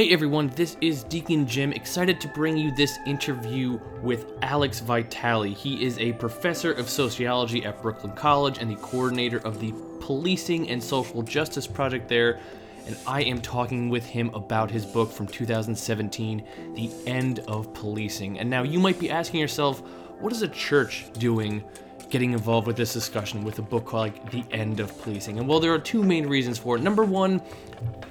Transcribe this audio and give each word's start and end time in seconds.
Hey 0.00 0.08
everyone, 0.14 0.48
this 0.56 0.78
is 0.80 1.04
Deacon 1.04 1.46
Jim, 1.46 1.74
excited 1.74 2.22
to 2.22 2.28
bring 2.28 2.56
you 2.56 2.74
this 2.74 2.98
interview 3.04 3.78
with 4.00 4.32
Alex 4.40 4.80
Vitale. 4.80 5.52
He 5.52 5.84
is 5.84 5.98
a 5.98 6.14
professor 6.14 6.72
of 6.72 6.88
sociology 6.88 7.66
at 7.66 7.82
Brooklyn 7.82 8.14
College 8.14 8.56
and 8.56 8.70
the 8.70 8.76
coordinator 8.76 9.40
of 9.40 9.60
the 9.60 9.74
Policing 10.00 10.70
and 10.70 10.82
Social 10.82 11.20
Justice 11.20 11.66
Project 11.66 12.08
there. 12.08 12.40
And 12.86 12.96
I 13.06 13.24
am 13.24 13.42
talking 13.42 13.90
with 13.90 14.06
him 14.06 14.30
about 14.32 14.70
his 14.70 14.86
book 14.86 15.12
from 15.12 15.26
2017, 15.26 16.46
The 16.76 16.90
End 17.06 17.40
of 17.40 17.74
Policing. 17.74 18.38
And 18.38 18.48
now 18.48 18.62
you 18.62 18.78
might 18.78 18.98
be 18.98 19.10
asking 19.10 19.40
yourself, 19.40 19.82
what 20.18 20.32
is 20.32 20.40
a 20.40 20.48
church 20.48 21.12
doing 21.18 21.62
getting 22.10 22.32
involved 22.32 22.66
with 22.66 22.76
this 22.76 22.92
discussion 22.92 23.44
with 23.44 23.58
a 23.58 23.62
book 23.62 23.92
like 23.92 24.30
The 24.30 24.44
End 24.50 24.80
of 24.80 24.96
Policing? 25.02 25.38
And 25.38 25.48
well, 25.48 25.60
there 25.60 25.72
are 25.72 25.78
two 25.78 26.02
main 26.02 26.26
reasons 26.26 26.58
for 26.58 26.76
it. 26.76 26.82
Number 26.82 27.04
one, 27.04 27.40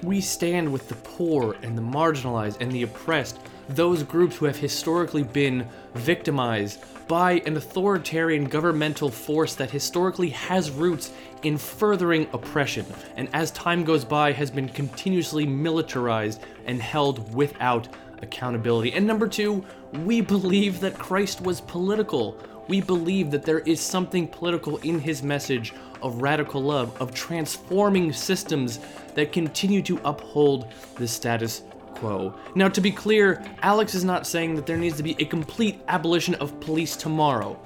we 0.02 0.20
stand 0.20 0.72
with 0.72 0.88
the 0.88 0.94
poor 0.96 1.56
and 1.62 1.76
the 1.76 1.82
marginalized 1.82 2.60
and 2.60 2.72
the 2.72 2.82
oppressed, 2.82 3.38
those 3.68 4.02
groups 4.02 4.36
who 4.36 4.46
have 4.46 4.56
historically 4.56 5.22
been 5.22 5.68
victimized 5.94 6.82
by 7.06 7.42
an 7.44 7.56
authoritarian 7.56 8.44
governmental 8.44 9.10
force 9.10 9.54
that 9.56 9.70
historically 9.70 10.30
has 10.30 10.70
roots 10.70 11.12
in 11.42 11.58
furthering 11.58 12.28
oppression, 12.32 12.86
and 13.16 13.28
as 13.32 13.50
time 13.50 13.82
goes 13.82 14.04
by, 14.04 14.30
has 14.30 14.50
been 14.50 14.68
continuously 14.68 15.44
militarized 15.44 16.40
and 16.66 16.80
held 16.80 17.34
without 17.34 17.88
accountability. 18.22 18.92
And 18.92 19.06
number 19.06 19.26
two, 19.26 19.64
we 20.04 20.20
believe 20.20 20.78
that 20.80 20.94
Christ 20.98 21.40
was 21.40 21.60
political. 21.62 22.38
We 22.70 22.80
believe 22.80 23.32
that 23.32 23.42
there 23.42 23.58
is 23.58 23.80
something 23.80 24.28
political 24.28 24.76
in 24.76 25.00
his 25.00 25.24
message 25.24 25.74
of 26.02 26.22
radical 26.22 26.62
love, 26.62 26.96
of 27.02 27.12
transforming 27.12 28.12
systems 28.12 28.78
that 29.16 29.32
continue 29.32 29.82
to 29.82 30.00
uphold 30.04 30.68
the 30.94 31.08
status 31.08 31.64
quo. 31.96 32.32
Now, 32.54 32.68
to 32.68 32.80
be 32.80 32.92
clear, 32.92 33.44
Alex 33.62 33.96
is 33.96 34.04
not 34.04 34.24
saying 34.24 34.54
that 34.54 34.66
there 34.66 34.76
needs 34.76 34.96
to 34.98 35.02
be 35.02 35.16
a 35.18 35.24
complete 35.24 35.80
abolition 35.88 36.36
of 36.36 36.60
police 36.60 36.94
tomorrow. 36.94 37.58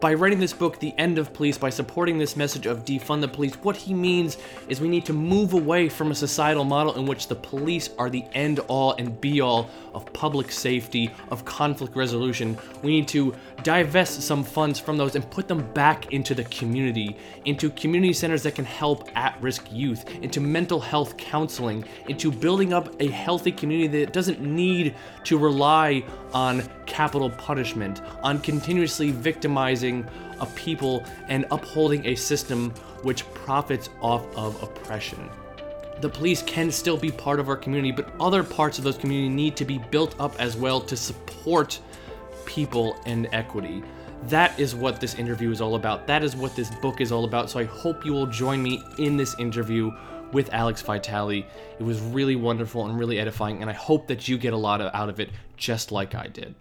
By 0.00 0.14
writing 0.14 0.40
this 0.40 0.54
book, 0.54 0.78
The 0.78 0.94
End 0.96 1.18
of 1.18 1.34
Police, 1.34 1.58
by 1.58 1.68
supporting 1.68 2.16
this 2.16 2.34
message 2.34 2.64
of 2.64 2.86
defund 2.86 3.20
the 3.20 3.28
police, 3.28 3.54
what 3.56 3.76
he 3.76 3.92
means 3.92 4.38
is 4.66 4.80
we 4.80 4.88
need 4.88 5.04
to 5.04 5.12
move 5.12 5.52
away 5.52 5.90
from 5.90 6.10
a 6.10 6.14
societal 6.14 6.64
model 6.64 6.94
in 6.94 7.04
which 7.04 7.28
the 7.28 7.34
police 7.34 7.90
are 7.98 8.08
the 8.08 8.24
end 8.32 8.60
all 8.60 8.92
and 8.92 9.20
be 9.20 9.42
all 9.42 9.68
of 9.92 10.10
public 10.14 10.52
safety, 10.52 11.10
of 11.30 11.44
conflict 11.44 11.94
resolution. 11.96 12.56
We 12.82 12.92
need 12.92 13.08
to 13.08 13.34
divest 13.62 14.22
some 14.22 14.42
funds 14.42 14.80
from 14.80 14.96
those 14.96 15.16
and 15.16 15.30
put 15.30 15.48
them 15.48 15.70
back 15.74 16.14
into 16.14 16.34
the 16.34 16.44
community, 16.44 17.18
into 17.44 17.68
community 17.68 18.14
centers 18.14 18.42
that 18.44 18.54
can 18.54 18.64
help 18.64 19.10
at 19.14 19.36
risk 19.42 19.66
youth, 19.70 20.08
into 20.22 20.40
mental 20.40 20.80
health 20.80 21.18
counseling, 21.18 21.84
into 22.08 22.32
building 22.32 22.72
up 22.72 22.88
a 23.02 23.08
healthy 23.08 23.52
community 23.52 24.02
that 24.02 24.14
doesn't 24.14 24.40
need 24.40 24.94
to 25.24 25.36
rely 25.36 26.02
on 26.32 26.68
capital 26.86 27.30
punishment, 27.30 28.02
on 28.22 28.40
continuously 28.40 29.10
victimizing 29.10 30.06
a 30.40 30.46
people 30.46 31.04
and 31.28 31.46
upholding 31.50 32.06
a 32.06 32.14
system 32.14 32.70
which 33.02 33.30
profits 33.34 33.90
off 34.00 34.24
of 34.36 34.62
oppression. 34.62 35.28
The 36.00 36.08
police 36.08 36.42
can 36.42 36.70
still 36.70 36.96
be 36.96 37.10
part 37.10 37.40
of 37.40 37.48
our 37.48 37.56
community, 37.56 37.92
but 37.92 38.10
other 38.18 38.42
parts 38.42 38.78
of 38.78 38.84
those 38.84 38.96
community 38.96 39.28
need 39.28 39.56
to 39.56 39.64
be 39.64 39.78
built 39.90 40.18
up 40.18 40.34
as 40.40 40.56
well 40.56 40.80
to 40.80 40.96
support 40.96 41.78
people 42.46 42.98
and 43.04 43.28
equity. 43.32 43.82
That 44.24 44.58
is 44.58 44.74
what 44.74 45.00
this 45.00 45.14
interview 45.14 45.50
is 45.50 45.60
all 45.60 45.76
about. 45.76 46.06
That 46.06 46.22
is 46.22 46.36
what 46.36 46.56
this 46.56 46.70
book 46.76 47.00
is 47.00 47.12
all 47.12 47.24
about. 47.24 47.50
So 47.50 47.58
I 47.60 47.64
hope 47.64 48.04
you 48.04 48.12
will 48.12 48.26
join 48.26 48.62
me 48.62 48.82
in 48.98 49.16
this 49.16 49.38
interview 49.38 49.92
with 50.32 50.52
Alex 50.52 50.82
Vitale. 50.82 51.46
It 51.78 51.82
was 51.82 52.00
really 52.00 52.36
wonderful 52.36 52.86
and 52.86 52.98
really 52.98 53.18
edifying, 53.18 53.60
and 53.60 53.70
I 53.70 53.74
hope 53.74 54.06
that 54.08 54.28
you 54.28 54.38
get 54.38 54.52
a 54.52 54.56
lot 54.56 54.80
of, 54.80 54.94
out 54.94 55.08
of 55.08 55.20
it 55.20 55.30
just 55.56 55.92
like 55.92 56.14
I 56.14 56.26
did. 56.26 56.54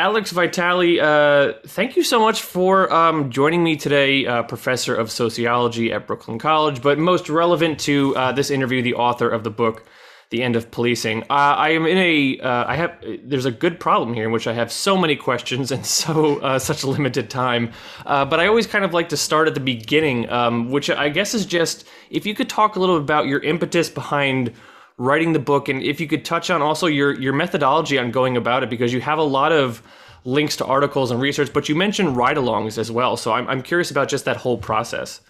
Alex 0.00 0.30
Vitale, 0.30 0.98
uh, 0.98 1.52
thank 1.66 1.94
you 1.94 2.02
so 2.02 2.18
much 2.18 2.40
for 2.40 2.90
um, 2.90 3.30
joining 3.30 3.62
me 3.62 3.76
today, 3.76 4.24
uh, 4.24 4.42
professor 4.42 4.94
of 4.94 5.10
sociology 5.10 5.92
at 5.92 6.06
Brooklyn 6.06 6.38
College, 6.38 6.80
but 6.80 6.98
most 6.98 7.28
relevant 7.28 7.78
to 7.80 8.16
uh, 8.16 8.32
this 8.32 8.50
interview, 8.50 8.80
the 8.80 8.94
author 8.94 9.28
of 9.28 9.44
the 9.44 9.50
book, 9.50 9.84
The 10.30 10.42
End 10.42 10.56
of 10.56 10.70
Policing. 10.70 11.22
Uh, 11.24 11.26
I 11.58 11.70
am 11.70 11.86
in 11.86 11.98
a, 11.98 12.38
uh, 12.40 12.64
I 12.66 12.76
have, 12.76 12.96
there's 13.24 13.46
a 13.46 13.50
good 13.50 13.80
problem 13.80 14.14
here 14.14 14.24
in 14.24 14.32
which 14.32 14.46
I 14.46 14.52
have 14.52 14.70
so 14.70 14.96
many 14.96 15.16
questions 15.16 15.72
and 15.72 15.84
so, 16.00 16.38
uh, 16.38 16.58
such 16.58 16.84
limited 16.84 17.28
time. 17.28 17.72
but 18.04 18.40
I 18.40 18.46
always 18.46 18.66
kind 18.66 18.84
of 18.84 18.94
like 18.94 19.08
to 19.10 19.16
start 19.16 19.48
at 19.48 19.54
the 19.54 19.60
beginning, 19.60 20.30
um, 20.30 20.70
which 20.70 20.88
I 20.88 21.08
guess 21.08 21.34
is 21.34 21.44
just, 21.44 21.86
if 22.10 22.24
you 22.24 22.34
could 22.34 22.48
talk 22.48 22.76
a 22.76 22.80
little 22.80 22.96
about 22.96 23.26
your 23.26 23.40
impetus 23.40 23.88
behind 23.88 24.54
writing 25.00 25.32
the 25.32 25.38
book 25.38 25.70
and 25.70 25.82
if 25.82 25.98
you 25.98 26.06
could 26.06 26.26
touch 26.26 26.50
on 26.50 26.60
also 26.60 26.86
your 26.86 27.18
your 27.18 27.32
methodology 27.32 27.98
on 27.98 28.10
going 28.10 28.36
about 28.36 28.62
it 28.62 28.68
because 28.68 28.92
you 28.92 29.00
have 29.00 29.18
a 29.18 29.22
lot 29.22 29.50
of 29.50 29.82
links 30.24 30.56
to 30.56 30.64
articles 30.66 31.10
and 31.10 31.22
research 31.22 31.50
but 31.54 31.70
you 31.70 31.74
mentioned 31.74 32.18
ride-alongs 32.18 32.76
as 32.76 32.92
well 32.92 33.16
so 33.16 33.32
i'm, 33.32 33.48
I'm 33.48 33.62
curious 33.62 33.90
about 33.90 34.10
just 34.10 34.26
that 34.26 34.36
whole 34.36 34.58
process 34.58 35.22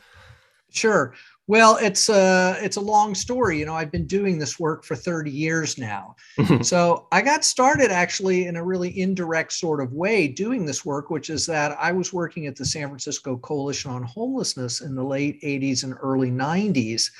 sure 0.70 1.14
well 1.50 1.76
it's 1.82 2.08
a 2.08 2.56
it's 2.62 2.76
a 2.76 2.80
long 2.80 3.12
story. 3.12 3.58
You 3.58 3.66
know 3.66 3.74
i've 3.74 3.90
been 3.90 4.06
doing 4.06 4.38
this 4.38 4.60
work 4.60 4.84
for 4.84 4.94
30 4.94 5.32
years 5.32 5.76
now. 5.76 6.14
So 6.62 7.08
i 7.10 7.20
got 7.20 7.44
started 7.44 7.90
actually 7.90 8.46
in 8.46 8.54
a 8.54 8.64
really 8.64 9.00
indirect 9.00 9.52
sort 9.52 9.80
of 9.82 9.92
way 9.92 10.28
doing 10.28 10.64
this 10.64 10.84
work 10.84 11.10
which 11.10 11.28
is 11.28 11.44
that 11.46 11.76
i 11.80 11.90
was 11.90 12.12
working 12.12 12.46
at 12.46 12.54
the 12.54 12.64
san 12.64 12.88
francisco 12.88 13.36
coalition 13.36 13.90
on 13.90 14.04
homelessness 14.04 14.80
in 14.80 14.94
the 14.94 15.02
late 15.02 15.42
80s 15.42 15.82
and 15.82 15.94
early 16.00 16.30
90s 16.30 17.10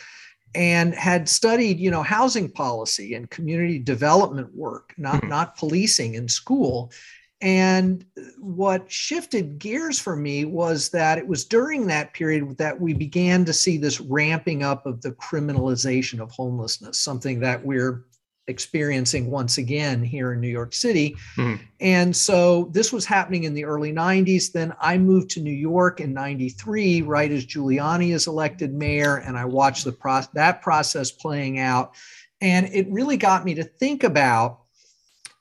and 0.54 0.94
had 0.94 1.28
studied 1.28 1.80
you 1.80 1.90
know 1.90 2.02
housing 2.02 2.48
policy 2.50 3.14
and 3.14 3.30
community 3.30 3.78
development 3.78 4.54
work 4.54 4.94
not 4.96 5.16
mm-hmm. 5.16 5.28
not 5.28 5.56
policing 5.56 6.14
in 6.14 6.28
school 6.28 6.92
and 7.40 8.04
what 8.38 8.90
shifted 8.90 9.58
gears 9.58 9.98
for 9.98 10.14
me 10.14 10.44
was 10.44 10.90
that 10.90 11.16
it 11.16 11.26
was 11.26 11.44
during 11.44 11.86
that 11.86 12.12
period 12.12 12.58
that 12.58 12.78
we 12.78 12.92
began 12.92 13.44
to 13.46 13.52
see 13.52 13.78
this 13.78 14.00
ramping 14.00 14.62
up 14.62 14.84
of 14.84 15.00
the 15.00 15.12
criminalization 15.12 16.20
of 16.20 16.30
homelessness 16.30 16.98
something 16.98 17.40
that 17.40 17.64
we're 17.64 18.04
experiencing 18.50 19.30
once 19.30 19.56
again 19.56 20.02
here 20.02 20.32
in 20.32 20.40
New 20.40 20.48
York 20.48 20.74
City. 20.74 21.16
Mm-hmm. 21.36 21.62
And 21.80 22.14
so 22.14 22.68
this 22.72 22.92
was 22.92 23.06
happening 23.06 23.44
in 23.44 23.54
the 23.54 23.64
early 23.64 23.92
90s. 23.92 24.52
Then 24.52 24.74
I 24.80 24.98
moved 24.98 25.30
to 25.30 25.40
New 25.40 25.50
York 25.50 26.00
in 26.00 26.12
93, 26.12 27.02
right 27.02 27.30
as 27.30 27.46
Giuliani 27.46 28.12
is 28.12 28.26
elected 28.26 28.74
mayor. 28.74 29.16
And 29.18 29.38
I 29.38 29.46
watched 29.46 29.84
the 29.84 29.92
pro- 29.92 30.22
that 30.34 30.60
process 30.60 31.10
playing 31.10 31.58
out. 31.58 31.94
And 32.42 32.66
it 32.66 32.90
really 32.90 33.16
got 33.16 33.44
me 33.44 33.54
to 33.54 33.64
think 33.64 34.02
about 34.02 34.60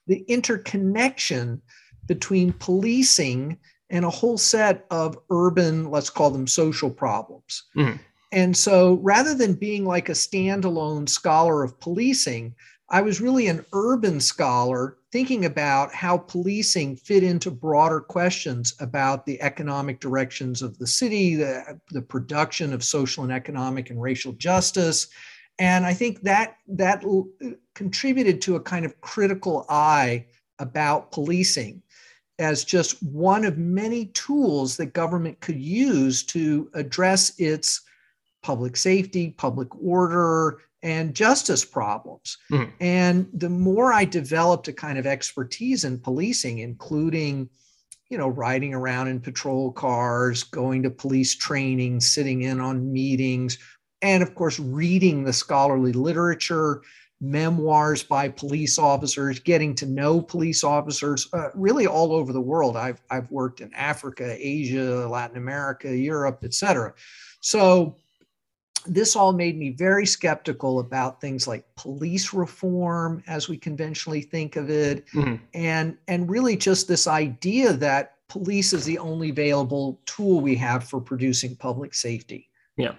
the 0.08 0.20
interconnection 0.28 1.62
between 2.10 2.52
policing 2.54 3.56
and 3.92 4.04
a 4.04 4.10
whole 4.10 4.38
set 4.38 4.86
of 4.90 5.18
urban, 5.30 5.90
let's 5.92 6.10
call 6.10 6.32
them 6.32 6.48
social 6.48 6.90
problems. 6.90 7.64
Mm-hmm. 7.78 7.98
And 8.32 8.58
so 8.58 8.96
rather 9.02 9.34
than 9.34 9.54
being 9.54 9.86
like 9.86 10.10
a 10.10 10.14
standalone 10.14 11.08
scholar 11.08 11.64
of 11.64 11.80
policing, 11.80 12.56
I 12.90 13.02
was 13.02 13.22
really 13.22 13.48
an 13.48 13.64
urban 13.74 14.20
scholar 14.20 14.98
thinking 15.12 15.46
about 15.46 15.94
how 15.94 16.18
policing 16.18 16.96
fit 16.96 17.24
into 17.24 17.52
broader 17.52 18.00
questions 18.00 18.74
about 18.80 19.26
the 19.26 19.40
economic 19.42 20.00
directions 20.00 20.64
of 20.64 20.78
the 20.80 20.88
city, 20.88 21.36
the, 21.36 21.80
the 21.92 22.02
production 22.02 22.74
of 22.74 22.84
social 22.84 23.24
and 23.24 23.32
economic 23.32 23.92
and 23.92 24.02
racial 24.02 24.34
justice. 24.34 25.08
And 25.60 25.86
I 25.86 25.94
think 25.94 26.22
that 26.22 26.56
that 26.70 27.04
contributed 27.76 28.42
to 28.44 28.56
a 28.56 28.62
kind 28.62 28.86
of 28.86 29.00
critical 29.02 29.66
eye 29.70 30.26
about 30.60 31.12
policing 31.12 31.82
as 32.40 32.64
just 32.64 33.04
one 33.04 33.46
of 33.46 33.58
many 33.58 34.08
tools 34.08 34.78
that 34.78 34.94
government 34.94 35.40
could 35.42 35.60
use 35.60 36.24
to 36.24 36.70
address 36.74 37.38
its 37.38 37.82
public 38.42 38.78
safety, 38.78 39.36
public 39.38 39.68
order, 39.82 40.60
and 40.82 41.14
justice 41.14 41.66
problems. 41.66 42.38
Mm-hmm. 42.52 42.72
And 42.80 43.28
the 43.34 43.50
more 43.50 43.92
I 43.92 44.06
developed 44.06 44.70
a 44.70 44.74
kind 44.74 44.98
of 44.98 45.06
expertise 45.06 45.84
in 45.84 46.00
policing, 46.00 46.60
including, 46.60 47.50
you 48.10 48.18
know, 48.18 48.30
riding 48.30 48.74
around 48.74 49.10
in 49.10 49.20
patrol 49.20 49.74
cars, 49.74 50.44
going 50.44 50.82
to 50.84 50.90
police 50.90 51.36
training, 51.36 52.00
sitting 52.00 52.44
in 52.44 52.62
on 52.62 52.92
meetings, 52.92 53.58
and 54.02 54.24
of 54.24 54.34
course, 54.36 54.60
reading 54.60 55.26
the 55.26 55.34
scholarly 55.34 55.92
literature, 55.92 56.82
memoirs 57.22 58.04
by 58.04 58.30
police 58.30 58.80
officers, 58.80 59.40
getting 59.40 59.76
to 59.76 59.86
know 59.86 60.22
police 60.22 60.64
officers 60.64 61.28
uh, 61.34 61.50
really 61.54 61.86
all 61.86 62.14
over 62.14 62.32
the 62.32 62.42
world. 62.42 62.78
I've, 62.78 63.02
I've 63.10 63.30
worked 63.30 63.62
in 63.62 63.74
Africa, 63.74 64.36
Asia, 64.40 65.08
Latin 65.08 65.38
America, 65.38 65.96
Europe, 65.96 66.40
et 66.44 66.54
cetera. 66.54 66.94
So 67.42 67.96
this 68.86 69.16
all 69.16 69.34
made 69.34 69.58
me 69.58 69.72
very 69.72 70.06
skeptical 70.06 70.80
about 70.80 71.20
things 71.20 71.48
like 71.48 71.66
police 71.76 72.34
reform 72.34 73.24
as 73.28 73.50
we 73.50 73.58
conventionally 73.58 74.22
think 74.22 74.56
of 74.56 74.70
it 74.70 75.06
mm-hmm. 75.08 75.36
and 75.54 75.98
and 76.08 76.30
really 76.30 76.56
just 76.56 76.88
this 76.88 77.06
idea 77.08 77.74
that 77.74 78.16
police 78.30 78.74
is 78.74 78.86
the 78.86 78.98
only 78.98 79.32
available 79.32 80.00
tool 80.06 80.40
we 80.40 80.56
have 80.56 80.84
for 80.84 81.02
producing 81.02 81.56
public 81.56 81.94
safety 81.94 82.50
yeah 82.78 82.94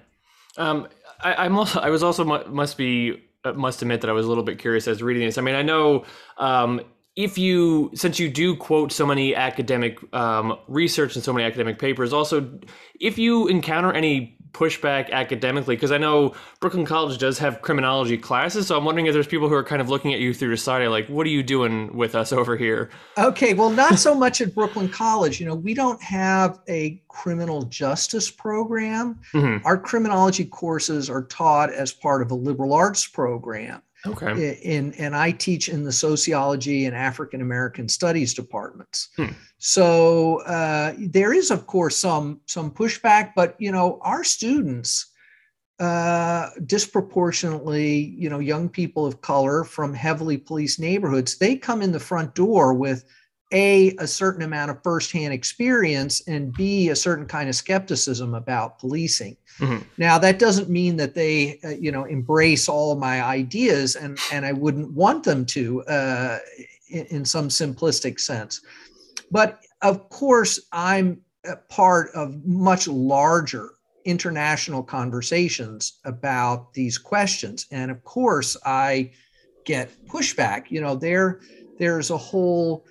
um, 0.59 0.87
I, 1.21 1.47
am 1.47 1.57
also 1.57 1.81
i 1.81 1.89
was 1.89 2.03
also 2.03 2.25
must 2.25 2.77
be 2.77 3.23
must 3.55 3.83
admit 3.83 4.01
that 4.03 4.11
I 4.11 4.13
was 4.13 4.27
a 4.27 4.29
little 4.29 4.45
bit 4.45 4.59
curious 4.59 4.89
as 4.89 5.03
reading 5.03 5.25
this. 5.25 5.39
I 5.39 5.41
mean, 5.43 5.55
I 5.55 5.63
know 5.63 6.05
um, 6.39 6.81
if 7.17 7.39
you, 7.39 7.91
since 7.95 8.19
you 8.19 8.29
do 8.31 8.57
quote 8.57 8.93
so 8.93 9.07
many 9.07 9.35
academic 9.35 9.99
um, 10.15 10.59
research 10.69 11.15
and 11.17 11.25
so 11.25 11.33
many 11.33 11.45
academic 11.45 11.79
papers, 11.79 12.13
also 12.13 12.59
if 13.01 13.19
you 13.19 13.49
encounter 13.49 13.93
any 13.93 14.39
pushback 14.53 15.11
academically, 15.11 15.77
because 15.77 15.93
I 15.93 15.99
know 15.99 16.35
Brooklyn 16.61 16.85
College 16.85 17.19
does 17.19 17.39
have 17.39 17.63
criminology 17.63 18.19
classes, 18.19 18.67
so 18.67 18.77
I'm 18.77 18.85
wondering 18.85 19.07
if 19.07 19.13
there's 19.13 19.27
people 19.27 19.49
who 19.49 19.55
are 19.55 19.65
kind 19.65 19.81
of 19.81 19.89
looking 19.89 20.13
at 20.13 20.21
you 20.21 20.35
through 20.35 20.51
the 20.51 20.57
side, 20.57 20.87
like, 20.89 21.07
what 21.09 21.27
are 21.27 21.31
you 21.31 21.43
doing 21.43 21.97
with 21.97 22.15
us 22.15 22.33
over 22.33 22.57
here? 22.57 22.91
Okay, 23.19 23.55
well, 23.55 23.71
not 23.71 23.99
so 23.99 24.15
much 24.15 24.41
at 24.41 24.55
Brooklyn 24.55 24.89
College. 24.89 25.41
You 25.41 25.47
know, 25.47 25.55
we 25.55 25.75
don't 25.75 26.03
have 26.03 26.61
a 26.69 27.03
criminal 27.09 27.63
justice 27.63 28.31
program. 28.31 29.19
Mm-hmm. 29.35 29.67
Our 29.67 29.79
criminology 29.79 30.45
courses 30.45 31.11
are 31.11 31.25
taught 31.25 31.73
as 31.73 31.93
part 31.93 32.23
of 32.23 32.31
a 32.31 32.35
liberal 32.35 32.73
arts 32.73 33.07
program. 33.07 33.83
Okay. 34.07 34.59
In, 34.63 34.95
and 34.95 35.15
I 35.15 35.31
teach 35.31 35.69
in 35.69 35.85
the 35.85 35.93
sociology 35.93 36.87
and 36.87 36.97
African 36.97 37.43
American 37.43 37.89
studies 37.89 38.33
departments. 38.33 39.09
Hmm. 39.17 39.33
So 39.59 40.41
uh, 40.43 40.95
there 40.99 41.35
is, 41.35 41.51
of 41.51 41.67
course, 41.67 41.97
some 41.97 42.41
some 42.47 42.71
pushback, 42.71 43.33
but 43.37 43.57
you 43.59 43.73
know, 43.73 43.99
our 44.03 44.25
students 44.25 45.11
uh, 45.81 46.51
disproportionately, 46.67 48.15
you 48.19 48.29
know, 48.29 48.39
young 48.39 48.69
people 48.69 49.07
of 49.07 49.21
color 49.23 49.65
from 49.65 49.95
heavily 49.95 50.37
policed 50.37 50.79
neighborhoods, 50.79 51.39
they 51.39 51.57
come 51.57 51.83
in 51.83 51.93
the 51.93 52.01
front 52.01 52.35
door 52.35 52.75
with 52.75 53.05
a 53.53 53.95
a 53.99 54.07
certain 54.07 54.43
amount 54.43 54.71
of 54.71 54.83
firsthand 54.83 55.33
experience 55.33 56.27
and 56.29 56.53
b 56.53 56.89
a 56.89 56.97
certain 56.97 57.27
kind 57.27 57.49
of 57.49 57.55
skepticism 57.55 58.35
about 58.35 58.79
policing. 58.79 59.37
Mm-hmm. 59.59 59.83
now 59.99 60.19
that 60.19 60.39
doesn't 60.39 60.71
mean 60.71 60.97
that 60.97 61.15
they 61.15 61.59
uh, 61.65 61.71
you 61.71 61.93
know 61.93 62.05
embrace 62.05 62.69
all 62.69 62.95
my 62.95 63.23
ideas 63.23 63.97
and 63.97 64.19
and 64.33 64.47
i 64.47 64.53
wouldn't 64.53 64.93
want 64.93 65.25
them 65.25 65.45
to 65.47 65.83
uh, 65.85 66.39
in, 66.89 67.07
in 67.07 67.25
some 67.25 67.49
simplistic 67.49 68.21
sense. 68.21 68.61
But 69.31 69.61
of 69.83 70.09
course 70.09 70.61
i'm 70.73 71.21
a 71.47 71.57
part 71.57 72.11
of 72.15 72.45
much 72.45 72.87
larger 72.87 73.71
international 74.05 74.83
conversations 74.83 76.01
about 76.05 76.73
these 76.75 76.99
questions. 76.99 77.67
And 77.71 77.91
of 77.91 78.03
course 78.05 78.57
i 78.65 79.11
get 79.65 79.91
pushback. 80.07 80.71
You 80.71 80.81
know 80.81 80.95
there 80.95 81.41
there's 81.79 82.11
a 82.11 82.17
whole 82.17 82.85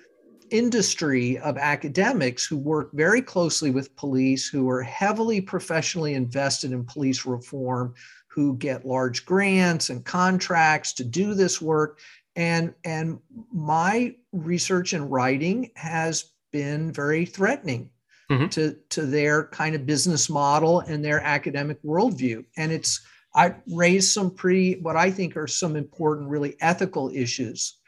industry 0.50 1.38
of 1.38 1.56
academics 1.56 2.46
who 2.46 2.56
work 2.56 2.90
very 2.92 3.22
closely 3.22 3.70
with 3.70 3.94
police, 3.96 4.48
who 4.48 4.68
are 4.68 4.82
heavily 4.82 5.40
professionally 5.40 6.14
invested 6.14 6.72
in 6.72 6.84
police 6.84 7.26
reform, 7.26 7.94
who 8.28 8.56
get 8.56 8.86
large 8.86 9.26
grants 9.26 9.90
and 9.90 10.04
contracts 10.04 10.92
to 10.94 11.04
do 11.04 11.34
this 11.34 11.60
work. 11.60 11.98
And, 12.36 12.74
and 12.84 13.18
my 13.52 14.14
research 14.32 14.92
and 14.92 15.10
writing 15.10 15.70
has 15.74 16.32
been 16.52 16.92
very 16.92 17.26
threatening 17.26 17.90
mm-hmm. 18.30 18.48
to, 18.48 18.76
to 18.90 19.02
their 19.06 19.44
kind 19.48 19.74
of 19.74 19.86
business 19.86 20.30
model 20.30 20.80
and 20.80 21.04
their 21.04 21.20
academic 21.20 21.82
worldview. 21.82 22.44
And 22.56 22.70
it's, 22.72 23.00
I 23.34 23.54
raised 23.72 24.12
some 24.12 24.30
pretty, 24.30 24.80
what 24.80 24.96
I 24.96 25.10
think 25.10 25.36
are 25.36 25.46
some 25.46 25.76
important, 25.76 26.28
really 26.28 26.56
ethical 26.60 27.10
issues 27.10 27.79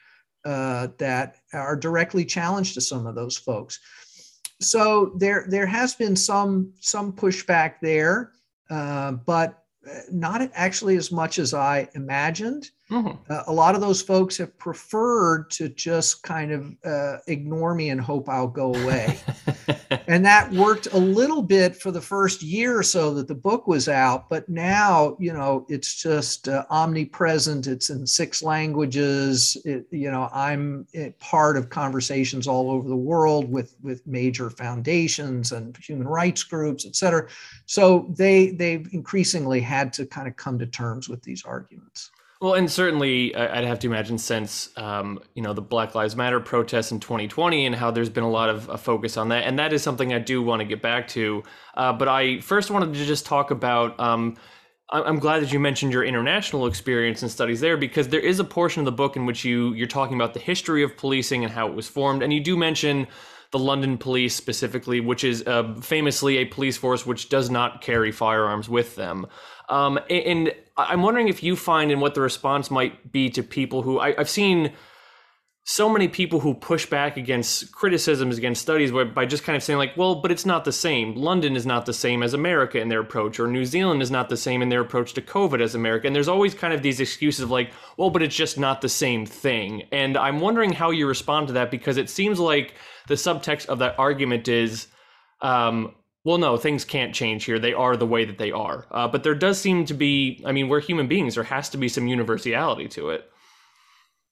uh, 0.44 0.88
that 0.98 1.36
are 1.52 1.76
directly 1.76 2.24
challenged 2.24 2.74
to 2.74 2.80
some 2.80 3.06
of 3.06 3.14
those 3.14 3.36
folks. 3.36 3.78
So 4.60 5.12
there 5.16 5.44
there 5.48 5.66
has 5.66 5.94
been 5.94 6.16
some 6.16 6.72
some 6.80 7.12
pushback 7.12 7.74
there, 7.80 8.32
uh, 8.70 9.12
but 9.12 9.64
not 10.10 10.50
actually 10.54 10.96
as 10.96 11.10
much 11.10 11.38
as 11.38 11.54
I 11.54 11.88
imagined. 11.94 12.70
Mm-hmm. 12.90 13.32
Uh, 13.32 13.42
a 13.46 13.52
lot 13.52 13.74
of 13.74 13.80
those 13.80 14.02
folks 14.02 14.36
have 14.36 14.56
preferred 14.58 15.50
to 15.50 15.68
just 15.70 16.22
kind 16.22 16.52
of 16.52 16.76
uh, 16.84 17.18
ignore 17.26 17.74
me 17.74 17.90
and 17.90 18.00
hope 18.00 18.28
I'll 18.28 18.48
go 18.48 18.74
away. 18.74 19.18
and 20.08 20.24
that 20.26 20.52
worked 20.52 20.88
a 20.92 20.98
little 20.98 21.42
bit 21.42 21.76
for 21.76 21.90
the 21.90 22.00
first 22.00 22.42
year 22.42 22.76
or 22.76 22.82
so 22.82 23.14
that 23.14 23.28
the 23.28 23.34
book 23.34 23.66
was 23.66 23.88
out. 23.88 24.28
But 24.28 24.48
now, 24.48 25.16
you 25.18 25.32
know, 25.32 25.64
it's 25.68 25.94
just 25.94 26.48
uh, 26.48 26.64
omnipresent. 26.68 27.66
It's 27.66 27.88
in 27.88 28.06
six 28.06 28.42
languages. 28.42 29.56
It, 29.64 29.86
you 29.90 30.10
know, 30.10 30.28
I'm 30.32 30.86
eh, 30.92 31.10
part 31.18 31.56
of 31.56 31.70
conversations 31.70 32.46
all 32.46 32.70
over 32.70 32.88
the 32.88 32.96
world 32.96 33.50
with, 33.50 33.74
with 33.80 34.06
major 34.06 34.50
foundations 34.50 35.52
and 35.52 35.74
human 35.78 36.08
rights 36.08 36.42
groups, 36.42 36.84
et 36.84 36.96
cetera. 36.96 37.26
So 37.64 38.12
they, 38.18 38.50
they've 38.50 38.86
increasingly 38.92 39.60
had 39.60 39.92
to 39.94 40.04
kind 40.04 40.28
of 40.28 40.36
come 40.36 40.58
to 40.58 40.66
terms 40.66 41.08
with 41.08 41.22
these 41.22 41.44
arguments. 41.44 42.10
Well, 42.42 42.54
and 42.54 42.68
certainly, 42.68 43.32
I'd 43.36 43.62
have 43.62 43.78
to 43.78 43.86
imagine 43.86 44.18
since 44.18 44.76
um, 44.76 45.20
you 45.36 45.42
know 45.42 45.52
the 45.52 45.62
Black 45.62 45.94
Lives 45.94 46.16
Matter 46.16 46.40
protests 46.40 46.90
in 46.90 46.98
2020 46.98 47.66
and 47.66 47.74
how 47.76 47.92
there's 47.92 48.08
been 48.08 48.24
a 48.24 48.28
lot 48.28 48.50
of 48.50 48.68
a 48.68 48.76
focus 48.76 49.16
on 49.16 49.28
that, 49.28 49.44
and 49.44 49.60
that 49.60 49.72
is 49.72 49.80
something 49.80 50.12
I 50.12 50.18
do 50.18 50.42
want 50.42 50.58
to 50.58 50.64
get 50.64 50.82
back 50.82 51.06
to. 51.10 51.44
Uh, 51.76 51.92
but 51.92 52.08
I 52.08 52.40
first 52.40 52.68
wanted 52.72 52.94
to 52.94 53.04
just 53.04 53.26
talk 53.26 53.52
about. 53.52 53.98
Um, 54.00 54.36
I'm 54.90 55.20
glad 55.20 55.40
that 55.42 55.52
you 55.52 55.60
mentioned 55.60 55.92
your 55.92 56.02
international 56.02 56.66
experience 56.66 57.22
and 57.22 57.30
studies 57.30 57.60
there 57.60 57.76
because 57.76 58.08
there 58.08 58.20
is 58.20 58.40
a 58.40 58.44
portion 58.44 58.80
of 58.80 58.86
the 58.86 58.92
book 58.92 59.14
in 59.14 59.24
which 59.24 59.44
you 59.44 59.72
you're 59.74 59.86
talking 59.86 60.16
about 60.16 60.34
the 60.34 60.40
history 60.40 60.82
of 60.82 60.96
policing 60.96 61.44
and 61.44 61.52
how 61.52 61.68
it 61.68 61.74
was 61.74 61.86
formed, 61.86 62.24
and 62.24 62.32
you 62.32 62.40
do 62.40 62.56
mention 62.56 63.06
the 63.52 63.58
London 63.58 63.98
Police 63.98 64.34
specifically, 64.34 64.98
which 64.98 65.22
is 65.22 65.46
uh, 65.46 65.74
famously 65.80 66.38
a 66.38 66.46
police 66.46 66.76
force 66.76 67.06
which 67.06 67.28
does 67.28 67.50
not 67.50 67.82
carry 67.82 68.10
firearms 68.10 68.68
with 68.68 68.96
them. 68.96 69.26
Um, 69.68 69.98
and 70.10 70.52
I'm 70.76 71.02
wondering 71.02 71.28
if 71.28 71.42
you 71.42 71.56
find 71.56 71.90
and 71.90 72.00
what 72.00 72.14
the 72.14 72.20
response 72.20 72.70
might 72.70 73.12
be 73.12 73.30
to 73.30 73.42
people 73.42 73.82
who 73.82 73.98
I, 74.00 74.14
have 74.16 74.28
seen 74.28 74.72
so 75.64 75.88
many 75.88 76.08
people 76.08 76.40
who 76.40 76.54
push 76.54 76.86
back 76.86 77.16
against 77.16 77.70
criticisms 77.70 78.36
against 78.36 78.60
studies 78.60 78.90
by 79.14 79.24
just 79.24 79.44
kind 79.44 79.54
of 79.54 79.62
saying 79.62 79.78
like 79.78 79.96
well 79.96 80.16
but 80.16 80.32
it's 80.32 80.44
not 80.44 80.64
the 80.64 80.72
same. 80.72 81.14
London 81.14 81.54
is 81.54 81.64
not 81.64 81.86
the 81.86 81.92
same 81.92 82.22
as 82.22 82.34
america 82.34 82.80
in 82.80 82.88
their 82.88 83.00
approach 83.00 83.38
or 83.38 83.46
new 83.46 83.64
zealand 83.64 84.02
is 84.02 84.10
not 84.10 84.28
the 84.28 84.36
same 84.36 84.60
in 84.60 84.70
their 84.70 84.80
approach 84.80 85.12
to 85.14 85.22
covid 85.22 85.60
as 85.60 85.76
america. 85.76 86.06
And 86.06 86.16
there's 86.16 86.28
always 86.28 86.52
kind 86.52 86.74
of 86.74 86.82
these 86.82 86.98
excuses 86.98 87.44
of 87.44 87.50
like 87.50 87.70
well 87.96 88.10
but 88.10 88.22
it's 88.22 88.34
just 88.34 88.58
not 88.58 88.80
the 88.80 88.88
same 88.88 89.24
thing. 89.24 89.82
And 89.92 90.16
i'm 90.16 90.40
wondering 90.40 90.72
how 90.72 90.90
you 90.90 91.06
respond 91.06 91.46
to 91.48 91.52
that 91.52 91.70
because 91.70 91.96
it 91.96 92.10
seems 92.10 92.40
like 92.40 92.74
the 93.06 93.14
subtext 93.14 93.66
of 93.66 93.78
that 93.78 93.96
argument 93.98 94.48
is 94.48 94.88
um, 95.42 95.94
well, 96.24 96.38
no, 96.38 96.56
things 96.56 96.84
can't 96.84 97.14
change 97.14 97.44
here. 97.44 97.58
They 97.58 97.72
are 97.72 97.96
the 97.96 98.06
way 98.06 98.24
that 98.24 98.38
they 98.38 98.52
are. 98.52 98.86
Uh, 98.90 99.08
but 99.08 99.24
there 99.24 99.34
does 99.34 99.60
seem 99.60 99.84
to 99.86 99.94
be, 99.94 100.42
I 100.46 100.52
mean, 100.52 100.68
we're 100.68 100.80
human 100.80 101.08
beings. 101.08 101.34
There 101.34 101.44
has 101.44 101.68
to 101.70 101.76
be 101.76 101.88
some 101.88 102.06
universality 102.06 102.86
to 102.88 103.10
it. 103.10 103.30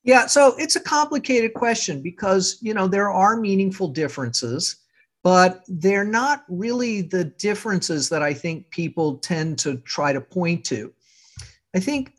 Yeah, 0.04 0.26
so 0.26 0.54
it's 0.56 0.76
a 0.76 0.80
complicated 0.80 1.52
question 1.52 2.00
because, 2.00 2.58
you 2.62 2.72
know, 2.72 2.86
there 2.86 3.10
are 3.10 3.36
meaningful 3.36 3.88
differences, 3.88 4.76
but 5.22 5.62
they're 5.68 6.04
not 6.04 6.44
really 6.48 7.02
the 7.02 7.24
differences 7.24 8.08
that 8.08 8.22
I 8.22 8.32
think 8.32 8.70
people 8.70 9.18
tend 9.18 9.58
to 9.58 9.76
try 9.78 10.12
to 10.12 10.20
point 10.20 10.64
to. 10.66 10.92
I 11.74 11.80
think 11.80 12.14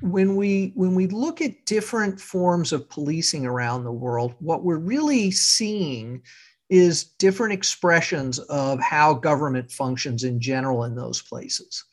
when 0.00 0.36
we 0.36 0.72
when 0.74 0.94
we 0.94 1.06
look 1.08 1.40
at 1.40 1.64
different 1.66 2.20
forms 2.20 2.72
of 2.72 2.88
policing 2.88 3.46
around 3.46 3.84
the 3.84 3.92
world, 3.92 4.34
what 4.38 4.62
we're 4.62 4.76
really 4.76 5.30
seeing 5.30 6.22
is 6.70 7.04
different 7.04 7.52
expressions 7.52 8.38
of 8.38 8.80
how 8.80 9.14
government 9.14 9.70
functions 9.70 10.24
in 10.24 10.40
general 10.40 10.84
in 10.84 10.94
those 10.94 11.20
places. 11.20 11.84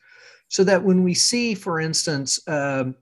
So 0.48 0.64
that 0.64 0.84
when 0.84 1.04
we 1.04 1.14
see, 1.14 1.56
for 1.56 1.80
instance, 1.80 2.40
um, 2.48 2.96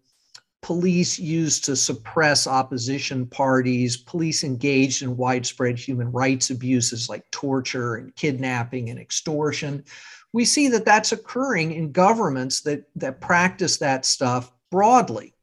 police 0.62 1.18
used 1.18 1.66
to 1.66 1.76
suppress 1.76 2.48
opposition 2.48 3.26
parties, 3.26 3.98
police 3.98 4.44
engaged 4.44 5.02
in 5.02 5.18
widespread 5.18 5.80
human 5.80 6.12
rights 6.12 6.50
abuses 6.50 7.08
like 7.10 7.30
torture 7.32 7.96
and 7.96 8.16
kidnapping 8.16 8.90
and 8.90 9.00
extortion, 9.00 9.84
we 10.34 10.46
see 10.46 10.68
that 10.68 10.86
that's 10.86 11.12
occurring 11.12 11.72
in 11.72 11.92
governments 11.92 12.62
that, 12.62 12.84
that 12.96 13.22
practice 13.22 13.78
that 13.78 14.06
stuff 14.06 14.52
broadly 14.70 15.34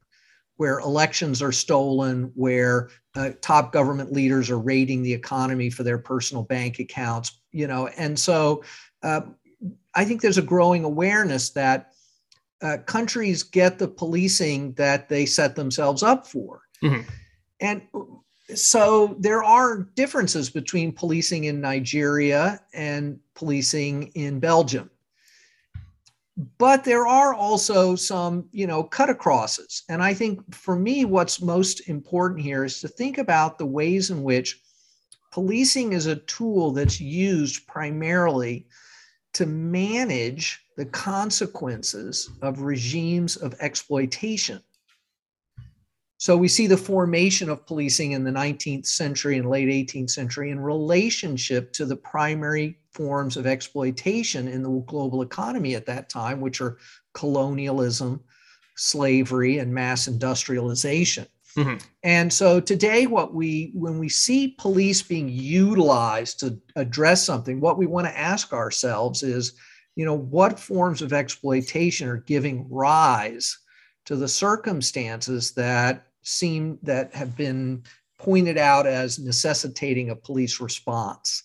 where 0.57 0.79
elections 0.79 1.43
are 1.43 1.53
stolen, 1.53 2.33
where 2.35 2.89
uh, 3.17 3.31
top 3.41 3.73
government 3.73 4.13
leaders 4.13 4.51
are 4.51 4.59
raiding 4.59 5.03
the 5.03 5.13
economy 5.13 5.71
for 5.71 5.83
their 5.83 5.99
personal 5.99 6.43
bank 6.43 6.79
accounts, 6.79 7.41
you 7.53 7.67
know, 7.67 7.89
and 7.99 8.19
so 8.19 8.63
uh, 9.03 9.23
I 9.95 10.05
think 10.05 10.21
there's 10.21 10.39
a 10.39 10.43
growing 10.43 10.85
awareness 10.85 11.51
that 11.51 11.93
uh, 12.63 12.79
countries 12.87 13.43
get 13.43 13.79
the 13.79 13.89
policing 13.89 14.73
that 14.75 15.09
they 15.09 15.27
set 15.27 15.57
themselves 15.57 16.03
up 16.03 16.27
for, 16.27 16.63
mm-hmm. 16.83 17.09
and 17.61 17.83
so 18.55 19.17
there 19.19 19.43
are 19.43 19.89
differences 19.95 20.51
between 20.51 20.93
policing 20.93 21.45
in 21.45 21.61
Nigeria 21.61 22.61
and 22.73 23.19
policing 23.35 24.05
in 24.15 24.39
Belgium 24.39 24.91
but 26.59 26.85
there 26.85 27.07
are 27.07 27.33
also 27.33 27.95
some 27.95 28.49
you 28.53 28.67
know 28.67 28.83
cut 28.83 29.11
acrosses. 29.11 29.83
And 29.89 30.03
i 30.03 30.13
think 30.13 30.55
for 30.55 30.77
me 30.77 31.05
what's 31.05 31.41
most 31.41 31.89
important 31.89 32.43
here 32.43 32.65
is 32.65 32.81
to 32.81 32.89
think 32.89 33.19
about 33.19 33.59
the 33.59 33.67
ways 33.67 34.11
in 34.11 34.23
which 34.23 34.61
policing 35.33 35.93
is 35.93 36.07
a 36.07 36.17
tool 36.17 36.73
that's 36.73 37.01
used 37.01 37.67
primarily 37.67 38.67
to 39.35 39.47
manage 39.47 40.63
the 40.77 40.87
consequences 40.87 42.31
of 42.41 42.61
regimes 42.61 43.37
of 43.37 43.55
exploitation. 43.61 44.63
So 46.19 46.39
we 46.39 46.49
see 46.49 46.67
the 46.67 46.79
formation 46.79 47.51
of 47.51 47.67
policing 47.67 48.13
in 48.13 48.25
the 48.25 48.31
19th 48.31 48.87
century 48.87 49.37
and 49.37 49.51
late 49.51 49.69
18th 49.69 50.09
century 50.11 50.51
in 50.51 50.59
relationship 50.59 51.73
to 51.75 51.85
the 51.85 51.97
primary 51.97 52.79
forms 52.97 53.37
of 53.37 53.47
exploitation 53.47 54.49
in 54.49 54.63
the 54.63 54.71
global 54.87 55.23
economy 55.23 55.75
at 55.75 55.87
that 55.87 56.09
time, 56.09 56.41
which 56.41 56.61
are 56.63 56.79
colonialism, 57.13 58.21
slavery, 58.75 59.59
and 59.59 59.73
mass 59.73 60.09
industrialization. 60.09 61.27
Mm-hmm. 61.57 61.77
And 62.03 62.33
so 62.33 62.61
today, 62.61 63.07
what 63.07 63.35
we 63.35 63.71
when 63.75 63.99
we 63.99 64.09
see 64.09 64.57
police 64.59 65.03
being 65.03 65.29
utilized 65.29 66.41
to 66.41 66.59
address 66.75 67.25
something, 67.25 67.61
what 67.61 67.79
we 67.79 67.87
want 67.87 68.07
to 68.07 68.19
ask 68.19 68.53
ourselves 68.53 69.23
is, 69.23 69.55
you 69.95 70.05
know, 70.05 70.15
what 70.15 70.61
forms 70.61 71.01
of 71.01 71.13
exploitation 71.13 72.09
are 72.09 72.19
giving 72.19 72.67
rise 72.71 73.59
to 74.05 74.17
the 74.17 74.29
circumstances 74.29 75.53
that 75.53 76.09
seem 76.23 76.79
that 76.83 77.15
have 77.15 77.37
been 77.37 77.83
pointed 78.19 78.59
out 78.59 78.87
as 78.87 79.19
necessitating 79.19 80.11
a 80.11 80.17
police 80.17 80.61
response 80.61 81.45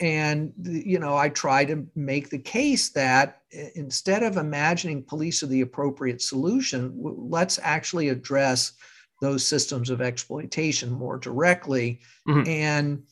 and 0.00 0.52
you 0.62 0.98
know 0.98 1.16
i 1.16 1.28
try 1.28 1.64
to 1.64 1.86
make 1.94 2.30
the 2.30 2.38
case 2.38 2.90
that 2.90 3.42
instead 3.74 4.22
of 4.22 4.36
imagining 4.36 5.02
police 5.02 5.42
are 5.42 5.46
the 5.46 5.60
appropriate 5.60 6.22
solution 6.22 6.92
let's 6.96 7.58
actually 7.62 8.08
address 8.08 8.72
those 9.20 9.46
systems 9.46 9.90
of 9.90 10.00
exploitation 10.00 10.90
more 10.90 11.18
directly 11.18 12.00
mm-hmm. 12.26 12.48
and 12.48 13.02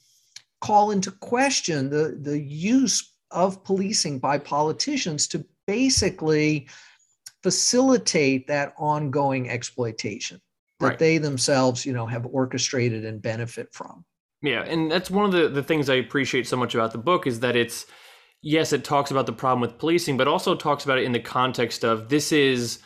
call 0.61 0.90
into 0.90 1.11
question 1.11 1.90
the, 1.90 2.18
the 2.23 2.40
use 2.40 3.14
of 3.30 3.62
policing 3.62 4.18
by 4.18 4.38
politicians 4.38 5.28
to 5.28 5.45
basically 5.66 6.66
facilitate 7.42 8.47
that 8.47 8.73
ongoing 8.78 9.50
exploitation 9.50 10.40
that 10.80 10.87
right. 10.87 10.99
they 10.99 11.18
themselves 11.18 11.85
you 11.85 11.92
know 11.92 12.07
have 12.07 12.25
orchestrated 12.25 13.04
and 13.04 13.21
benefit 13.21 13.68
from 13.73 14.04
yeah 14.42 14.62
and 14.62 14.90
that's 14.90 15.11
one 15.11 15.25
of 15.25 15.33
the, 15.33 15.49
the 15.49 15.62
things 15.62 15.88
i 15.88 15.95
appreciate 15.95 16.47
so 16.47 16.57
much 16.57 16.75
about 16.75 16.92
the 16.92 16.99
book 16.99 17.26
is 17.26 17.40
that 17.40 17.57
it's 17.57 17.87
yes 18.42 18.73
it 18.73 18.85
talks 18.85 19.11
about 19.11 19.26
the 19.26 19.33
problem 19.33 19.61
with 19.61 19.78
policing 19.78 20.16
but 20.16 20.28
also 20.28 20.54
talks 20.54 20.85
about 20.85 20.99
it 20.99 21.04
in 21.04 21.12
the 21.12 21.21
context 21.21 21.85
of 21.85 22.09
this 22.09 22.33
is 22.33 22.80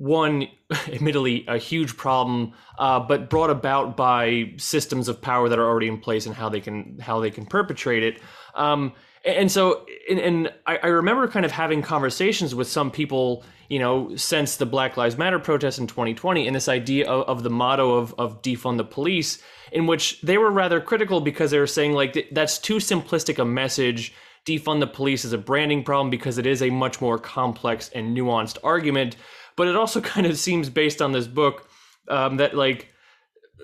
one, 0.00 0.48
admittedly, 0.88 1.44
a 1.46 1.58
huge 1.58 1.96
problem, 1.96 2.54
uh, 2.78 2.98
but 3.00 3.28
brought 3.28 3.50
about 3.50 3.98
by 3.98 4.54
systems 4.56 5.08
of 5.08 5.20
power 5.20 5.48
that 5.50 5.58
are 5.58 5.68
already 5.68 5.88
in 5.88 5.98
place 5.98 6.24
and 6.24 6.34
how 6.34 6.48
they 6.48 6.60
can 6.60 6.98
how 6.98 7.20
they 7.20 7.30
can 7.30 7.44
perpetrate 7.44 8.02
it. 8.02 8.20
Um, 8.54 8.94
and 9.24 9.50
so, 9.52 9.86
and, 10.08 10.18
and 10.18 10.52
I, 10.66 10.78
I, 10.78 10.86
remember 10.86 11.28
kind 11.28 11.44
of 11.44 11.52
having 11.52 11.82
conversations 11.82 12.54
with 12.54 12.68
some 12.68 12.90
people, 12.90 13.44
you 13.68 13.78
know, 13.78 14.16
since 14.16 14.56
the 14.56 14.66
Black 14.66 14.96
Lives 14.96 15.18
Matter 15.18 15.38
protests 15.38 15.78
in 15.78 15.86
2020, 15.86 16.46
and 16.46 16.56
this 16.56 16.68
idea 16.68 17.06
of, 17.06 17.28
of 17.28 17.42
the 17.42 17.50
motto 17.50 17.94
of, 17.94 18.14
of 18.18 18.40
defund 18.40 18.78
the 18.78 18.84
police, 18.84 19.42
in 19.72 19.86
which 19.86 20.20
they 20.22 20.38
were 20.38 20.50
rather 20.50 20.80
critical 20.80 21.20
because 21.20 21.50
they 21.50 21.58
were 21.58 21.66
saying 21.66 21.92
like 21.92 22.28
that's 22.32 22.58
too 22.58 22.76
simplistic 22.76 23.38
a 23.38 23.44
message. 23.44 24.14
Defund 24.46 24.80
the 24.80 24.86
police 24.86 25.26
is 25.26 25.34
a 25.34 25.38
branding 25.38 25.84
problem 25.84 26.08
because 26.08 26.38
it 26.38 26.46
is 26.46 26.62
a 26.62 26.70
much 26.70 27.00
more 27.02 27.18
complex 27.18 27.90
and 27.90 28.16
nuanced 28.16 28.56
argument. 28.64 29.16
But 29.54 29.68
it 29.68 29.76
also 29.76 30.00
kind 30.00 30.26
of 30.26 30.38
seems 30.38 30.70
based 30.70 31.02
on 31.02 31.12
this 31.12 31.26
book 31.26 31.68
um, 32.08 32.38
that 32.38 32.54
like 32.54 32.88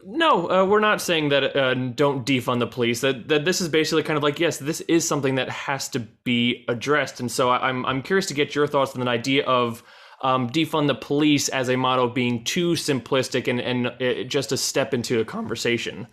no, 0.05 0.51
uh, 0.51 0.65
we're 0.65 0.81
not 0.81 1.01
saying 1.01 1.31
that 1.31 1.57
uh, 1.57 1.75
don't 1.75 2.27
defund 2.27 2.61
the 2.61 2.67
police. 2.67 3.01
That 3.01 3.29
that 3.29 3.45
this 3.45 3.61
is 3.61 3.69
basically 3.69 4.03
kind 4.03 4.17
of 4.17 4.23
like 4.23 4.39
yes, 4.39 4.59
this 4.59 4.81
is 4.83 5.07
something 5.07 5.37
that 5.37 5.49
has 5.49 5.89
to 5.91 6.01
be 6.01 6.65
addressed. 6.69 7.21
And 7.21 7.31
so 7.31 7.51
I, 7.51 7.69
am 7.69 7.85
I'm 7.87 8.03
curious 8.03 8.27
to 8.27 8.35
get 8.35 8.55
your 8.55 8.67
thoughts 8.67 8.95
on 8.95 9.05
the 9.05 9.11
idea 9.11 9.45
of 9.45 9.83
um, 10.23 10.49
defund 10.51 10.87
the 10.87 10.95
police 10.95 11.49
as 11.49 11.69
a 11.69 11.77
model 11.77 12.09
being 12.09 12.45
too 12.45 12.73
simplistic 12.73 13.49
and 13.49 13.61
and 13.61 13.87
uh, 13.87 14.25
just 14.25 14.53
a 14.53 14.57
step 14.57 14.95
into 14.95 15.21
a 15.21 15.25
conversation. 15.25 16.07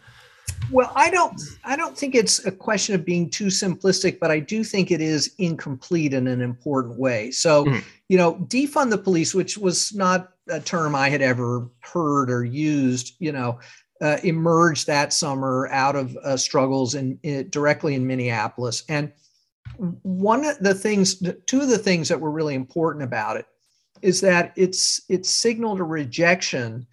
Well, 0.72 0.92
I 0.96 1.10
don't 1.10 1.40
I 1.64 1.76
don't 1.76 1.98
think 1.98 2.16
it's 2.16 2.46
a 2.46 2.52
question 2.52 2.96
of 2.96 3.06
being 3.06 3.30
too 3.30 3.46
simplistic, 3.48 4.20
but 4.20 4.32
I 4.32 4.40
do 4.40 4.64
think 4.64 4.92
it 4.92 5.02
is 5.02 5.34
incomplete 5.38 6.14
in 6.14 6.28
an 6.28 6.42
important 6.42 7.00
way. 7.00 7.32
So, 7.32 7.66
mm-hmm. 7.66 7.80
you 8.10 8.18
know, 8.18 8.36
defund 8.48 8.90
the 8.90 8.98
police, 8.98 9.34
which 9.34 9.58
was 9.58 9.94
not 9.94 10.33
a 10.50 10.60
term 10.60 10.96
I 10.96 11.10
had 11.10 11.22
ever 11.22 11.70
heard 11.80 12.30
or 12.30 12.44
used, 12.44 13.16
you 13.20 13.32
know, 13.32 13.60
uh, 14.02 14.18
emerged 14.24 14.88
that 14.88 15.14
summer 15.14 15.68
out 15.72 15.96
of 15.96 16.16
uh, 16.18 16.36
struggles 16.36 16.96
in, 16.96 17.18
in 17.24 17.50
directly 17.50 17.96
in 17.96 18.06
Minneapolis. 18.06 18.84
And 18.90 19.12
one 19.78 20.46
of 20.46 20.60
the 20.60 20.74
things, 20.74 21.24
two 21.46 21.62
of 21.62 21.70
the 21.70 21.78
things 21.78 22.10
that 22.10 22.20
were 22.20 22.32
really 22.32 22.56
important 22.56 23.04
about 23.04 23.38
it 23.38 23.46
is 24.02 24.20
that 24.22 24.52
it's 24.58 25.02
it 25.08 25.26
signaled 25.26 25.80
a 25.80 25.84
rejection 25.84 26.86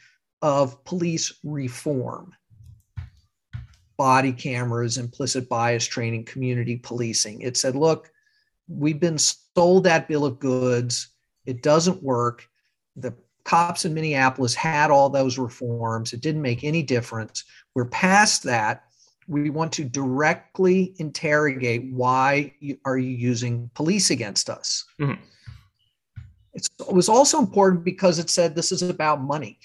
of 0.42 0.83
police 0.85 1.38
reform 1.42 2.33
body 3.99 4.33
cameras, 4.33 4.97
implicit 4.97 5.47
bias 5.47 5.85
training, 5.85 6.25
community 6.25 6.76
policing. 6.76 7.42
It 7.42 7.59
said, 7.59 7.76
look, 7.76 8.11
we've 8.66 8.99
been 8.99 9.19
sold 9.19 9.85
that 9.85 10.09
bill 10.09 10.25
of 10.25 10.38
goods. 10.38 11.09
It 11.45 11.62
doesn't 11.62 12.02
work. 12.02 12.49
The 12.97 13.14
cops 13.50 13.85
in 13.85 13.92
Minneapolis 13.92 14.54
had 14.54 14.92
all 14.92 15.11
those 15.11 15.37
reforms. 15.37 16.12
It 16.12 16.21
didn't 16.21 16.40
make 16.40 16.62
any 16.62 16.85
difference. 16.85 17.42
We're 17.75 17.87
past 17.87 18.45
that. 18.45 18.85
We 19.26 19.50
want 19.50 19.73
to 19.73 19.85
directly 19.85 20.95
interrogate 20.99 21.92
why 21.92 22.54
you, 22.61 22.78
are 22.85 22.97
you 22.97 23.11
using 23.11 23.69
police 23.75 24.11
against 24.11 24.49
us? 24.49 24.85
Mm-hmm. 25.00 25.21
it 26.54 26.92
was 26.92 27.09
also 27.09 27.40
important 27.40 27.85
because 27.85 28.21
it 28.21 28.30
said 28.30 28.54
this 28.54 28.71
is 28.71 28.83
about 28.83 29.21
money. 29.21 29.59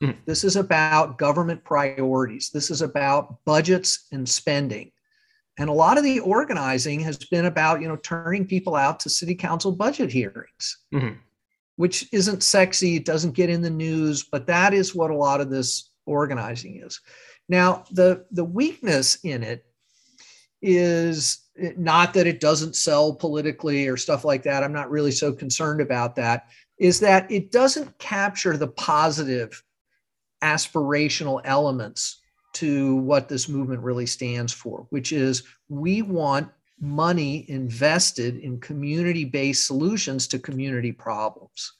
Mm. 0.00 0.16
This 0.24 0.44
is 0.44 0.54
about 0.54 1.18
government 1.18 1.64
priorities. 1.64 2.50
This 2.50 2.70
is 2.70 2.80
about 2.80 3.44
budgets 3.44 4.06
and 4.12 4.28
spending. 4.28 4.92
And 5.58 5.68
a 5.68 5.72
lot 5.72 5.98
of 5.98 6.04
the 6.04 6.20
organizing 6.20 7.00
has 7.00 7.18
been 7.18 7.46
about, 7.46 7.82
you 7.82 7.88
know, 7.88 7.96
turning 7.96 8.46
people 8.46 8.76
out 8.76 9.00
to 9.00 9.10
city 9.10 9.34
council 9.34 9.72
budget 9.72 10.12
hearings, 10.12 10.78
mm-hmm. 10.94 11.16
Which 11.76 12.08
isn't 12.12 12.42
sexy, 12.42 12.96
it 12.96 13.04
doesn't 13.04 13.32
get 13.32 13.50
in 13.50 13.62
the 13.62 13.70
news, 13.70 14.22
but 14.22 14.46
that 14.46 14.74
is 14.74 14.94
what 14.94 15.10
a 15.10 15.16
lot 15.16 15.40
of 15.40 15.50
this 15.50 15.90
organizing 16.06 16.82
is. 16.84 17.00
Now, 17.48 17.84
the 17.90 18.24
the 18.30 18.44
weakness 18.44 19.18
in 19.24 19.42
it 19.42 19.64
is 20.60 21.42
not 21.76 22.14
that 22.14 22.26
it 22.26 22.40
doesn't 22.40 22.76
sell 22.76 23.14
politically 23.14 23.88
or 23.88 23.96
stuff 23.96 24.24
like 24.24 24.42
that. 24.44 24.62
I'm 24.62 24.72
not 24.72 24.90
really 24.90 25.10
so 25.10 25.32
concerned 25.32 25.80
about 25.80 26.16
that. 26.16 26.46
Is 26.78 27.00
that 27.00 27.30
it 27.30 27.50
doesn't 27.50 27.98
capture 27.98 28.56
the 28.56 28.68
positive 28.68 29.62
aspirational 30.42 31.40
elements 31.44 32.20
to 32.54 32.96
what 32.96 33.28
this 33.28 33.48
movement 33.48 33.82
really 33.82 34.06
stands 34.06 34.52
for, 34.52 34.86
which 34.90 35.12
is 35.12 35.42
we 35.68 36.02
want 36.02 36.50
money 36.82 37.48
invested 37.48 38.36
in 38.36 38.60
community 38.60 39.24
based 39.24 39.66
solutions 39.66 40.26
to 40.26 40.38
community 40.38 40.92
problems. 40.92 41.72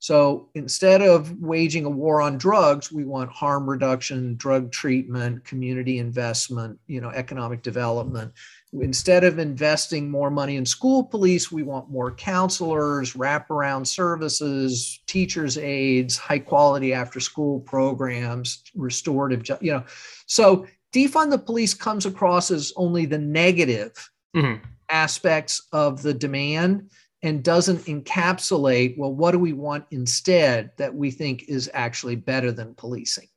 So 0.00 0.50
instead 0.54 1.00
of 1.00 1.40
waging 1.40 1.86
a 1.86 1.90
war 1.90 2.20
on 2.20 2.36
drugs, 2.36 2.92
we 2.92 3.06
want 3.06 3.30
harm 3.30 3.70
reduction, 3.70 4.36
drug 4.36 4.70
treatment, 4.70 5.46
community 5.46 5.98
investment, 5.98 6.78
you 6.86 7.00
know, 7.00 7.08
economic 7.08 7.62
development 7.62 8.34
instead 8.80 9.24
of 9.24 9.38
investing 9.38 10.10
more 10.10 10.30
money 10.30 10.56
in 10.56 10.66
school 10.66 11.04
police, 11.04 11.52
we 11.52 11.62
want 11.62 11.90
more 11.90 12.10
counselors, 12.14 13.14
wraparound 13.14 13.86
services, 13.86 15.00
teachers' 15.06 15.58
aides, 15.58 16.16
high 16.16 16.38
quality 16.38 16.92
after 16.92 17.20
school 17.20 17.60
programs, 17.60 18.62
restorative, 18.74 19.48
you 19.60 19.72
know. 19.72 19.84
So 20.26 20.66
defund 20.94 21.30
the 21.30 21.38
police 21.38 21.74
comes 21.74 22.06
across 22.06 22.50
as 22.50 22.72
only 22.76 23.06
the 23.06 23.18
negative 23.18 24.10
mm-hmm. 24.34 24.62
aspects 24.88 25.66
of 25.72 26.02
the 26.02 26.14
demand 26.14 26.90
and 27.22 27.42
doesn't 27.42 27.86
encapsulate, 27.86 28.96
well, 28.98 29.12
what 29.12 29.32
do 29.32 29.38
we 29.38 29.54
want 29.54 29.86
instead 29.90 30.70
that 30.76 30.94
we 30.94 31.10
think 31.10 31.44
is 31.48 31.70
actually 31.72 32.16
better 32.16 32.52
than 32.52 32.74
policing? 32.74 33.28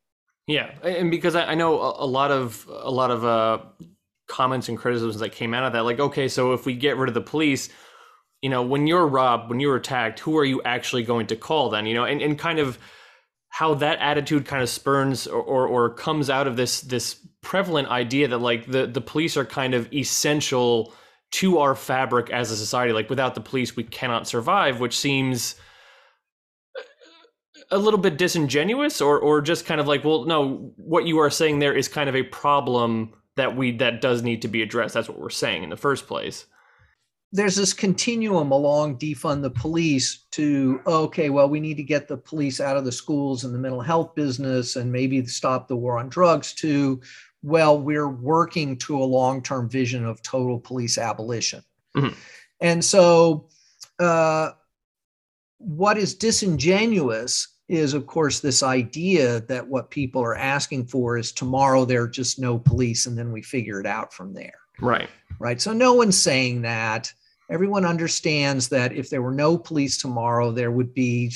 Yeah, 0.45 0.71
and 0.83 1.11
because 1.11 1.35
I, 1.35 1.55
know 1.55 1.75
a, 1.75 2.05
lot 2.05 2.31
of 2.31 2.65
a 2.69 2.89
lot 2.89 3.11
of 3.11 3.25
uh, 3.25 3.59
comments 4.27 4.69
and 4.69 4.77
criticisms 4.77 5.19
that 5.19 5.31
came 5.31 5.53
out 5.53 5.65
of 5.65 5.73
that. 5.73 5.83
Like, 5.83 5.99
okay, 5.99 6.27
so 6.29 6.53
if 6.53 6.65
we 6.65 6.73
get 6.73 6.95
rid 6.95 7.09
of 7.09 7.13
the 7.13 7.21
police, 7.21 7.67
you 8.41 8.49
know, 8.49 8.61
when 8.61 8.87
you're 8.87 9.07
robbed, 9.07 9.49
when 9.49 9.59
you're 9.59 9.75
attacked, 9.75 10.19
who 10.19 10.37
are 10.37 10.45
you 10.45 10.61
actually 10.63 11.03
going 11.03 11.27
to 11.27 11.35
call 11.35 11.69
then? 11.69 11.85
You 11.85 11.95
know, 11.95 12.05
and, 12.05 12.21
and 12.21 12.39
kind 12.39 12.59
of 12.59 12.77
how 13.49 13.73
that 13.75 13.99
attitude 13.99 14.45
kind 14.45 14.61
of 14.61 14.69
spurns 14.69 15.27
or, 15.27 15.41
or, 15.41 15.67
or 15.67 15.89
comes 15.89 16.29
out 16.29 16.47
of 16.47 16.55
this 16.55 16.81
this 16.81 17.15
prevalent 17.47 17.87
idea 17.87 18.27
that 18.27 18.39
like 18.39 18.65
the, 18.75 18.85
the 18.85 18.99
police 18.99 19.37
are 19.37 19.45
kind 19.45 19.73
of 19.73 19.87
essential 19.93 20.93
to 21.31 21.59
our 21.59 21.75
fabric 21.75 22.29
as 22.29 22.51
a 22.51 22.57
society. 22.57 22.91
Like 22.91 23.09
without 23.09 23.35
the 23.35 23.41
police, 23.41 23.75
we 23.77 23.83
cannot 23.83 24.27
survive, 24.27 24.81
which 24.81 24.97
seems 24.99 25.55
a 27.71 27.77
little 27.77 27.99
bit 27.99 28.17
disingenuous 28.17 28.99
or 29.01 29.17
or 29.19 29.41
just 29.41 29.65
kind 29.65 29.79
of 29.81 29.87
like, 29.87 30.03
well, 30.03 30.25
no, 30.25 30.73
what 30.75 31.05
you 31.05 31.19
are 31.19 31.29
saying 31.29 31.59
there 31.59 31.73
is 31.77 31.87
kind 31.87 32.09
of 32.09 32.15
a 32.15 32.23
problem 32.23 33.13
that 33.37 33.55
we 33.55 33.71
that 33.77 34.01
does 34.01 34.21
need 34.23 34.41
to 34.41 34.49
be 34.49 34.61
addressed. 34.61 34.93
That's 34.93 35.09
what 35.09 35.19
we're 35.19 35.29
saying 35.29 35.63
in 35.63 35.69
the 35.69 35.77
first 35.77 36.05
place. 36.07 36.45
there's 37.33 37.55
this 37.57 37.73
continuum 37.73 38.51
along 38.51 38.97
defund 38.97 39.41
the 39.41 39.49
police 39.49 40.25
to 40.31 40.79
okay 40.87 41.29
well 41.29 41.49
we 41.49 41.59
need 41.59 41.75
to 41.77 41.83
get 41.83 42.07
the 42.07 42.15
police 42.17 42.61
out 42.61 42.77
of 42.77 42.85
the 42.85 42.91
schools 42.91 43.43
and 43.43 43.53
the 43.53 43.59
mental 43.59 43.81
health 43.81 44.15
business 44.15 44.77
and 44.77 44.91
maybe 44.91 45.25
stop 45.25 45.67
the 45.67 45.75
war 45.75 45.99
on 45.99 46.07
drugs 46.09 46.53
to 46.53 47.01
well 47.44 47.79
we're 47.79 48.10
working 48.10 48.77
to 48.77 48.98
a 48.98 49.03
long-term 49.03 49.70
vision 49.70 50.06
of 50.06 50.22
total 50.22 50.60
police 50.60 50.98
abolition. 50.98 51.63
Mm-hmm. 51.96 52.13
and 52.62 52.84
so 52.86 53.50
uh, 54.00 54.51
what 55.58 55.98
is 55.98 56.13
disingenuous 56.13 57.48
is 57.67 57.94
of 57.94 58.08
course 58.08 58.39
this 58.39 58.63
idea 58.63 59.41
that 59.41 59.67
what 59.67 59.89
people 59.89 60.22
are 60.22 60.38
asking 60.38 60.86
for 60.86 61.17
is 61.17 61.32
tomorrow 61.32 61.86
there 61.86 62.03
are 62.03 62.08
just 62.08 62.39
no 62.39 62.58
police 62.58 63.06
and 63.06 63.17
then 63.17 63.32
we 63.32 63.41
figure 63.41 63.79
it 63.79 63.86
out 63.86 64.13
from 64.13 64.34
there. 64.34 64.60
Right. 64.79 65.10
Right? 65.39 65.60
So 65.60 65.74
no 65.74 65.94
one's 65.94 66.17
saying 66.17 66.62
that. 66.62 67.12
Everyone 67.50 67.86
understands 67.86 68.67
that 68.70 68.94
if 68.94 69.10
there 69.10 69.22
were 69.22 69.32
no 69.32 69.58
police 69.58 69.98
tomorrow 69.98 70.51
there 70.51 70.72
would 70.72 70.94
be 70.94 71.32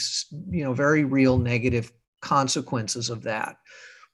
you 0.50 0.64
know 0.64 0.74
very 0.74 1.04
real 1.04 1.38
negative 1.38 1.92
consequences 2.22 3.10
of 3.10 3.24
that 3.24 3.58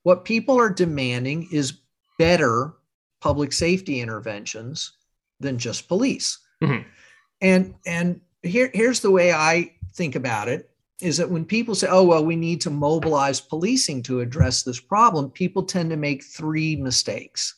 what 0.07 0.23
people 0.23 0.57
are 0.57 0.69
demanding 0.69 1.49
is 1.51 1.79
better 2.17 2.75
public 3.19 3.51
safety 3.51 3.99
interventions 3.99 4.93
than 5.41 5.57
just 5.57 5.89
police 5.89 6.39
mm-hmm. 6.63 6.87
and 7.41 7.75
and 7.85 8.21
here, 8.41 8.71
here's 8.73 9.01
the 9.01 9.11
way 9.11 9.33
i 9.33 9.69
think 9.95 10.15
about 10.15 10.47
it 10.47 10.69
is 11.01 11.17
that 11.17 11.29
when 11.29 11.43
people 11.43 11.75
say 11.75 11.87
oh 11.89 12.05
well 12.05 12.23
we 12.23 12.37
need 12.37 12.61
to 12.61 12.69
mobilize 12.69 13.41
policing 13.41 14.01
to 14.01 14.21
address 14.21 14.63
this 14.63 14.79
problem 14.79 15.29
people 15.29 15.61
tend 15.61 15.89
to 15.89 15.97
make 15.97 16.23
three 16.23 16.77
mistakes 16.77 17.57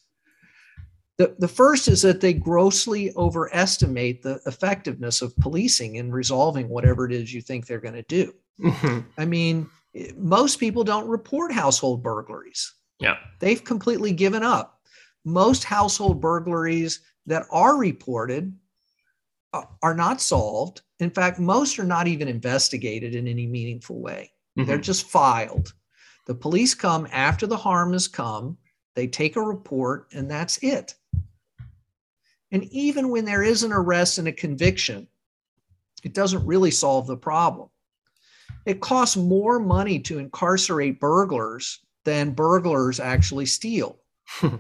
the, 1.19 1.35
the 1.37 1.47
first 1.47 1.87
is 1.87 2.01
that 2.01 2.19
they 2.19 2.33
grossly 2.33 3.13
overestimate 3.15 4.23
the 4.23 4.39
effectiveness 4.47 5.21
of 5.21 5.37
policing 5.37 5.97
in 5.97 6.11
resolving 6.11 6.67
whatever 6.67 7.05
it 7.05 7.11
is 7.11 7.31
you 7.31 7.41
think 7.41 7.67
they're 7.67 7.81
going 7.81 7.93
to 7.93 8.03
do. 8.03 8.33
Mm-hmm. 8.61 8.99
I 9.17 9.25
mean, 9.25 9.69
most 10.15 10.59
people 10.59 10.83
don't 10.83 11.07
report 11.07 11.51
household 11.51 12.03
burglaries. 12.03 12.73
Yeah. 12.99 13.17
They've 13.39 13.63
completely 13.63 14.11
given 14.11 14.43
up. 14.43 14.79
Most 15.25 15.63
household 15.63 16.21
burglaries 16.21 17.01
that 17.25 17.45
are 17.51 17.77
reported 17.77 18.53
uh, 19.53 19.63
are 19.81 19.95
not 19.95 20.21
solved. 20.21 20.81
In 20.99 21.09
fact, 21.09 21.39
most 21.39 21.79
are 21.79 21.85
not 21.85 22.07
even 22.07 22.27
investigated 22.27 23.15
in 23.15 23.27
any 23.27 23.47
meaningful 23.47 24.01
way. 24.01 24.31
Mm-hmm. 24.57 24.67
They're 24.67 24.77
just 24.77 25.09
filed. 25.09 25.73
The 26.27 26.35
police 26.35 26.75
come 26.75 27.07
after 27.11 27.47
the 27.47 27.57
harm 27.57 27.93
has 27.93 28.07
come, 28.07 28.57
they 28.95 29.07
take 29.07 29.35
a 29.35 29.41
report, 29.41 30.07
and 30.13 30.29
that's 30.29 30.57
it. 30.57 30.93
And 32.51 32.65
even 32.65 33.09
when 33.09 33.25
there 33.25 33.43
is 33.43 33.63
an 33.63 33.71
arrest 33.71 34.17
and 34.17 34.27
a 34.27 34.31
conviction, 34.31 35.07
it 36.03 36.13
doesn't 36.13 36.45
really 36.45 36.71
solve 36.71 37.07
the 37.07 37.17
problem. 37.17 37.69
It 38.65 38.81
costs 38.81 39.17
more 39.17 39.59
money 39.59 39.99
to 39.99 40.19
incarcerate 40.19 40.99
burglars 40.99 41.79
than 42.05 42.31
burglars 42.31 42.99
actually 42.99 43.45
steal. 43.45 43.99
the, 44.41 44.59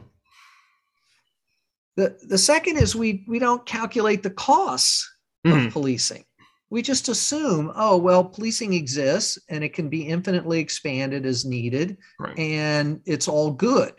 the 1.95 2.37
second 2.37 2.77
is 2.77 2.95
we, 2.95 3.23
we 3.27 3.39
don't 3.39 3.65
calculate 3.65 4.23
the 4.23 4.29
costs 4.29 5.11
mm-hmm. 5.45 5.67
of 5.67 5.73
policing. 5.73 6.25
We 6.71 6.81
just 6.83 7.09
assume, 7.09 7.71
oh, 7.75 7.97
well, 7.97 8.23
policing 8.23 8.73
exists 8.73 9.39
and 9.49 9.63
it 9.63 9.73
can 9.73 9.89
be 9.89 10.07
infinitely 10.07 10.59
expanded 10.59 11.25
as 11.25 11.45
needed 11.45 11.97
right. 12.19 12.37
and 12.37 13.01
it's 13.05 13.27
all 13.27 13.51
good. 13.51 13.93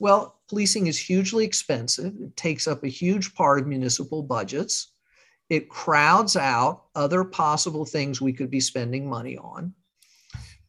Well, 0.00 0.40
policing 0.48 0.88
is 0.88 0.98
hugely 0.98 1.44
expensive. 1.44 2.12
It 2.20 2.36
takes 2.36 2.66
up 2.66 2.82
a 2.82 2.88
huge 2.88 3.34
part 3.34 3.60
of 3.60 3.68
municipal 3.68 4.22
budgets. 4.22 4.92
It 5.50 5.68
crowds 5.68 6.36
out 6.36 6.84
other 6.94 7.24
possible 7.24 7.84
things 7.84 8.20
we 8.20 8.32
could 8.32 8.50
be 8.50 8.60
spending 8.60 9.08
money 9.08 9.36
on. 9.36 9.74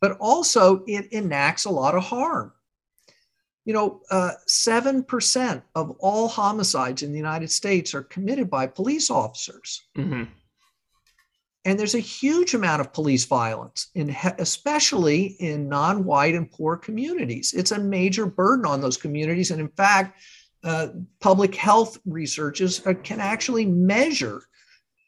But 0.02 0.18
also, 0.20 0.84
it 0.88 1.12
enacts 1.14 1.66
a 1.66 1.72
lot 1.72 1.96
of 1.96 2.04
harm. 2.04 2.52
You 3.64 3.74
know, 3.74 4.02
uh, 4.12 4.32
7% 4.48 5.64
of 5.74 5.92
all 6.00 6.28
homicides 6.28 7.02
in 7.02 7.12
the 7.12 7.18
United 7.18 7.50
States 7.50 7.96
are 7.96 8.04
committed 8.04 8.50
by 8.50 8.68
police 8.68 9.10
officers. 9.10 9.82
Mm-hmm. 9.98 10.26
And 11.66 11.80
there's 11.80 11.96
a 11.96 12.00
huge 12.00 12.54
amount 12.54 12.82
of 12.82 12.94
police 12.94 13.26
violence, 13.26 13.90
in, 13.96 14.16
especially 14.38 15.36
in 15.40 15.68
non 15.68 16.06
white 16.06 16.36
and 16.36 16.52
poor 16.52 16.78
communities. 16.78 17.54
It's 17.58 17.72
a 17.72 17.80
major 17.80 18.28
burden 18.28 18.68
on 18.68 18.82
those 18.82 18.98
communities. 18.98 19.50
And 19.50 19.60
in 19.60 19.70
fact, 19.70 20.20
uh, 20.64 20.90
public 21.20 21.56
health 21.56 21.98
researchers 22.06 22.86
uh, 22.86 22.94
can 23.04 23.20
actually 23.20 23.66
measure 23.66 24.44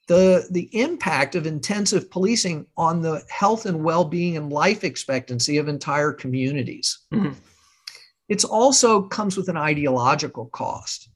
the, 0.08 0.48
the 0.52 0.70
impact 0.80 1.36
of 1.36 1.46
intensive 1.46 2.10
policing 2.10 2.66
on 2.78 3.02
the 3.02 3.24
health 3.30 3.66
and 3.66 3.84
well 3.84 4.06
being 4.06 4.38
and 4.38 4.52
life 4.52 4.84
expectancy 4.84 5.58
of 5.58 5.68
entire 5.68 6.14
communities. 6.14 7.00
Mm-hmm. 7.14 7.34
It's 8.30 8.46
also 8.46 9.04
comes 9.04 9.38
with 9.38 9.50
an 9.50 9.58
ideological 9.58 10.48
cost, 10.48 11.10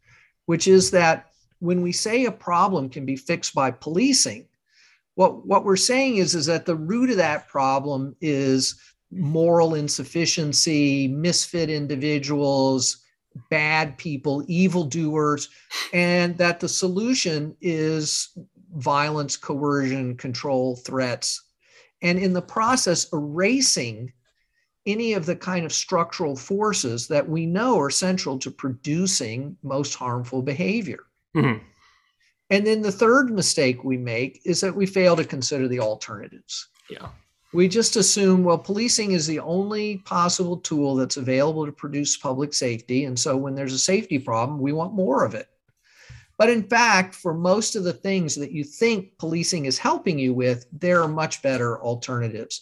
which 0.46 0.68
is 0.68 0.92
that 0.92 1.28
when 1.60 1.82
we 1.82 1.92
say 1.92 2.26
a 2.26 2.32
problem 2.32 2.90
can 2.90 3.06
be 3.06 3.16
fixed 3.16 3.54
by 3.54 3.72
policing, 3.72 4.48
what 5.16 5.46
what 5.46 5.66
we're 5.66 5.76
saying 5.76 6.18
is 6.18 6.36
is 6.36 6.46
that 6.46 6.66
the 6.66 6.76
root 6.76 7.10
of 7.10 7.18
that 7.18 7.48
problem 7.48 8.16
is 8.22 8.80
moral 9.12 9.76
insufficiency 9.76 11.08
misfit 11.08 11.70
individuals 11.70 13.02
bad 13.50 13.98
people 13.98 14.44
evildoers 14.48 15.50
and 15.94 16.38
that 16.38 16.60
the 16.60 16.68
solution 16.68 17.56
is 17.62 18.38
violence 18.76 19.38
coercion 19.38 20.16
control 20.16 20.76
threats 20.76 21.44
and 22.02 22.18
in 22.18 22.34
the 22.34 22.42
process 22.42 23.12
erasing 23.14 24.12
any 24.86 25.14
of 25.14 25.26
the 25.26 25.36
kind 25.36 25.66
of 25.66 25.72
structural 25.72 26.36
forces 26.36 27.08
that 27.08 27.28
we 27.28 27.46
know 27.46 27.80
are 27.80 27.92
central 27.92 28.40
to 28.40 28.50
producing 28.50 29.56
most 29.62 29.94
harmful 29.96 30.42
behavior 30.42 31.06
mm-hmm. 31.36 31.64
And 32.52 32.68
then 32.68 32.82
the 32.82 32.92
third 32.92 33.32
mistake 33.32 33.86
we 33.86 33.98
make 33.98 34.42
is 34.44 34.60
that 34.60 34.76
we 34.76 34.86
fail 34.86 35.16
to 35.16 35.24
consider 35.24 35.70
the 35.70 35.80
alternatives. 35.80 36.68
Yeah. 36.90 37.08
We 37.54 37.70
just 37.70 37.96
assume, 37.96 38.44
well, 38.44 38.58
policing 38.58 39.14
is 39.14 39.26
the 39.26 39.40
only 39.40 40.00
possible 40.00 40.58
tool 40.58 40.96
that's 40.96 41.16
available 41.16 41.66
to 41.66 41.72
produce 41.72 42.18
public 42.18 42.54
safety. 42.54 43.06
And 43.06 43.18
so 43.18 43.38
when 43.38 43.56
there's 43.56 43.74
a 43.74 43.80
safety 43.80 44.20
problem, 44.20 44.60
we 44.60 44.74
want 44.74 44.94
more 44.94 45.24
of 45.24 45.34
it. 45.34 45.48
But 46.38 46.50
in 46.50 46.64
fact, 46.64 47.16
for 47.16 47.34
most 47.34 47.76
of 47.76 47.84
the 47.84 47.94
things 47.94 48.36
that 48.36 48.52
you 48.52 48.64
think 48.64 49.18
policing 49.18 49.66
is 49.66 49.78
helping 49.78 50.18
you 50.18 50.34
with, 50.34 50.66
there 50.72 51.02
are 51.02 51.08
much 51.08 51.42
better 51.42 51.82
alternatives. 51.82 52.62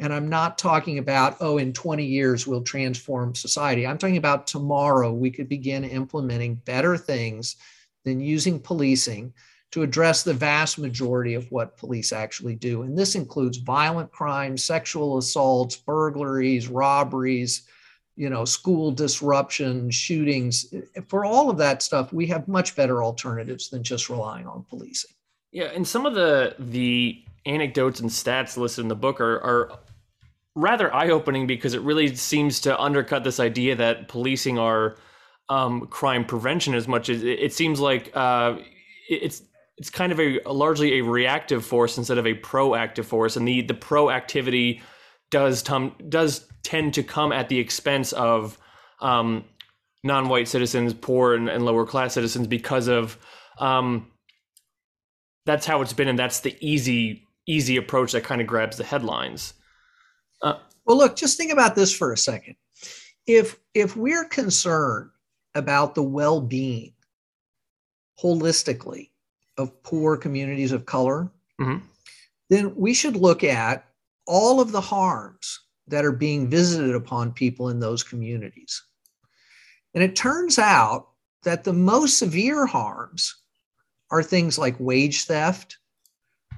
And 0.00 0.12
I'm 0.14 0.28
not 0.28 0.56
talking 0.56 0.98
about, 0.98 1.36
oh, 1.40 1.58
in 1.58 1.72
20 1.72 2.04
years 2.04 2.46
we'll 2.46 2.62
transform 2.62 3.34
society. 3.34 3.86
I'm 3.86 3.98
talking 3.98 4.16
about 4.16 4.46
tomorrow 4.46 5.12
we 5.12 5.30
could 5.30 5.48
begin 5.48 5.84
implementing 5.84 6.54
better 6.54 6.96
things 6.96 7.56
than 8.04 8.18
using 8.18 8.58
policing 8.58 9.34
to 9.72 9.82
address 9.82 10.22
the 10.22 10.34
vast 10.34 10.78
majority 10.78 11.34
of 11.34 11.50
what 11.52 11.76
police 11.76 12.12
actually 12.12 12.56
do. 12.56 12.82
And 12.82 12.98
this 12.98 13.14
includes 13.14 13.58
violent 13.58 14.10
crimes, 14.10 14.64
sexual 14.64 15.18
assaults, 15.18 15.76
burglaries, 15.76 16.68
robberies, 16.68 17.68
you 18.16 18.28
know, 18.28 18.44
school 18.44 18.90
disruption, 18.90 19.90
shootings. 19.90 20.72
For 21.08 21.24
all 21.24 21.50
of 21.50 21.58
that 21.58 21.82
stuff, 21.82 22.12
we 22.12 22.26
have 22.26 22.48
much 22.48 22.76
better 22.76 23.02
alternatives 23.02 23.70
than 23.70 23.82
just 23.82 24.10
relying 24.10 24.46
on 24.46 24.64
policing. 24.68 25.12
Yeah, 25.52 25.70
and 25.74 25.86
some 25.86 26.06
of 26.06 26.14
the 26.14 26.54
the 26.58 27.22
anecdotes 27.46 28.00
and 28.00 28.10
stats 28.10 28.56
listed 28.56 28.82
in 28.82 28.88
the 28.88 28.94
book 28.94 29.20
are, 29.20 29.40
are 29.40 29.78
rather 30.54 30.92
eye-opening 30.94 31.46
because 31.46 31.74
it 31.74 31.80
really 31.80 32.14
seems 32.14 32.60
to 32.60 32.78
undercut 32.78 33.24
this 33.24 33.40
idea 33.40 33.74
that 33.76 34.08
policing 34.08 34.58
are 34.58 34.96
um, 35.48 35.86
crime 35.86 36.24
prevention 36.24 36.74
as 36.74 36.86
much 36.86 37.08
as 37.08 37.22
it, 37.22 37.40
it 37.40 37.52
seems 37.52 37.80
like 37.80 38.10
uh, 38.14 38.56
it's 39.08 39.42
it's 39.76 39.90
kind 39.90 40.12
of 40.12 40.20
a, 40.20 40.40
largely 40.46 40.98
a 40.98 41.02
reactive 41.02 41.64
force 41.64 41.96
instead 41.96 42.18
of 42.18 42.26
a 42.26 42.34
proactive 42.34 43.06
force, 43.06 43.36
and 43.36 43.48
the 43.48 43.62
the 43.62 43.74
proactivity 43.74 44.82
does 45.30 45.62
tom, 45.62 45.94
does 46.08 46.46
tend 46.62 46.94
to 46.94 47.02
come 47.02 47.32
at 47.32 47.48
the 47.48 47.58
expense 47.58 48.12
of 48.12 48.58
um, 49.00 49.44
non-white 50.04 50.48
citizens, 50.48 50.94
poor 50.94 51.34
and, 51.34 51.48
and, 51.48 51.64
lower 51.64 51.86
class 51.86 52.14
citizens, 52.14 52.46
because 52.46 52.88
of 52.88 53.16
um, 53.58 54.10
that's 55.46 55.66
how 55.66 55.80
it's 55.82 55.92
been, 55.92 56.08
and 56.08 56.18
that's 56.18 56.40
the 56.40 56.56
easy 56.60 57.26
easy 57.46 57.76
approach 57.76 58.12
that 58.12 58.24
kind 58.24 58.40
of 58.40 58.46
grabs 58.46 58.76
the 58.76 58.84
headlines. 58.84 59.54
Uh, 60.42 60.58
well, 60.84 60.98
look, 60.98 61.16
just 61.16 61.36
think 61.36 61.52
about 61.52 61.74
this 61.74 61.94
for 61.94 62.12
a 62.12 62.16
second. 62.16 62.56
If 63.26 63.58
if 63.74 63.96
we're 63.96 64.24
concerned 64.24 65.10
about 65.54 65.94
the 65.94 66.02
well 66.02 66.40
being 66.40 66.92
holistically 68.22 69.10
of 69.58 69.82
poor 69.82 70.16
communities 70.16 70.72
of 70.72 70.86
color, 70.86 71.30
mm-hmm. 71.60 71.84
then 72.48 72.74
we 72.76 72.94
should 72.94 73.16
look 73.16 73.44
at 73.44 73.86
all 74.26 74.60
of 74.60 74.72
the 74.72 74.80
harms 74.80 75.60
that 75.88 76.04
are 76.04 76.12
being 76.12 76.48
visited 76.48 76.94
upon 76.94 77.32
people 77.32 77.68
in 77.68 77.80
those 77.80 78.02
communities. 78.02 78.82
And 79.94 80.04
it 80.04 80.14
turns 80.14 80.58
out 80.58 81.08
that 81.42 81.64
the 81.64 81.72
most 81.72 82.18
severe 82.18 82.66
harms 82.66 83.34
are 84.10 84.22
things 84.22 84.58
like 84.58 84.76
wage 84.78 85.24
theft, 85.24 85.78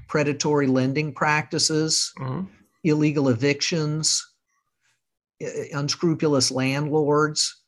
predatory 0.08 0.66
lending 0.66 1.12
practices, 1.12 2.12
mm-hmm. 2.18 2.46
illegal 2.84 3.28
evictions, 3.28 4.26
unscrupulous 5.72 6.50
landlords. 6.50 7.61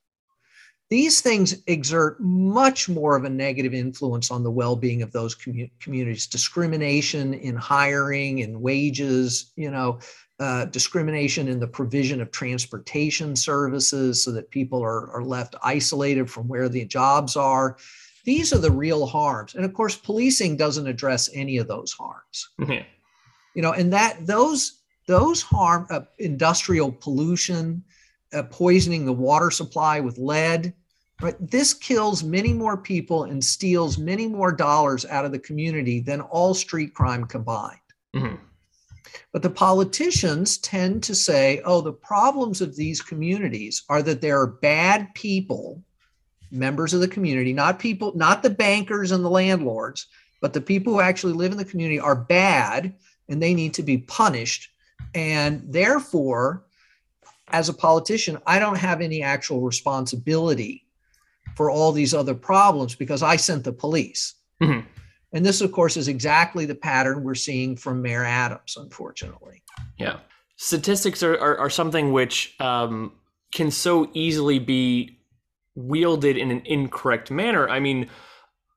These 0.90 1.22
things 1.22 1.62
exert 1.66 2.20
much 2.20 2.88
more 2.88 3.16
of 3.16 3.24
a 3.24 3.30
negative 3.30 3.74
influence 3.74 4.30
on 4.30 4.42
the 4.42 4.50
well 4.50 4.76
being 4.76 5.02
of 5.02 5.12
those 5.12 5.34
commu- 5.34 5.70
communities. 5.80 6.26
Discrimination 6.26 7.34
in 7.34 7.56
hiring 7.56 8.42
and 8.42 8.60
wages, 8.60 9.52
you 9.56 9.70
know, 9.70 9.98
uh, 10.40 10.66
discrimination 10.66 11.48
in 11.48 11.60
the 11.60 11.66
provision 11.66 12.20
of 12.20 12.30
transportation 12.30 13.36
services 13.36 14.22
so 14.22 14.32
that 14.32 14.50
people 14.50 14.82
are, 14.82 15.10
are 15.12 15.22
left 15.22 15.54
isolated 15.62 16.30
from 16.30 16.48
where 16.48 16.68
the 16.68 16.84
jobs 16.84 17.36
are. 17.36 17.76
These 18.24 18.52
are 18.52 18.58
the 18.58 18.70
real 18.70 19.06
harms. 19.06 19.54
And 19.54 19.64
of 19.64 19.72
course, 19.72 19.96
policing 19.96 20.56
doesn't 20.56 20.86
address 20.86 21.30
any 21.34 21.58
of 21.58 21.68
those 21.68 21.92
harms. 21.92 22.50
Mm-hmm. 22.60 22.86
You 23.54 23.62
know, 23.62 23.72
and 23.72 23.92
that 23.92 24.26
those 24.26 24.80
those 25.06 25.42
harm 25.42 25.86
uh, 25.90 26.00
industrial 26.18 26.90
pollution, 26.90 27.84
uh, 28.34 28.42
poisoning 28.44 29.04
the 29.04 29.12
water 29.12 29.50
supply 29.50 30.00
with 30.00 30.18
lead, 30.18 30.74
right? 31.20 31.36
This 31.40 31.72
kills 31.74 32.24
many 32.24 32.52
more 32.52 32.76
people 32.76 33.24
and 33.24 33.42
steals 33.42 33.98
many 33.98 34.26
more 34.26 34.52
dollars 34.52 35.06
out 35.06 35.24
of 35.24 35.32
the 35.32 35.38
community 35.38 36.00
than 36.00 36.20
all 36.20 36.54
street 36.54 36.94
crime 36.94 37.24
combined. 37.24 37.78
Mm-hmm. 38.14 38.36
But 39.32 39.42
the 39.42 39.50
politicians 39.50 40.58
tend 40.58 41.02
to 41.04 41.14
say, 41.14 41.60
oh, 41.64 41.80
the 41.80 41.92
problems 41.92 42.60
of 42.60 42.76
these 42.76 43.00
communities 43.00 43.82
are 43.88 44.02
that 44.02 44.20
there 44.20 44.40
are 44.40 44.46
bad 44.46 45.14
people, 45.14 45.82
members 46.50 46.94
of 46.94 47.00
the 47.00 47.08
community, 47.08 47.52
not 47.52 47.78
people, 47.78 48.12
not 48.16 48.42
the 48.42 48.50
bankers 48.50 49.12
and 49.12 49.24
the 49.24 49.30
landlords, 49.30 50.06
but 50.40 50.52
the 50.52 50.60
people 50.60 50.92
who 50.92 51.00
actually 51.00 51.32
live 51.32 51.52
in 51.52 51.58
the 51.58 51.64
community 51.64 51.98
are 51.98 52.16
bad 52.16 52.94
and 53.28 53.42
they 53.42 53.54
need 53.54 53.74
to 53.74 53.82
be 53.82 53.98
punished. 53.98 54.70
And 55.14 55.62
therefore, 55.64 56.63
as 57.48 57.68
a 57.68 57.74
politician, 57.74 58.38
I 58.46 58.58
don't 58.58 58.78
have 58.78 59.00
any 59.00 59.22
actual 59.22 59.60
responsibility 59.60 60.86
for 61.56 61.70
all 61.70 61.92
these 61.92 62.14
other 62.14 62.34
problems 62.34 62.94
because 62.94 63.22
I 63.22 63.36
sent 63.36 63.64
the 63.64 63.72
police. 63.72 64.34
Mm-hmm. 64.62 64.88
And 65.32 65.44
this, 65.44 65.60
of 65.60 65.72
course, 65.72 65.96
is 65.96 66.08
exactly 66.08 66.64
the 66.64 66.74
pattern 66.74 67.24
we're 67.24 67.34
seeing 67.34 67.76
from 67.76 68.00
Mayor 68.00 68.24
Adams, 68.24 68.76
unfortunately. 68.76 69.62
Yeah. 69.98 70.18
Statistics 70.56 71.22
are, 71.22 71.34
are, 71.38 71.58
are 71.58 71.70
something 71.70 72.12
which 72.12 72.54
um, 72.60 73.12
can 73.52 73.70
so 73.70 74.10
easily 74.14 74.58
be 74.58 75.18
wielded 75.74 76.36
in 76.36 76.50
an 76.52 76.62
incorrect 76.64 77.30
manner. 77.30 77.68
I 77.68 77.80
mean, 77.80 78.08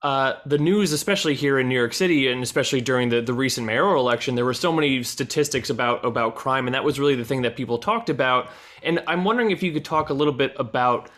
uh, 0.08 0.40
the 0.46 0.58
news, 0.58 0.94
especially 0.94 1.36
here 1.36 1.60
in 1.60 1.68
New 1.68 1.76
York 1.76 1.94
City, 1.94 2.30
and 2.30 2.42
especially 2.42 2.80
during 2.80 3.10
the, 3.10 3.20
the 3.20 3.34
recent 3.34 3.68
mayoral 3.68 4.00
election, 4.00 4.36
there 4.36 4.46
were 4.46 4.54
so 4.54 4.72
many 4.72 5.04
statistics 5.04 5.70
about 5.70 6.06
about 6.06 6.34
crime, 6.34 6.66
and 6.66 6.74
that 6.74 6.86
was 6.86 6.98
really 6.98 7.16
the 7.16 7.26
thing 7.26 7.42
that 7.42 7.58
people 7.58 7.78
talked 7.78 8.10
about. 8.10 8.50
And 8.84 9.04
I'm 9.06 9.26
wondering 9.26 9.52
if 9.52 9.62
you 9.62 9.74
could 9.74 9.84
talk 9.84 10.10
a 10.10 10.14
little 10.14 10.32
bit 10.32 10.56
about 10.56 11.12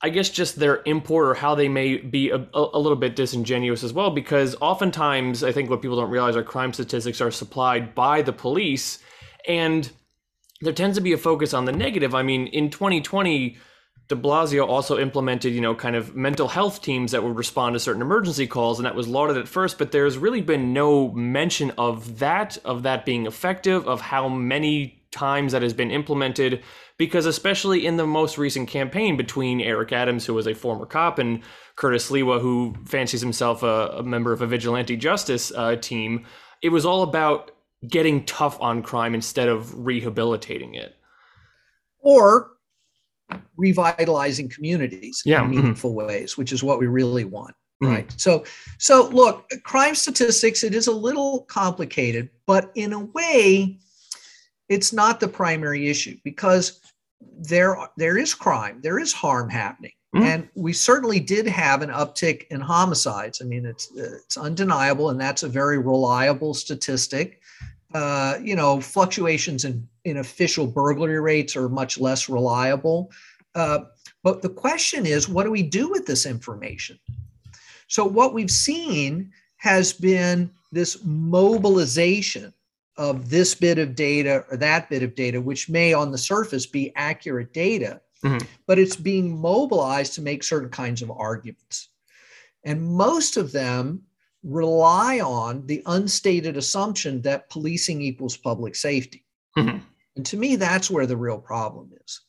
I 0.00 0.08
guess 0.08 0.28
just 0.28 0.56
their 0.56 0.82
import 0.86 1.28
or 1.28 1.34
how 1.34 1.54
they 1.54 1.68
may 1.68 1.98
be 1.98 2.30
a, 2.30 2.44
a, 2.52 2.80
little 2.80 2.96
bit 2.96 3.14
disingenuous 3.14 3.84
as 3.84 3.92
well, 3.92 4.10
because 4.10 4.56
oftentimes 4.60 5.44
I 5.44 5.52
think 5.52 5.70
what 5.70 5.80
people 5.80 5.96
don't 5.96 6.10
realize 6.10 6.34
are 6.34 6.42
crime 6.42 6.72
statistics 6.72 7.20
are 7.20 7.30
supplied 7.30 7.94
by 7.94 8.22
the 8.22 8.32
police, 8.32 8.98
and 9.46 9.88
there 10.62 10.72
tends 10.72 10.96
to 10.96 11.00
be 11.00 11.12
a 11.12 11.16
focus 11.16 11.54
on 11.54 11.64
the 11.64 11.72
negative. 11.72 12.12
I 12.12 12.24
mean, 12.24 12.48
in 12.48 12.70
2020, 12.70 13.56
De 14.08 14.14
Blasio 14.14 14.66
also 14.66 14.98
implemented, 14.98 15.52
you 15.52 15.60
know, 15.60 15.74
kind 15.74 15.96
of 15.96 16.14
mental 16.14 16.48
health 16.48 16.80
teams 16.80 17.10
that 17.12 17.24
would 17.24 17.36
respond 17.36 17.74
to 17.74 17.80
certain 17.80 18.02
emergency 18.02 18.46
calls, 18.46 18.78
and 18.78 18.86
that 18.86 18.94
was 18.94 19.08
lauded 19.08 19.36
at 19.36 19.48
first. 19.48 19.78
But 19.78 19.90
there's 19.90 20.16
really 20.16 20.40
been 20.40 20.72
no 20.72 21.10
mention 21.10 21.72
of 21.76 22.18
that, 22.20 22.56
of 22.64 22.84
that 22.84 23.04
being 23.04 23.26
effective, 23.26 23.88
of 23.88 24.00
how 24.00 24.28
many 24.28 25.02
times 25.10 25.52
that 25.52 25.62
has 25.62 25.72
been 25.72 25.90
implemented 25.90 26.62
because 26.98 27.26
especially 27.26 27.86
in 27.86 27.96
the 27.96 28.06
most 28.06 28.38
recent 28.38 28.68
campaign 28.68 29.16
between 29.16 29.60
Eric 29.60 29.92
Adams, 29.92 30.24
who 30.24 30.34
was 30.34 30.46
a 30.46 30.54
former 30.54 30.86
cop, 30.86 31.18
and 31.18 31.42
Curtis 31.76 32.10
Sliwa, 32.10 32.40
who 32.40 32.74
fancies 32.86 33.20
himself 33.20 33.62
a, 33.62 33.96
a 33.98 34.02
member 34.02 34.32
of 34.32 34.40
a 34.40 34.46
vigilante 34.46 34.96
justice 34.96 35.52
uh, 35.54 35.76
team, 35.76 36.24
it 36.62 36.70
was 36.70 36.86
all 36.86 37.02
about 37.02 37.50
getting 37.86 38.24
tough 38.24 38.58
on 38.60 38.82
crime 38.82 39.14
instead 39.14 39.48
of 39.48 39.86
rehabilitating 39.86 40.74
it. 40.74 40.96
Or 42.00 42.52
revitalizing 43.56 44.48
communities 44.48 45.22
yeah. 45.24 45.38
in 45.38 45.44
mm-hmm. 45.44 45.56
meaningful 45.56 45.90
mm-hmm. 45.90 46.06
ways, 46.08 46.36
which 46.36 46.52
is 46.52 46.62
what 46.62 46.78
we 46.78 46.86
really 46.86 47.24
want. 47.24 47.54
Mm-hmm. 47.82 47.92
Right. 47.92 48.14
So, 48.16 48.44
so 48.78 49.08
look, 49.08 49.48
crime 49.64 49.94
statistics, 49.94 50.64
it 50.64 50.74
is 50.74 50.86
a 50.86 50.92
little 50.92 51.42
complicated, 51.42 52.30
but 52.46 52.70
in 52.74 52.92
a 52.92 53.00
way, 53.00 53.78
it's 54.68 54.92
not 54.92 55.20
the 55.20 55.28
primary 55.28 55.88
issue 55.88 56.16
because 56.24 56.80
there 57.38 57.76
there 57.96 58.18
is 58.18 58.34
crime, 58.34 58.80
there 58.82 58.98
is 58.98 59.12
harm 59.12 59.50
happening. 59.50 59.92
Mm. 60.14 60.22
And 60.22 60.48
we 60.54 60.72
certainly 60.72 61.20
did 61.20 61.46
have 61.46 61.82
an 61.82 61.90
uptick 61.90 62.46
in 62.48 62.60
homicides. 62.60 63.40
I 63.42 63.44
mean, 63.44 63.66
it's 63.66 63.90
it's 63.94 64.36
undeniable, 64.36 65.10
and 65.10 65.20
that's 65.20 65.42
a 65.42 65.48
very 65.48 65.78
reliable 65.78 66.54
statistic. 66.54 67.40
Uh, 67.94 68.38
you 68.42 68.56
know, 68.56 68.80
fluctuations 68.80 69.64
in, 69.64 69.86
in 70.04 70.16
official 70.18 70.66
burglary 70.66 71.20
rates 71.20 71.56
are 71.56 71.68
much 71.68 71.98
less 71.98 72.28
reliable. 72.28 73.10
Uh, 73.56 73.86
but 74.22 74.42
the 74.42 74.50
question 74.50 75.06
is, 75.06 75.28
what 75.28 75.44
do 75.44 75.50
we 75.50 75.62
do 75.62 75.88
with 75.88 76.06
this 76.06 76.26
information? 76.26 76.98
So, 77.88 78.04
what 78.04 78.34
we've 78.34 78.50
seen 78.50 79.32
has 79.56 79.92
been 79.92 80.50
this 80.70 81.02
mobilization 81.04 82.52
of 82.98 83.30
this 83.30 83.54
bit 83.54 83.78
of 83.78 83.94
data 83.94 84.44
or 84.50 84.58
that 84.58 84.90
bit 84.90 85.02
of 85.02 85.14
data, 85.14 85.40
which 85.40 85.68
may 85.68 85.94
on 85.94 86.12
the 86.12 86.18
surface 86.18 86.66
be 86.66 86.92
accurate 86.96 87.52
data, 87.52 88.00
mm-hmm. 88.22 88.44
but 88.66 88.78
it's 88.78 88.96
being 88.96 89.40
mobilized 89.40 90.14
to 90.14 90.22
make 90.22 90.42
certain 90.42 90.70
kinds 90.70 91.00
of 91.02 91.10
arguments. 91.10 91.88
And 92.64 92.82
most 92.82 93.36
of 93.36 93.52
them 93.52 94.02
rely 94.42 95.20
on 95.20 95.66
the 95.66 95.82
unstated 95.86 96.56
assumption 96.56 97.22
that 97.22 97.48
policing 97.48 98.02
equals 98.02 98.36
public 98.36 98.74
safety. 98.74 99.24
Mm-hmm. 99.56 99.78
And 100.16 100.26
to 100.26 100.36
me, 100.36 100.56
that's 100.56 100.90
where 100.90 101.06
the 101.06 101.16
real 101.16 101.38
problem 101.38 101.92
is. 102.04 102.20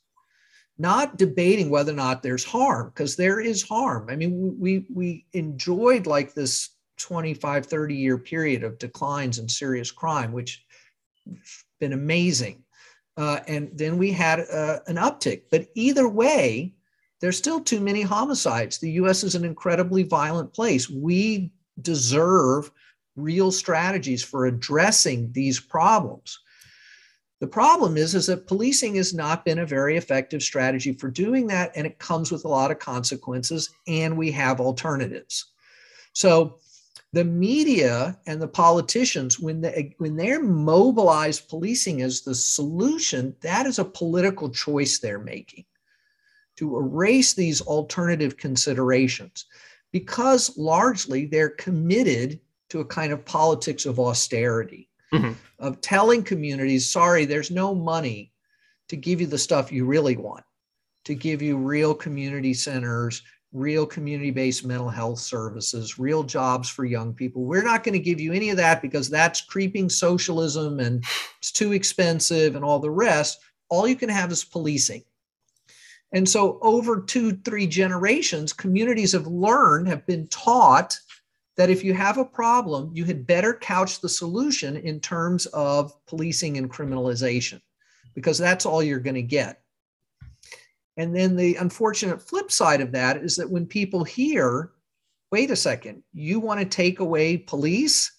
Not 0.77 1.17
debating 1.17 1.69
whether 1.69 1.91
or 1.91 1.95
not 1.95 2.21
there's 2.21 2.43
harm, 2.43 2.89
because 2.89 3.15
there 3.15 3.39
is 3.39 3.63
harm. 3.63 4.09
I 4.09 4.15
mean, 4.15 4.55
we 4.59 4.85
we 4.93 5.25
enjoyed 5.33 6.05
like 6.05 6.33
this 6.33 6.69
25, 6.97 7.65
30 7.65 7.95
year 7.95 8.17
period 8.17 8.63
of 8.63 8.77
declines 8.77 9.39
in 9.39 9.49
serious 9.49 9.91
crime, 9.91 10.31
which 10.31 10.65
been 11.79 11.93
amazing. 11.93 12.63
Uh, 13.15 13.39
and 13.47 13.69
then 13.73 13.97
we 13.97 14.11
had 14.11 14.41
uh, 14.41 14.79
an 14.87 14.95
uptick. 14.97 15.43
But 15.49 15.67
either 15.75 16.07
way, 16.07 16.75
there's 17.19 17.37
still 17.37 17.59
too 17.59 17.79
many 17.79 18.01
homicides. 18.01 18.77
The 18.77 18.91
US 18.91 19.23
is 19.23 19.35
an 19.35 19.43
incredibly 19.43 20.03
violent 20.03 20.53
place. 20.53 20.89
We 20.89 21.51
deserve 21.81 22.71
real 23.15 23.51
strategies 23.51 24.23
for 24.23 24.45
addressing 24.45 25.31
these 25.31 25.59
problems. 25.59 26.39
The 27.39 27.47
problem 27.47 27.97
is, 27.97 28.15
is 28.15 28.25
that 28.27 28.47
policing 28.47 28.95
has 28.95 29.13
not 29.13 29.45
been 29.45 29.59
a 29.59 29.65
very 29.65 29.95
effective 29.95 30.41
strategy 30.41 30.93
for 30.93 31.09
doing 31.09 31.47
that, 31.47 31.71
and 31.75 31.85
it 31.85 31.99
comes 31.99 32.31
with 32.31 32.45
a 32.45 32.49
lot 32.49 32.71
of 32.71 32.79
consequences, 32.79 33.69
and 33.87 34.17
we 34.17 34.31
have 34.31 34.59
alternatives. 34.59 35.45
So 36.13 36.57
the 37.13 37.23
media 37.23 38.17
and 38.25 38.41
the 38.41 38.47
politicians 38.47 39.39
when 39.39 39.61
they 39.61 39.95
when 39.97 40.15
they're 40.15 40.43
mobilized 40.43 41.47
policing 41.47 42.01
as 42.01 42.21
the 42.21 42.35
solution 42.35 43.35
that 43.41 43.65
is 43.65 43.79
a 43.79 43.85
political 43.85 44.49
choice 44.49 44.99
they're 44.99 45.19
making 45.19 45.63
to 46.57 46.75
erase 46.75 47.33
these 47.33 47.61
alternative 47.61 48.35
considerations 48.35 49.45
because 49.91 50.57
largely 50.57 51.25
they're 51.25 51.49
committed 51.49 52.39
to 52.69 52.81
a 52.81 52.85
kind 52.85 53.13
of 53.13 53.23
politics 53.23 53.85
of 53.85 53.99
austerity 53.99 54.86
mm-hmm. 55.13 55.31
of 55.59 55.81
telling 55.81 56.23
communities 56.23 56.89
sorry 56.89 57.25
there's 57.25 57.51
no 57.51 57.73
money 57.73 58.31
to 58.89 58.95
give 58.95 59.21
you 59.21 59.27
the 59.27 59.37
stuff 59.37 59.71
you 59.71 59.85
really 59.85 60.17
want 60.17 60.43
to 61.05 61.15
give 61.15 61.41
you 61.41 61.57
real 61.57 61.93
community 61.93 62.53
centers 62.53 63.23
real 63.53 63.85
community 63.85 64.31
based 64.31 64.65
mental 64.65 64.89
health 64.89 65.19
services, 65.19 65.97
real 65.97 66.23
jobs 66.23 66.69
for 66.69 66.85
young 66.85 67.13
people. 67.13 67.43
We're 67.43 67.63
not 67.63 67.83
going 67.83 67.93
to 67.93 67.99
give 67.99 68.19
you 68.19 68.33
any 68.33 68.49
of 68.49 68.57
that 68.57 68.81
because 68.81 69.09
that's 69.09 69.41
creeping 69.41 69.89
socialism 69.89 70.79
and 70.79 71.03
it's 71.39 71.51
too 71.51 71.73
expensive 71.73 72.55
and 72.55 72.63
all 72.63 72.79
the 72.79 72.91
rest. 72.91 73.39
All 73.69 73.87
you 73.87 73.95
can 73.95 74.09
have 74.09 74.31
is 74.31 74.43
policing. 74.43 75.03
And 76.13 76.27
so, 76.27 76.57
over 76.61 77.01
two, 77.01 77.33
three 77.43 77.67
generations, 77.67 78.53
communities 78.53 79.11
have 79.11 79.27
learned, 79.27 79.89
have 79.89 80.05
been 80.05 80.27
taught 80.27 80.97
that 81.57 81.69
if 81.69 81.83
you 81.83 81.93
have 81.93 82.17
a 82.17 82.25
problem, 82.25 82.91
you 82.93 83.03
had 83.03 83.27
better 83.27 83.53
couch 83.53 83.99
the 83.99 84.09
solution 84.09 84.77
in 84.77 84.99
terms 84.99 85.47
of 85.47 85.93
policing 86.05 86.57
and 86.57 86.71
criminalization, 86.71 87.59
because 88.13 88.37
that's 88.37 88.65
all 88.65 88.81
you're 88.81 88.99
going 88.99 89.15
to 89.15 89.21
get. 89.21 89.61
And 90.97 91.15
then 91.15 91.35
the 91.35 91.55
unfortunate 91.55 92.21
flip 92.21 92.51
side 92.51 92.81
of 92.81 92.91
that 92.93 93.17
is 93.17 93.35
that 93.35 93.49
when 93.49 93.65
people 93.65 94.03
hear 94.03 94.71
wait 95.31 95.51
a 95.51 95.55
second, 95.55 96.03
you 96.13 96.39
want 96.39 96.59
to 96.59 96.65
take 96.65 96.99
away 96.99 97.37
police 97.37 98.11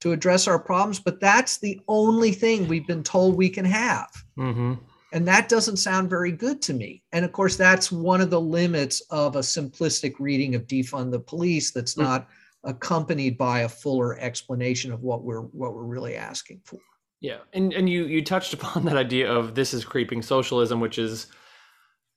to 0.00 0.12
address 0.12 0.46
our 0.48 0.58
problems, 0.58 0.98
but 0.98 1.20
that's 1.20 1.58
the 1.58 1.80
only 1.88 2.32
thing 2.32 2.66
we've 2.66 2.86
been 2.86 3.02
told 3.02 3.36
we 3.36 3.48
can 3.48 3.64
have. 3.64 4.10
Mm-hmm. 4.38 4.74
And 5.12 5.28
that 5.28 5.48
doesn't 5.48 5.76
sound 5.76 6.10
very 6.10 6.32
good 6.32 6.60
to 6.62 6.74
me. 6.74 7.02
And 7.12 7.24
of 7.24 7.32
course, 7.32 7.56
that's 7.56 7.92
one 7.92 8.20
of 8.20 8.30
the 8.30 8.40
limits 8.40 9.00
of 9.10 9.36
a 9.36 9.40
simplistic 9.40 10.14
reading 10.18 10.54
of 10.54 10.66
defund 10.66 11.12
the 11.12 11.20
police 11.20 11.70
that's 11.70 11.94
mm. 11.94 12.02
not 12.02 12.28
accompanied 12.64 13.36
by 13.36 13.60
a 13.60 13.68
fuller 13.68 14.18
explanation 14.18 14.92
of 14.92 15.02
what 15.02 15.22
we're 15.22 15.42
what 15.42 15.74
we're 15.74 15.84
really 15.84 16.16
asking 16.16 16.60
for. 16.64 16.80
Yeah, 17.20 17.38
and 17.52 17.72
and 17.72 17.88
you 17.88 18.06
you 18.06 18.22
touched 18.22 18.54
upon 18.54 18.84
that 18.86 18.96
idea 18.96 19.30
of 19.30 19.54
this 19.54 19.74
is 19.74 19.84
creeping 19.84 20.22
socialism, 20.22 20.80
which 20.80 20.98
is 20.98 21.26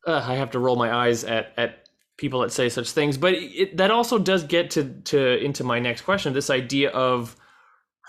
uh, 0.05 0.23
I 0.25 0.35
have 0.35 0.51
to 0.51 0.59
roll 0.59 0.75
my 0.75 0.93
eyes 0.93 1.23
at 1.23 1.53
at 1.57 1.87
people 2.17 2.41
that 2.41 2.51
say 2.51 2.67
such 2.67 2.91
things, 2.91 3.17
but 3.17 3.33
it, 3.33 3.77
that 3.77 3.91
also 3.91 4.17
does 4.17 4.43
get 4.43 4.71
to 4.71 5.01
to 5.05 5.37
into 5.37 5.63
my 5.63 5.79
next 5.79 6.01
question. 6.01 6.33
This 6.33 6.49
idea 6.49 6.89
of 6.89 7.35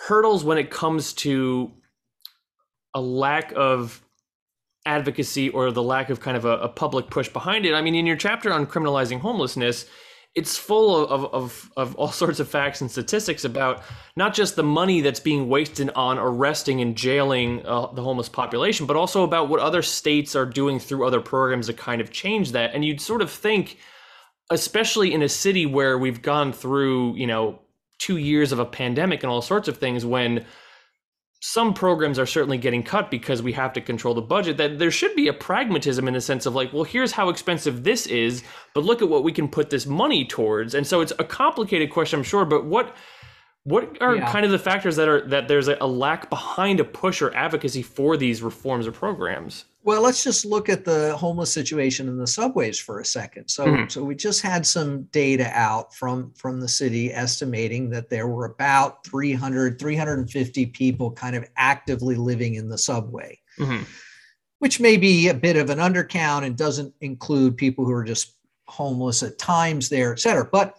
hurdles 0.07 0.45
when 0.45 0.59
it 0.59 0.71
comes 0.71 1.13
to 1.13 1.73
a 2.95 3.01
lack 3.01 3.53
of 3.55 4.03
advocacy 4.87 5.51
or 5.51 5.71
the 5.71 5.83
lack 5.83 6.09
of 6.09 6.21
kind 6.21 6.37
of 6.37 6.45
a, 6.45 6.59
a, 6.59 6.69
public 6.69 7.11
push 7.11 7.29
behind 7.29 7.67
it. 7.67 7.75
I 7.75 7.83
mean, 7.83 7.95
in 7.95 8.07
your 8.07 8.17
chapter 8.17 8.53
on 8.53 8.67
criminalizing 8.67 9.21
homelessness, 9.21 9.85
it's 10.39 10.57
full 10.57 11.05
of, 11.05 11.25
of, 11.35 11.73
of 11.77 11.95
all 11.97 12.13
sorts 12.23 12.39
of 12.39 12.49
facts 12.49 12.81
and 12.81 12.91
statistics 12.91 13.45
about 13.45 13.83
not 14.17 14.33
just 14.33 14.55
the 14.55 14.63
money 14.63 15.01
that's 15.01 15.21
being 15.21 15.49
wasted 15.49 15.91
on 15.97 16.17
arresting 16.17 16.81
and 16.81 16.97
jailing 16.97 17.67
uh, 17.67 17.89
the 17.93 18.03
homeless 18.03 18.29
population, 18.29 18.87
but 18.87 18.97
also 18.97 19.25
about 19.25 19.49
what 19.49 19.61
other 19.61 19.83
states 19.83 20.37
are 20.37 20.47
doing 20.47 20.79
through 20.79 21.05
other 21.05 21.21
programs 21.21 21.67
to 21.67 21.73
kind 21.73 22.01
of 22.01 22.13
change 22.13 22.53
that. 22.53 22.73
And 22.73 22.85
you'd 22.85 23.01
sort 23.01 23.21
of 23.21 23.31
think, 23.31 23.79
especially 24.51 25.13
in 25.13 25.23
a 25.23 25.29
city 25.29 25.67
where 25.67 25.99
we've 25.99 26.23
gone 26.23 26.53
through, 26.53 27.17
you 27.17 27.27
know, 27.27 27.59
two 27.99 28.17
years 28.17 28.53
of 28.53 28.61
a 28.61 28.65
pandemic 28.65 29.25
and 29.25 29.31
all 29.31 29.43
sorts 29.43 29.67
of 29.67 29.79
things, 29.79 30.07
when 30.07 30.47
some 31.41 31.73
programs 31.73 32.19
are 32.19 32.27
certainly 32.27 32.59
getting 32.59 32.83
cut 32.83 33.11
because 33.11 33.43
we 33.43 33.53
have 33.53 33.73
to 33.73 33.81
control 33.81 34.13
the 34.13 34.21
budget 34.21 34.57
that 34.57 34.79
there 34.79 34.91
should 34.91 35.15
be 35.15 35.29
a 35.29 35.33
pragmatism 35.33 36.09
in 36.09 36.15
the 36.15 36.21
sense 36.21 36.47
of 36.47 36.55
like 36.55 36.73
well 36.73 36.83
here's 36.83 37.13
how 37.13 37.29
expensive 37.29 37.85
this 37.85 38.07
is 38.07 38.43
but 38.75 38.85
look 38.85 39.03
at 39.03 39.09
what 39.09 39.23
we 39.23 39.33
can 39.33 39.49
put 39.49 39.71
this 39.71 39.87
money 39.87 40.25
towards. 40.25 40.75
And 40.75 40.87
so 40.87 41.01
it's 41.01 41.13
a 41.19 41.25
complicated 41.25 41.91
question 41.91 42.19
i'm 42.19 42.25
sure 42.25 42.45
but 42.45 42.65
what 42.65 42.97
what 43.69 44.01
are 44.01 44.17
yeah. 44.17 44.33
kind 44.33 44.47
of 44.47 44.51
the 44.51 44.59
factors 44.59 44.97
that 44.97 45.09
are 45.09 45.21
that 45.29 45.47
there's 45.47 45.69
a, 45.69 45.77
a, 45.83 45.87
lack 45.87 46.31
behind 46.31 46.81
a 46.81 46.85
push 46.85 47.21
or 47.21 47.35
advocacy 47.35 47.83
for 47.83 48.17
these 48.17 48.43
reforms 48.43 48.87
or 48.87 48.93
programs? 48.93 49.67
Well, 49.83 50.01
let's 50.03 50.25
just 50.25 50.47
look 50.47 50.71
at 50.71 50.87
the 50.87 51.15
homeless 51.17 51.53
situation 51.53 52.09
in 52.09 52.17
the 52.17 52.27
subways 52.27 52.79
for 52.79 53.01
a 53.01 53.05
second. 53.05 53.49
So, 53.49 53.67
mm-hmm. 53.67 53.89
so 53.89 54.03
we 54.03 54.15
just 54.15 54.41
had 54.41 54.67
some 54.67 55.03
data 55.05 55.51
out 55.53 55.95
from 55.95 56.33
from 56.33 56.61
the 56.61 56.69
city 56.69 57.13
estimating 57.13 57.91
that 57.91 58.09
there 58.09 58.27
were 58.27 58.47
about 58.47 59.07
300 59.07 59.79
350 59.79 60.67
people 60.67 61.11
kind 61.11 61.37
of 61.37 61.45
actively 61.57 62.17
living 62.17 62.55
in 62.55 62.69
the 62.69 62.79
subway. 62.79 63.39
Mm-hmm. 63.59 63.83
Which 64.61 64.81
may 64.81 64.97
be 64.97 65.29
a 65.29 65.35
bit 65.35 65.57
of 65.57 65.69
an 65.71 65.79
undercount 65.79 66.45
and 66.45 66.57
doesn't 66.57 66.93
include 67.01 67.57
people 67.57 67.85
who 67.85 67.93
are 67.93 68.03
just 68.03 68.35
homeless 68.67 69.23
at 69.23 69.39
times 69.39 69.89
there, 69.89 70.11
et 70.13 70.21
cetera. 70.21 70.49
But 70.51 70.77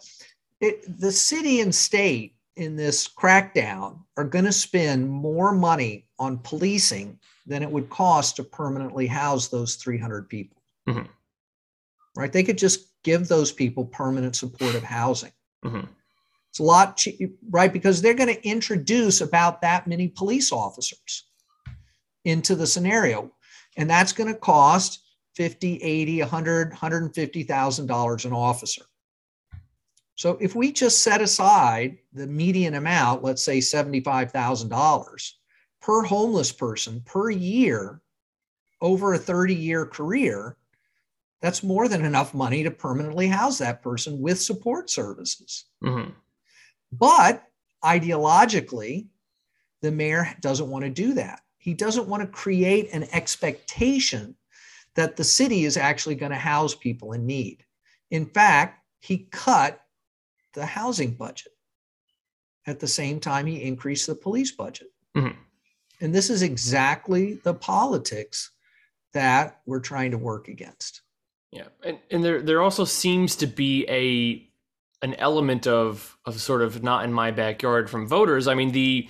it, 0.60 0.84
the 0.99 1.12
city 1.12 1.62
and 1.62 1.73
state 1.73 2.36
in 2.59 2.75
this 2.75 3.07
crackdown 3.07 3.99
are 4.17 4.25
going 4.25 4.43
to 4.43 4.51
spend 4.51 5.09
more 5.09 5.53
money 5.53 6.05
on 6.19 6.37
policing 6.39 7.17
than 7.47 7.63
it 7.63 7.71
would 7.71 7.89
cost 7.89 8.35
to 8.35 8.43
permanently 8.43 9.07
house 9.07 9.47
those 9.47 9.75
300 9.75 10.27
people. 10.27 10.61
Mm-hmm. 10.87 11.05
Right? 12.17 12.31
They 12.31 12.43
could 12.43 12.57
just 12.57 12.89
give 13.03 13.29
those 13.29 13.53
people 13.53 13.85
permanent 13.85 14.35
supportive 14.35 14.83
housing. 14.83 15.31
Mm-hmm. 15.63 15.87
It's 16.49 16.59
a 16.59 16.63
lot 16.63 16.97
cheap, 16.97 17.37
right? 17.49 17.71
Because 17.71 18.01
they're 18.01 18.13
going 18.13 18.33
to 18.33 18.47
introduce 18.47 19.21
about 19.21 19.61
that 19.61 19.87
many 19.87 20.09
police 20.09 20.51
officers 20.51 21.23
into 22.25 22.55
the 22.55 22.67
scenario. 22.67 23.31
And 23.77 23.89
that's 23.89 24.11
going 24.11 24.33
to 24.33 24.39
cost 24.39 24.99
50, 25.35 25.77
80, 25.77 26.19
100, 26.21 26.73
$150,000 26.73 28.25
an 28.25 28.33
officer. 28.33 28.81
So 30.19 30.38
if 30.41 30.53
we 30.53 30.73
just 30.73 31.01
set 31.01 31.21
aside 31.21 31.97
the 32.12 32.27
median 32.27 32.73
amount, 32.73 33.23
let's 33.23 33.41
say 33.41 33.60
$75,000 33.60 35.32
per 35.82 36.03
homeless 36.03 36.51
person 36.51 37.01
per 37.05 37.29
year 37.29 38.01
over 38.82 39.13
a 39.13 39.17
30 39.17 39.55
year 39.55 39.86
career, 39.86 40.58
that's 41.41 41.63
more 41.63 41.88
than 41.88 42.03
enough 42.03 42.34
money 42.34 42.63
to 42.63 42.69
permanently 42.69 43.29
house 43.29 43.60
that 43.60 43.82
person 43.82 44.19
with 44.19 44.41
support 44.41 44.89
services. 44.89 45.63
Mm-hmm. 45.82 46.10
But 46.91 47.41
ideologically, 47.82 49.08
the 49.82 49.91
mayor 49.93 50.36
doesn't 50.41 50.69
want 50.69 50.84
to 50.84 50.91
do 50.91 51.13
that. 51.13 51.39
He 51.60 51.73
doesn't 51.73 52.10
want 52.10 52.23
to 52.23 52.27
create 52.27 52.89
an 52.91 53.08
expectation 53.13 54.36
that 54.95 55.15
the 55.15 55.23
city 55.23 55.63
is 55.63 55.77
actually 55.77 56.15
going 56.15 56.34
to 56.34 56.38
house 56.38 56.75
people 56.75 57.13
in 57.13 57.25
need. 57.25 57.63
In 58.12 58.25
fact, 58.25 58.84
he 58.99 59.29
cut 59.32 59.79
the 60.53 60.65
housing 60.65 61.13
budget. 61.13 61.53
At 62.67 62.79
the 62.79 62.88
same 62.88 63.19
time, 63.19 63.45
he 63.45 63.63
increased 63.63 64.07
the 64.07 64.15
police 64.15 64.51
budget. 64.51 64.91
Mm-hmm. 65.15 65.38
And 66.01 66.13
this 66.13 66.29
is 66.29 66.41
exactly 66.41 67.35
the 67.43 67.53
politics 67.53 68.51
that 69.13 69.62
we're 69.65 69.79
trying 69.79 70.12
to 70.12 70.17
work 70.17 70.47
against. 70.47 71.01
Yeah. 71.51 71.67
And, 71.83 71.97
and 72.12 72.23
there, 72.23 72.41
there 72.41 72.62
also 72.62 72.85
seems 72.85 73.35
to 73.38 73.47
be 73.47 73.85
a, 73.89 75.05
an 75.05 75.15
element 75.15 75.65
of, 75.65 76.17
of 76.25 76.39
sort 76.39 76.62
of 76.62 76.83
not 76.83 77.05
in 77.05 77.12
my 77.12 77.31
backyard 77.31 77.89
from 77.89 78.07
voters. 78.07 78.47
I 78.47 78.53
mean, 78.53 78.71
the 78.71 79.09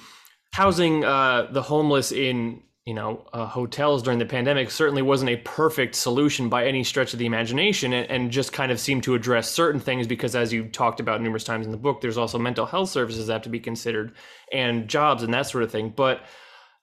housing 0.53 1.03
uh, 1.03 1.47
the 1.51 1.61
homeless 1.61 2.11
in 2.11 2.63
you 2.89 2.95
know, 2.95 3.23
uh, 3.33 3.45
hotels 3.45 4.01
during 4.01 4.17
the 4.17 4.25
pandemic 4.25 4.71
certainly 4.71 5.03
wasn't 5.03 5.29
a 5.29 5.35
perfect 5.37 5.93
solution 5.93 6.49
by 6.49 6.65
any 6.65 6.83
stretch 6.83 7.13
of 7.13 7.19
the 7.19 7.27
imagination 7.27 7.93
and, 7.93 8.09
and, 8.09 8.31
just 8.31 8.51
kind 8.51 8.71
of 8.71 8.79
seemed 8.79 9.03
to 9.03 9.13
address 9.13 9.51
certain 9.51 9.79
things 9.79 10.07
because, 10.07 10.35
as 10.35 10.51
you 10.51 10.67
talked 10.69 10.99
about 10.99 11.21
numerous 11.21 11.43
times 11.43 11.67
in 11.67 11.71
the 11.71 11.77
book, 11.77 12.01
there's 12.01 12.17
also 12.17 12.39
mental 12.39 12.65
health 12.65 12.89
services 12.89 13.27
that 13.27 13.33
have 13.33 13.41
to 13.43 13.49
be 13.49 13.59
considered 13.59 14.15
and 14.51 14.87
jobs 14.87 15.21
and 15.21 15.31
that 15.31 15.45
sort 15.45 15.63
of 15.63 15.71
thing. 15.71 15.93
But 15.95 16.23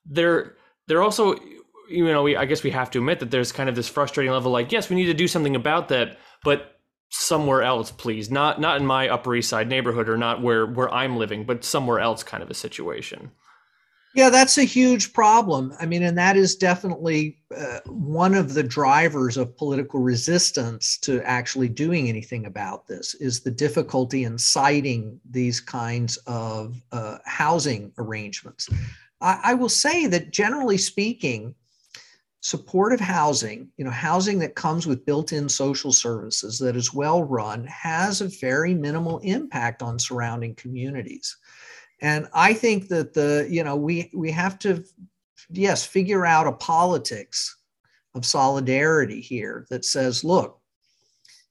there, 0.05 0.55
there 0.87 1.03
also, 1.03 1.35
you 1.89 2.05
know, 2.05 2.23
we, 2.23 2.37
I 2.37 2.45
guess 2.45 2.63
we 2.63 2.71
have 2.71 2.89
to 2.91 2.99
admit 2.99 3.19
that 3.19 3.29
there's 3.29 3.51
kind 3.51 3.67
of 3.67 3.75
this 3.75 3.89
frustrating 3.89 4.31
level 4.31 4.49
like, 4.49 4.71
yes, 4.71 4.89
we 4.89 4.95
need 4.95 5.07
to 5.07 5.13
do 5.13 5.27
something 5.27 5.57
about 5.57 5.89
that, 5.89 6.17
but 6.41 6.79
somewhere 7.09 7.63
else 7.63 7.89
please 7.89 8.29
not 8.29 8.59
not 8.59 8.81
in 8.81 8.85
my 8.85 9.07
upper 9.07 9.33
east 9.33 9.47
side 9.49 9.69
neighborhood 9.69 10.09
or 10.09 10.17
not 10.17 10.41
where 10.41 10.65
where 10.65 10.93
i'm 10.93 11.15
living 11.15 11.45
but 11.45 11.63
somewhere 11.63 12.01
else 12.01 12.21
kind 12.21 12.43
of 12.43 12.49
a 12.49 12.53
situation 12.53 13.31
yeah, 14.15 14.29
that's 14.29 14.57
a 14.57 14.63
huge 14.63 15.13
problem. 15.13 15.73
I 15.79 15.85
mean, 15.85 16.03
and 16.03 16.17
that 16.17 16.37
is 16.37 16.55
definitely 16.55 17.37
uh, 17.55 17.79
one 17.85 18.33
of 18.33 18.53
the 18.53 18.63
drivers 18.63 19.37
of 19.37 19.55
political 19.55 19.99
resistance 19.99 20.97
to 20.99 21.21
actually 21.23 21.69
doing 21.69 22.09
anything 22.09 22.45
about 22.45 22.87
this 22.87 23.13
is 23.15 23.41
the 23.41 23.51
difficulty 23.51 24.23
in 24.23 24.37
siting 24.37 25.19
these 25.29 25.59
kinds 25.59 26.17
of 26.25 26.81
uh, 26.91 27.17
housing 27.25 27.91
arrangements. 27.97 28.69
I, 29.21 29.39
I 29.43 29.53
will 29.53 29.69
say 29.69 30.07
that 30.07 30.31
generally 30.31 30.77
speaking, 30.77 31.53
supportive 32.41 32.99
housing, 32.99 33.67
you 33.77 33.83
know, 33.83 33.91
housing 33.91 34.39
that 34.39 34.55
comes 34.55 34.87
with 34.87 35.05
built-in 35.05 35.49
social 35.49 35.91
services 35.91 36.57
that 36.59 36.75
is 36.75 36.93
well 36.93 37.23
run 37.23 37.65
has 37.65 38.21
a 38.21 38.29
very 38.39 38.73
minimal 38.73 39.19
impact 39.19 39.81
on 39.81 39.99
surrounding 39.99 40.55
communities. 40.55 41.37
And 42.01 42.27
I 42.33 42.53
think 42.53 42.89
that 42.89 43.13
the, 43.13 43.47
you 43.49 43.63
know, 43.63 43.75
we 43.75 44.11
we 44.13 44.31
have 44.31 44.59
to, 44.59 44.83
yes, 45.49 45.85
figure 45.85 46.25
out 46.25 46.47
a 46.47 46.51
politics 46.51 47.55
of 48.13 48.25
solidarity 48.25 49.21
here 49.21 49.65
that 49.69 49.85
says, 49.85 50.23
look, 50.23 50.59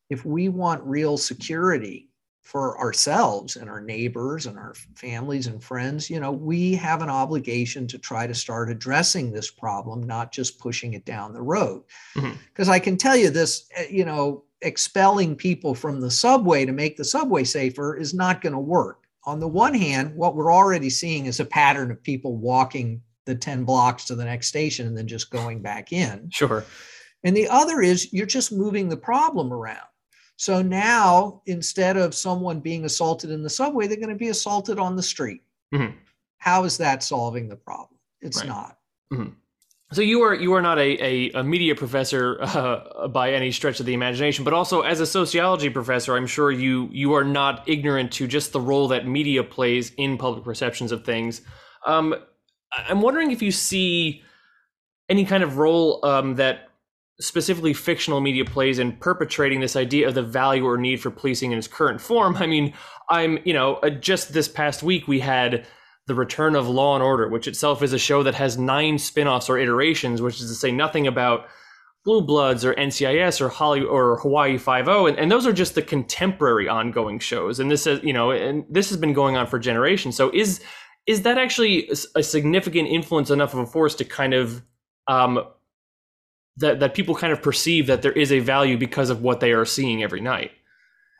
if 0.08 0.24
we 0.24 0.48
want 0.48 0.82
real 0.84 1.16
security 1.16 2.08
for 2.44 2.78
ourselves 2.78 3.56
and 3.56 3.68
our 3.68 3.80
neighbors 3.80 4.46
and 4.46 4.56
our 4.56 4.72
families 4.94 5.48
and 5.48 5.62
friends, 5.62 6.08
you 6.08 6.20
know, 6.20 6.30
we 6.30 6.76
have 6.76 7.02
an 7.02 7.10
obligation 7.10 7.88
to 7.88 7.98
try 7.98 8.24
to 8.24 8.34
start 8.34 8.70
addressing 8.70 9.32
this 9.32 9.50
problem, 9.50 10.04
not 10.04 10.30
just 10.30 10.60
pushing 10.60 10.94
it 10.94 11.04
down 11.04 11.32
the 11.32 11.42
road. 11.42 11.82
Because 12.14 12.68
mm-hmm. 12.68 12.70
I 12.70 12.78
can 12.78 12.96
tell 12.96 13.16
you 13.16 13.30
this, 13.30 13.68
eh, 13.74 13.88
you 13.90 14.04
know, 14.04 14.44
expelling 14.62 15.34
people 15.34 15.74
from 15.74 16.00
the 16.00 16.10
subway 16.10 16.64
to 16.64 16.72
make 16.72 16.96
the 16.96 17.04
subway 17.04 17.42
safer 17.42 17.96
is 17.96 18.14
not 18.14 18.40
going 18.40 18.52
to 18.52 18.58
work 18.60 19.05
on 19.26 19.40
the 19.40 19.48
one 19.48 19.74
hand, 19.74 20.14
what 20.14 20.36
we're 20.36 20.52
already 20.52 20.88
seeing 20.88 21.26
is 21.26 21.40
a 21.40 21.44
pattern 21.44 21.90
of 21.90 22.02
people 22.02 22.36
walking 22.36 23.02
the 23.24 23.34
10 23.34 23.64
blocks 23.64 24.04
to 24.04 24.14
the 24.14 24.24
next 24.24 24.46
station 24.46 24.86
and 24.86 24.96
then 24.96 25.08
just 25.08 25.30
going 25.30 25.60
back 25.60 25.92
in. 25.92 26.30
Sure. 26.30 26.64
And 27.24 27.36
the 27.36 27.48
other 27.48 27.80
is 27.82 28.12
you're 28.12 28.24
just 28.24 28.52
moving 28.52 28.88
the 28.88 28.96
problem 28.96 29.52
around. 29.52 29.88
So 30.36 30.62
now 30.62 31.42
instead 31.46 31.96
of 31.96 32.14
someone 32.14 32.60
being 32.60 32.84
assaulted 32.84 33.30
in 33.30 33.42
the 33.42 33.50
subway, 33.50 33.86
they're 33.86 33.96
going 33.96 34.10
to 34.10 34.14
be 34.14 34.28
assaulted 34.28 34.78
on 34.78 34.94
the 34.94 35.02
street. 35.02 35.42
Mm-hmm. 35.74 35.96
How 36.38 36.64
is 36.64 36.78
that 36.78 37.02
solving 37.02 37.48
the 37.48 37.56
problem? 37.56 37.98
It's 38.20 38.38
right. 38.38 38.46
not. 38.46 38.78
Mm-hmm. 39.12 39.30
So 39.92 40.02
you 40.02 40.22
are 40.22 40.34
you 40.34 40.52
are 40.54 40.62
not 40.62 40.78
a, 40.78 41.04
a, 41.04 41.30
a 41.32 41.44
media 41.44 41.74
professor 41.74 42.38
uh, 42.40 43.06
by 43.08 43.32
any 43.32 43.52
stretch 43.52 43.78
of 43.78 43.86
the 43.86 43.94
imagination, 43.94 44.44
but 44.44 44.52
also 44.52 44.80
as 44.80 44.98
a 44.98 45.06
sociology 45.06 45.70
professor, 45.70 46.16
I'm 46.16 46.26
sure 46.26 46.50
you 46.50 46.88
you 46.90 47.14
are 47.14 47.24
not 47.24 47.62
ignorant 47.68 48.12
to 48.12 48.26
just 48.26 48.52
the 48.52 48.60
role 48.60 48.88
that 48.88 49.06
media 49.06 49.44
plays 49.44 49.92
in 49.96 50.18
public 50.18 50.44
perceptions 50.44 50.90
of 50.90 51.04
things. 51.04 51.42
Um, 51.86 52.16
I'm 52.88 53.00
wondering 53.00 53.30
if 53.30 53.42
you 53.42 53.52
see 53.52 54.22
any 55.08 55.24
kind 55.24 55.44
of 55.44 55.56
role 55.56 56.04
um, 56.04 56.34
that 56.34 56.70
specifically 57.20 57.72
fictional 57.72 58.20
media 58.20 58.44
plays 58.44 58.78
in 58.80 58.92
perpetrating 58.92 59.60
this 59.60 59.76
idea 59.76 60.08
of 60.08 60.14
the 60.14 60.22
value 60.22 60.66
or 60.66 60.76
need 60.76 61.00
for 61.00 61.10
policing 61.10 61.52
in 61.52 61.58
its 61.58 61.68
current 61.68 62.00
form. 62.00 62.36
I 62.36 62.46
mean, 62.46 62.74
I'm 63.08 63.38
you 63.44 63.52
know 63.52 63.74
uh, 63.76 63.90
just 63.90 64.32
this 64.32 64.48
past 64.48 64.82
week 64.82 65.06
we 65.06 65.20
had 65.20 65.64
the 66.06 66.14
Return 66.14 66.54
of 66.54 66.68
Law 66.68 66.94
and 66.94 67.02
Order, 67.02 67.28
which 67.28 67.48
itself 67.48 67.82
is 67.82 67.92
a 67.92 67.98
show 67.98 68.22
that 68.22 68.34
has 68.34 68.56
nine 68.56 68.98
spin-offs 68.98 69.48
or 69.48 69.58
iterations, 69.58 70.22
which 70.22 70.40
is 70.40 70.48
to 70.48 70.54
say 70.54 70.70
nothing 70.70 71.06
about 71.06 71.48
Blue 72.06 72.22
Bloods 72.22 72.64
or 72.64 72.72
NCIS 72.74 73.40
or 73.40 73.48
Holly 73.48 73.82
or 73.82 74.18
Hawaii 74.18 74.58
Five 74.58 74.86
O, 74.86 75.06
and, 75.06 75.18
and 75.18 75.30
those 75.30 75.44
are 75.44 75.52
just 75.52 75.74
the 75.74 75.82
contemporary 75.82 76.68
ongoing 76.68 77.18
shows. 77.18 77.58
And 77.58 77.68
this 77.68 77.84
is 77.86 78.02
you 78.04 78.12
know, 78.12 78.30
and 78.30 78.64
this 78.70 78.88
has 78.90 78.96
been 78.96 79.12
going 79.12 79.36
on 79.36 79.48
for 79.48 79.58
generations. 79.58 80.16
So 80.16 80.30
is 80.32 80.62
is 81.08 81.22
that 81.22 81.36
actually 81.36 81.90
a 82.14 82.22
significant 82.22 82.88
influence 82.88 83.30
enough 83.30 83.54
of 83.54 83.60
a 83.60 83.66
force 83.66 83.96
to 83.96 84.04
kind 84.04 84.34
of 84.34 84.62
um, 85.08 85.44
that 86.58 86.78
that 86.78 86.94
people 86.94 87.16
kind 87.16 87.32
of 87.32 87.42
perceive 87.42 87.88
that 87.88 88.02
there 88.02 88.12
is 88.12 88.30
a 88.30 88.38
value 88.38 88.78
because 88.78 89.10
of 89.10 89.22
what 89.22 89.40
they 89.40 89.50
are 89.50 89.64
seeing 89.64 90.04
every 90.04 90.20
night? 90.20 90.52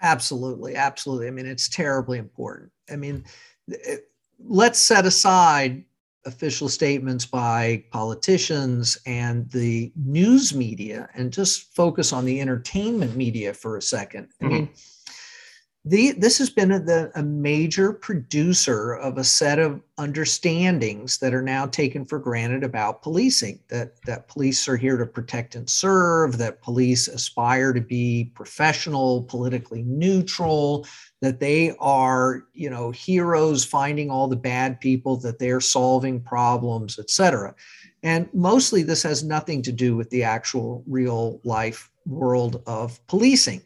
Absolutely, 0.03 0.77
absolutely. 0.77 1.27
I 1.27 1.31
mean, 1.31 1.46
it's 1.46 1.68
terribly 1.68 2.18
important. 2.18 2.70
I 2.88 2.94
mean. 2.94 3.25
It, 3.66 4.09
let's 4.38 4.79
set 4.79 5.07
aside 5.07 5.85
official 6.25 6.68
statements 6.68 7.25
by 7.25 7.85
politicians 7.90 8.99
and 9.07 9.49
the 9.51 9.92
news 9.94 10.55
media 10.55 11.09
and 11.14 11.33
just 11.33 11.75
focus 11.75 12.12
on 12.12 12.25
the 12.25 12.40
entertainment 12.40 13.14
media 13.16 13.55
for 13.55 13.77
a 13.77 13.81
2nd 13.81 14.27
mm-hmm. 14.42 14.49
mean, 14.49 14.68
the, 15.87 16.12
this 16.12 16.37
has 16.38 16.51
been 16.51 16.72
a, 16.72 17.11
a, 17.14 17.22
major 17.22 17.92
producer 17.92 18.94
of 18.94 19.18
a 19.18 19.25
set 19.25 19.61
of 19.61 19.81
understandings 19.99 21.18
that 21.18 21.33
are 21.33 21.42
now 21.42 21.64
taken 21.64 22.05
for 22.05 22.18
granted 22.18 22.64
about 22.64 23.03
policing 23.03 23.61
that, 23.68 24.03
that 24.03 24.27
police 24.27 24.68
are 24.68 24.77
here 24.77 24.96
to 24.96 25.07
protect 25.07 25.55
and 25.55 25.70
serve, 25.70 26.38
that 26.38 26.61
police 26.61 27.07
aspire 27.07 27.72
to 27.72 27.81
be 27.81 28.33
professional, 28.35 29.22
politically 29.22 29.85
neutral, 29.85 30.85
that 31.22 31.40
they 31.40 31.75
are 31.79 32.44
you 32.53 32.68
know 32.68 32.90
heroes 32.90 33.64
finding 33.64 34.11
all 34.11 34.29
the 34.29 34.37
bad 34.37 34.79
people 34.81 35.16
that 35.16 35.38
they're 35.38 35.62
solving 35.62 36.20
problems 36.20 36.99
etc 36.99 37.55
and 38.03 38.29
mostly 38.35 38.83
this 38.83 39.03
has 39.03 39.25
nothing 39.25 39.62
to 39.62 39.72
do 39.72 39.96
with 39.96 40.11
the 40.11 40.22
actual 40.22 40.85
real 40.87 41.40
life 41.42 41.90
world 42.07 42.62
of 42.66 43.05
policing. 43.09 43.62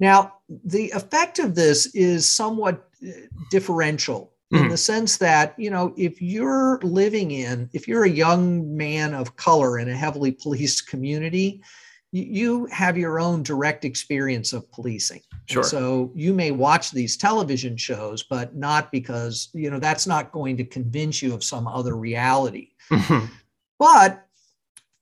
Now 0.00 0.37
the 0.48 0.90
effect 0.90 1.38
of 1.38 1.54
this 1.54 1.86
is 1.94 2.28
somewhat 2.28 2.88
uh, 3.06 3.10
differential 3.50 4.32
in 4.50 4.60
mm-hmm. 4.60 4.68
the 4.70 4.76
sense 4.76 5.18
that 5.18 5.54
you 5.58 5.70
know 5.70 5.92
if 5.96 6.22
you're 6.22 6.80
living 6.82 7.30
in 7.30 7.68
if 7.72 7.86
you're 7.86 8.04
a 8.04 8.10
young 8.10 8.76
man 8.76 9.14
of 9.14 9.36
color 9.36 9.78
in 9.78 9.88
a 9.88 9.96
heavily 9.96 10.32
policed 10.32 10.88
community 10.88 11.62
you 12.10 12.66
have 12.66 12.96
your 12.96 13.20
own 13.20 13.42
direct 13.42 13.84
experience 13.84 14.52
of 14.52 14.70
policing. 14.72 15.20
Sure. 15.46 15.60
And 15.60 15.70
so 15.70 16.12
you 16.14 16.32
may 16.32 16.50
watch 16.50 16.90
these 16.90 17.16
television 17.16 17.76
shows, 17.76 18.22
but 18.22 18.56
not 18.56 18.90
because, 18.90 19.50
you 19.52 19.70
know, 19.70 19.78
that's 19.78 20.06
not 20.06 20.32
going 20.32 20.56
to 20.56 20.64
convince 20.64 21.20
you 21.20 21.34
of 21.34 21.44
some 21.44 21.68
other 21.68 21.96
reality. 21.96 22.70
Mm-hmm. 22.90 23.26
But 23.78 24.26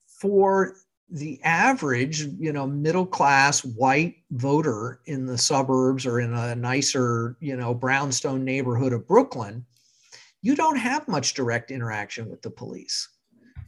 for 0.06 0.74
the 1.10 1.40
average, 1.44 2.22
you 2.38 2.52
know, 2.52 2.66
middle 2.66 3.06
class 3.06 3.64
white 3.64 4.16
voter 4.32 5.00
in 5.06 5.26
the 5.26 5.38
suburbs 5.38 6.04
or 6.04 6.20
in 6.20 6.34
a 6.34 6.54
nicer, 6.56 7.36
you 7.40 7.56
know, 7.56 7.72
brownstone 7.72 8.44
neighborhood 8.44 8.92
of 8.92 9.06
Brooklyn, 9.06 9.64
you 10.42 10.56
don't 10.56 10.76
have 10.76 11.06
much 11.06 11.34
direct 11.34 11.70
interaction 11.70 12.28
with 12.28 12.42
the 12.42 12.50
police 12.50 13.08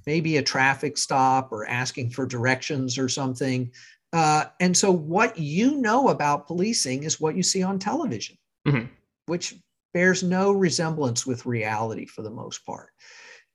maybe 0.09 0.39
a 0.39 0.43
traffic 0.43 0.97
stop 0.97 1.53
or 1.53 1.69
asking 1.69 2.09
for 2.09 2.25
directions 2.25 2.97
or 2.97 3.11
something. 3.11 3.71
Uh, 4.15 4.47
and 4.59 4.75
so, 4.75 4.91
what 4.91 5.39
you 5.39 5.79
know 5.83 6.09
about 6.09 6.47
policing 6.47 7.03
is 7.03 7.21
what 7.21 7.37
you 7.37 7.43
see 7.43 7.63
on 7.63 7.79
television, 7.79 8.39
mm-hmm. 8.67 8.87
which 9.27 9.55
bears 9.93 10.23
no 10.23 10.51
resemblance 10.51 11.27
with 11.27 11.45
reality 11.45 12.07
for 12.07 12.23
the 12.23 12.31
most 12.31 12.65
part. 12.65 12.89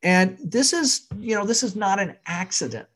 And 0.03 0.37
this 0.43 0.73
is, 0.73 1.07
you 1.17 1.33
know, 1.33 1.43
this 1.43 1.63
is 1.63 1.75
not 1.75 1.99
an 1.99 2.17
accident. 2.27 2.92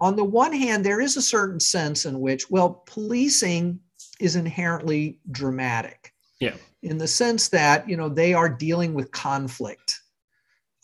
On 0.00 0.16
the 0.16 0.24
one 0.24 0.52
hand, 0.52 0.84
there 0.84 1.00
is 1.00 1.16
a 1.16 1.22
certain 1.22 1.60
sense 1.60 2.06
in 2.06 2.20
which, 2.20 2.50
well, 2.50 2.82
policing 2.86 3.80
is 4.18 4.36
inherently 4.36 5.18
dramatic. 5.30 6.12
Yeah. 6.40 6.54
In 6.82 6.98
the 6.98 7.08
sense 7.08 7.48
that, 7.48 7.88
you 7.88 7.96
know, 7.96 8.08
they 8.08 8.32
are 8.32 8.48
dealing 8.48 8.94
with 8.94 9.10
conflict 9.12 10.00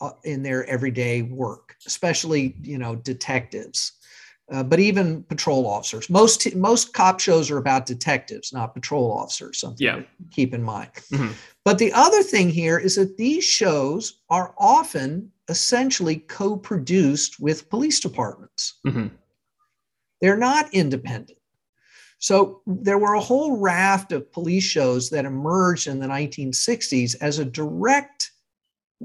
uh, 0.01 0.11
in 0.23 0.43
their 0.43 0.65
everyday 0.65 1.23
work, 1.23 1.75
especially 1.85 2.55
you 2.61 2.77
know 2.77 2.95
detectives, 2.95 3.93
uh, 4.51 4.63
but 4.63 4.79
even 4.79 5.23
patrol 5.23 5.65
officers. 5.65 6.09
Most 6.09 6.55
most 6.55 6.93
cop 6.93 7.19
shows 7.19 7.49
are 7.49 7.57
about 7.57 7.85
detectives, 7.85 8.53
not 8.53 8.73
patrol 8.73 9.11
officers. 9.11 9.59
Something 9.59 9.85
yeah. 9.85 9.95
to 9.95 10.05
keep 10.31 10.53
in 10.53 10.61
mind. 10.61 10.91
Mm-hmm. 11.11 11.31
But 11.65 11.79
the 11.79 11.91
other 11.93 12.21
thing 12.21 12.49
here 12.49 12.77
is 12.77 12.95
that 12.95 13.17
these 13.17 13.43
shows 13.43 14.19
are 14.29 14.53
often 14.57 15.31
essentially 15.49 16.17
co-produced 16.17 17.39
with 17.39 17.69
police 17.69 17.99
departments. 17.99 18.79
Mm-hmm. 18.85 19.07
They're 20.21 20.37
not 20.37 20.73
independent. 20.73 21.37
So 22.19 22.61
there 22.65 22.97
were 22.97 23.13
a 23.13 23.21
whole 23.21 23.57
raft 23.57 24.11
of 24.11 24.31
police 24.31 24.63
shows 24.63 25.09
that 25.11 25.25
emerged 25.25 25.87
in 25.87 25.99
the 25.99 26.07
1960s 26.07 27.15
as 27.21 27.37
a 27.37 27.45
direct 27.45 28.31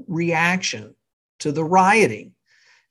reaction 0.07 0.95
to 1.39 1.51
the 1.51 1.63
rioting 1.63 2.33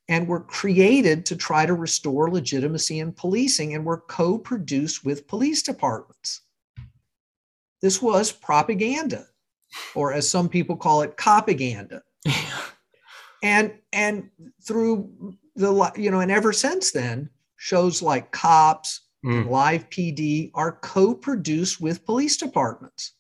and 0.08 0.28
were 0.28 0.40
created 0.40 1.26
to 1.26 1.36
try 1.36 1.66
to 1.66 1.74
restore 1.74 2.30
legitimacy 2.30 3.00
in 3.00 3.12
policing 3.12 3.74
and 3.74 3.84
were 3.84 4.00
co 4.00 4.38
produced 4.38 5.04
with 5.04 5.26
police 5.26 5.62
departments. 5.62 6.42
This 7.80 8.00
was 8.00 8.30
propaganda, 8.30 9.26
or 9.94 10.12
as 10.12 10.28
some 10.28 10.48
people 10.48 10.76
call 10.76 11.02
it, 11.02 11.16
copaganda. 11.16 12.02
and 13.42 13.72
and 13.92 14.30
through 14.62 15.36
the 15.56 15.92
you 15.96 16.10
know 16.10 16.20
and 16.20 16.30
ever 16.30 16.52
since 16.52 16.92
then 16.92 17.28
shows 17.56 18.02
like 18.02 18.32
cops 18.32 19.02
mm. 19.24 19.48
live 19.48 19.88
pd 19.90 20.50
are 20.54 20.72
co-produced 20.72 21.80
with 21.80 22.06
police 22.06 22.36
departments 22.36 23.14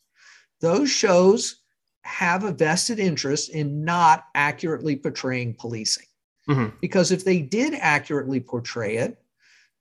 those 0.60 0.90
shows 0.90 1.62
have 2.02 2.44
a 2.44 2.52
vested 2.52 2.98
interest 2.98 3.50
in 3.50 3.84
not 3.84 4.24
accurately 4.34 4.96
portraying 4.96 5.54
policing. 5.54 6.06
Mm-hmm. 6.48 6.76
Because 6.80 7.12
if 7.12 7.24
they 7.24 7.40
did 7.40 7.74
accurately 7.74 8.40
portray 8.40 8.96
it, 8.96 9.18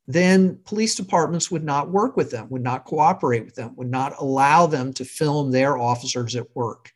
then 0.08 0.60
police 0.66 0.96
departments 0.96 1.50
would 1.50 1.64
not 1.64 1.90
work 1.90 2.18
with 2.18 2.32
them, 2.32 2.50
would 2.50 2.64
not 2.64 2.86
cooperate 2.86 3.46
with 3.46 3.56
them, 3.56 3.76
would 3.76 3.90
not 3.90 4.14
allow 4.20 4.68
them 4.68 4.94
to 4.94 5.06
film 5.06 5.52
their 5.52 5.78
officers 5.78 6.36
at 6.36 6.48
work. 6.56 6.92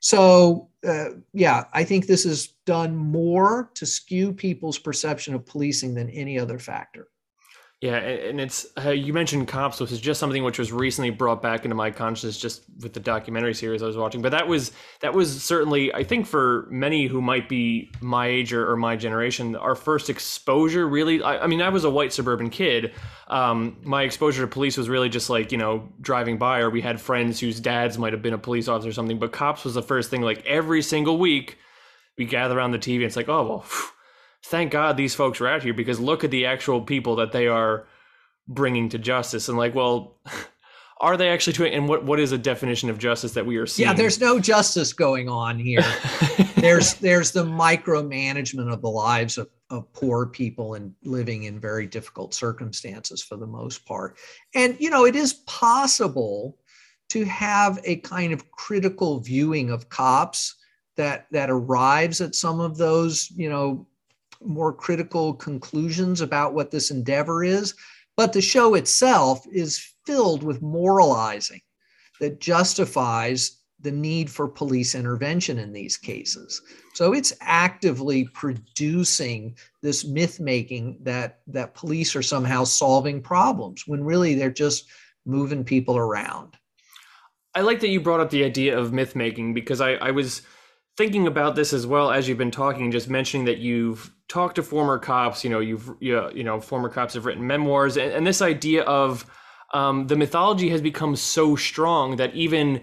So, 0.00 0.68
uh, 0.86 1.10
yeah, 1.32 1.64
I 1.72 1.84
think 1.84 2.06
this 2.06 2.24
has 2.24 2.48
done 2.66 2.96
more 2.96 3.70
to 3.74 3.86
skew 3.86 4.32
people's 4.32 4.78
perception 4.78 5.34
of 5.34 5.46
policing 5.46 5.94
than 5.94 6.10
any 6.10 6.38
other 6.38 6.58
factor. 6.58 7.08
Yeah, 7.82 7.96
and 7.96 8.40
it's 8.40 8.64
uh, 8.78 8.90
you 8.90 9.12
mentioned 9.12 9.48
cops, 9.48 9.80
which 9.80 9.90
is 9.90 10.00
just 10.00 10.20
something 10.20 10.44
which 10.44 10.56
was 10.56 10.70
recently 10.70 11.10
brought 11.10 11.42
back 11.42 11.64
into 11.64 11.74
my 11.74 11.90
consciousness 11.90 12.38
just 12.38 12.62
with 12.80 12.92
the 12.92 13.00
documentary 13.00 13.54
series 13.54 13.82
I 13.82 13.86
was 13.86 13.96
watching. 13.96 14.22
But 14.22 14.30
that 14.30 14.46
was 14.46 14.70
that 15.00 15.14
was 15.14 15.42
certainly, 15.42 15.92
I 15.92 16.04
think, 16.04 16.28
for 16.28 16.68
many 16.70 17.08
who 17.08 17.20
might 17.20 17.48
be 17.48 17.90
my 18.00 18.28
age 18.28 18.52
or, 18.52 18.70
or 18.70 18.76
my 18.76 18.94
generation, 18.94 19.56
our 19.56 19.74
first 19.74 20.10
exposure. 20.10 20.86
Really, 20.86 21.24
I, 21.24 21.38
I, 21.38 21.46
mean, 21.48 21.60
I 21.60 21.70
was 21.70 21.82
a 21.82 21.90
white 21.90 22.12
suburban 22.12 22.50
kid. 22.50 22.92
Um, 23.26 23.76
my 23.82 24.04
exposure 24.04 24.42
to 24.42 24.46
police 24.46 24.76
was 24.76 24.88
really 24.88 25.08
just 25.08 25.28
like 25.28 25.50
you 25.50 25.58
know 25.58 25.88
driving 26.00 26.38
by, 26.38 26.60
or 26.60 26.70
we 26.70 26.82
had 26.82 27.00
friends 27.00 27.40
whose 27.40 27.58
dads 27.58 27.98
might 27.98 28.12
have 28.12 28.22
been 28.22 28.34
a 28.34 28.38
police 28.38 28.68
officer 28.68 28.90
or 28.90 28.92
something. 28.92 29.18
But 29.18 29.32
cops 29.32 29.64
was 29.64 29.74
the 29.74 29.82
first 29.82 30.08
thing. 30.08 30.22
Like 30.22 30.46
every 30.46 30.82
single 30.82 31.18
week, 31.18 31.58
we 32.16 32.26
gather 32.26 32.56
around 32.56 32.70
the 32.70 32.78
TV. 32.78 32.98
And 32.98 33.04
it's 33.06 33.16
like, 33.16 33.28
oh 33.28 33.44
well. 33.44 33.60
Phew, 33.62 33.88
thank 34.44 34.72
God 34.72 34.96
these 34.96 35.14
folks 35.14 35.40
are 35.40 35.48
out 35.48 35.62
here 35.62 35.74
because 35.74 36.00
look 36.00 36.24
at 36.24 36.30
the 36.30 36.46
actual 36.46 36.80
people 36.80 37.16
that 37.16 37.32
they 37.32 37.46
are 37.46 37.86
bringing 38.48 38.88
to 38.90 38.98
justice. 38.98 39.48
And 39.48 39.56
like, 39.56 39.74
well, 39.74 40.16
are 41.00 41.16
they 41.16 41.30
actually 41.30 41.54
doing? 41.54 41.74
And 41.74 41.88
what 41.88 42.04
what 42.04 42.20
is 42.20 42.32
a 42.32 42.38
definition 42.38 42.90
of 42.90 42.98
justice 42.98 43.32
that 43.32 43.46
we 43.46 43.56
are 43.56 43.66
seeing? 43.66 43.88
Yeah, 43.88 43.94
there's 43.94 44.20
no 44.20 44.38
justice 44.38 44.92
going 44.92 45.28
on 45.28 45.58
here. 45.58 45.84
there's 46.56 46.94
there's 46.94 47.32
the 47.32 47.44
micromanagement 47.44 48.72
of 48.72 48.82
the 48.82 48.90
lives 48.90 49.38
of, 49.38 49.48
of 49.70 49.92
poor 49.92 50.26
people 50.26 50.74
and 50.74 50.94
living 51.02 51.44
in 51.44 51.58
very 51.58 51.86
difficult 51.86 52.34
circumstances 52.34 53.22
for 53.22 53.36
the 53.36 53.46
most 53.46 53.84
part. 53.84 54.16
And 54.54 54.76
you 54.78 54.90
know, 54.90 55.04
it 55.04 55.16
is 55.16 55.34
possible 55.34 56.56
to 57.10 57.24
have 57.24 57.78
a 57.84 57.96
kind 57.96 58.32
of 58.32 58.50
critical 58.52 59.20
viewing 59.20 59.70
of 59.70 59.88
cops 59.88 60.56
that 60.96 61.26
that 61.30 61.50
arrives 61.50 62.20
at 62.20 62.34
some 62.34 62.60
of 62.60 62.76
those 62.76 63.30
you 63.34 63.48
know 63.48 63.86
more 64.44 64.72
critical 64.72 65.34
conclusions 65.34 66.20
about 66.20 66.54
what 66.54 66.70
this 66.70 66.90
endeavor 66.90 67.44
is. 67.44 67.74
But 68.16 68.32
the 68.32 68.42
show 68.42 68.74
itself 68.74 69.44
is 69.52 69.94
filled 70.06 70.42
with 70.42 70.62
moralizing 70.62 71.60
that 72.20 72.40
justifies 72.40 73.58
the 73.80 73.90
need 73.90 74.30
for 74.30 74.46
police 74.46 74.94
intervention 74.94 75.58
in 75.58 75.72
these 75.72 75.96
cases. 75.96 76.62
So 76.94 77.12
it's 77.12 77.32
actively 77.40 78.28
producing 78.32 79.56
this 79.82 80.04
myth 80.04 80.38
making 80.38 80.98
that 81.02 81.40
that 81.48 81.74
police 81.74 82.14
are 82.14 82.22
somehow 82.22 82.64
solving 82.64 83.20
problems 83.20 83.84
when 83.86 84.04
really 84.04 84.34
they're 84.34 84.50
just 84.50 84.88
moving 85.26 85.64
people 85.64 85.96
around. 85.96 86.56
I 87.54 87.60
like 87.60 87.80
that 87.80 87.88
you 87.88 88.00
brought 88.00 88.20
up 88.20 88.30
the 88.30 88.44
idea 88.44 88.78
of 88.78 88.92
myth 88.92 89.14
making 89.14 89.52
because 89.52 89.80
I, 89.80 89.94
I 89.94 90.10
was 90.10 90.42
thinking 90.96 91.26
about 91.26 91.56
this 91.56 91.72
as 91.72 91.86
well 91.86 92.10
as 92.10 92.28
you've 92.28 92.38
been 92.38 92.50
talking, 92.50 92.90
just 92.90 93.08
mentioning 93.08 93.46
that 93.46 93.58
you've 93.58 94.12
talked 94.28 94.56
to 94.56 94.62
former 94.62 94.98
cops. 94.98 95.44
You 95.44 95.50
know, 95.50 95.60
you've 95.60 95.90
you, 96.00 96.42
know 96.42 96.60
former 96.60 96.88
cops 96.88 97.14
have 97.14 97.26
written 97.26 97.46
memoirs, 97.46 97.96
and, 97.96 98.12
and 98.12 98.26
this 98.26 98.42
idea 98.42 98.82
of 98.82 99.26
um, 99.72 100.06
the 100.06 100.16
mythology 100.16 100.68
has 100.70 100.80
become 100.80 101.16
so 101.16 101.56
strong 101.56 102.16
that 102.16 102.34
even 102.34 102.82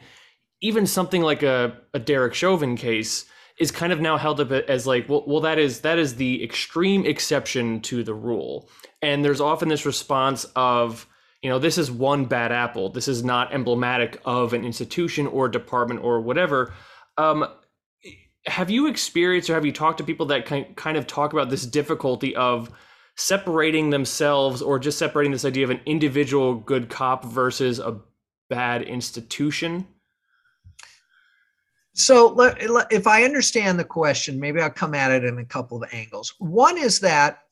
even 0.62 0.86
something 0.86 1.22
like 1.22 1.44
a, 1.44 1.78
a 1.94 2.00
Derek 2.00 2.34
Chauvin 2.34 2.76
case 2.76 3.26
is 3.60 3.72
kind 3.72 3.92
of 3.92 4.00
now 4.00 4.18
held 4.18 4.40
up 4.40 4.52
as 4.52 4.88
like 4.88 5.08
well, 5.08 5.24
well 5.28 5.42
that 5.42 5.60
is 5.60 5.82
that 5.82 6.00
is 6.00 6.16
the 6.16 6.44
extreme 6.44 7.06
exception 7.06 7.82
to 7.82 8.04
the 8.04 8.14
rule 8.14 8.70
and 9.02 9.24
there's 9.24 9.42
often 9.42 9.68
this 9.68 9.86
response 9.86 10.46
of 10.56 11.06
you 11.42 11.50
know 11.50 11.60
this 11.60 11.78
is 11.78 11.92
one 11.92 12.26
bad 12.26 12.52
apple 12.52 12.90
this 12.90 13.08
is 13.08 13.24
not 13.24 13.54
emblematic 13.54 14.20
of 14.26 14.54
an 14.54 14.66
institution 14.66 15.28
or 15.28 15.48
department 15.48 16.02
or 16.02 16.22
whatever 16.22 16.74
um, 17.18 17.46
have 18.46 18.70
you 18.70 18.88
experienced 18.88 19.50
or 19.50 19.54
have 19.54 19.66
you 19.66 19.72
talked 19.72 19.98
to 19.98 20.04
people 20.04 20.26
that 20.28 20.46
kind 20.46 20.98
of 20.98 21.08
talk 21.08 21.34
about 21.34 21.50
this 21.50 21.66
difficulty 21.66 22.36
of 22.36 22.72
separating 23.16 23.90
themselves 23.90 24.62
or 24.62 24.80
just 24.80 24.98
separating 24.98 25.32
this 25.32 25.46
idea 25.46 25.64
of 25.64 25.70
an 25.70 25.82
individual 25.86 26.56
good 26.56 26.90
cop 26.90 27.26
versus 27.26 27.80
a 27.80 28.00
bad 28.50 28.82
institution 28.82 29.86
so 32.00 32.34
if 32.90 33.08
I 33.08 33.24
understand 33.24 33.78
the 33.78 33.84
question, 33.84 34.40
maybe 34.40 34.62
I'll 34.62 34.70
come 34.70 34.96
at 34.96 35.12
it 35.12 35.26
in 35.26 35.38
a 35.38 35.46
couple 35.46 35.84
of 35.84 35.90
angles. 35.92 36.34
One 36.40 36.78
is 36.78 37.02
that, 37.02 37.44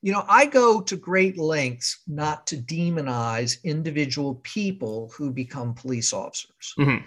you 0.00 0.12
know, 0.12 0.24
I 0.28 0.46
go 0.46 0.80
to 0.80 0.96
great 0.96 1.36
lengths 1.36 2.00
not 2.06 2.46
to 2.48 2.56
demonize 2.56 3.62
individual 3.64 4.36
people 4.44 5.12
who 5.14 5.30
become 5.30 5.74
police 5.74 6.14
officers. 6.14 6.74
Mm-hmm. 6.78 7.04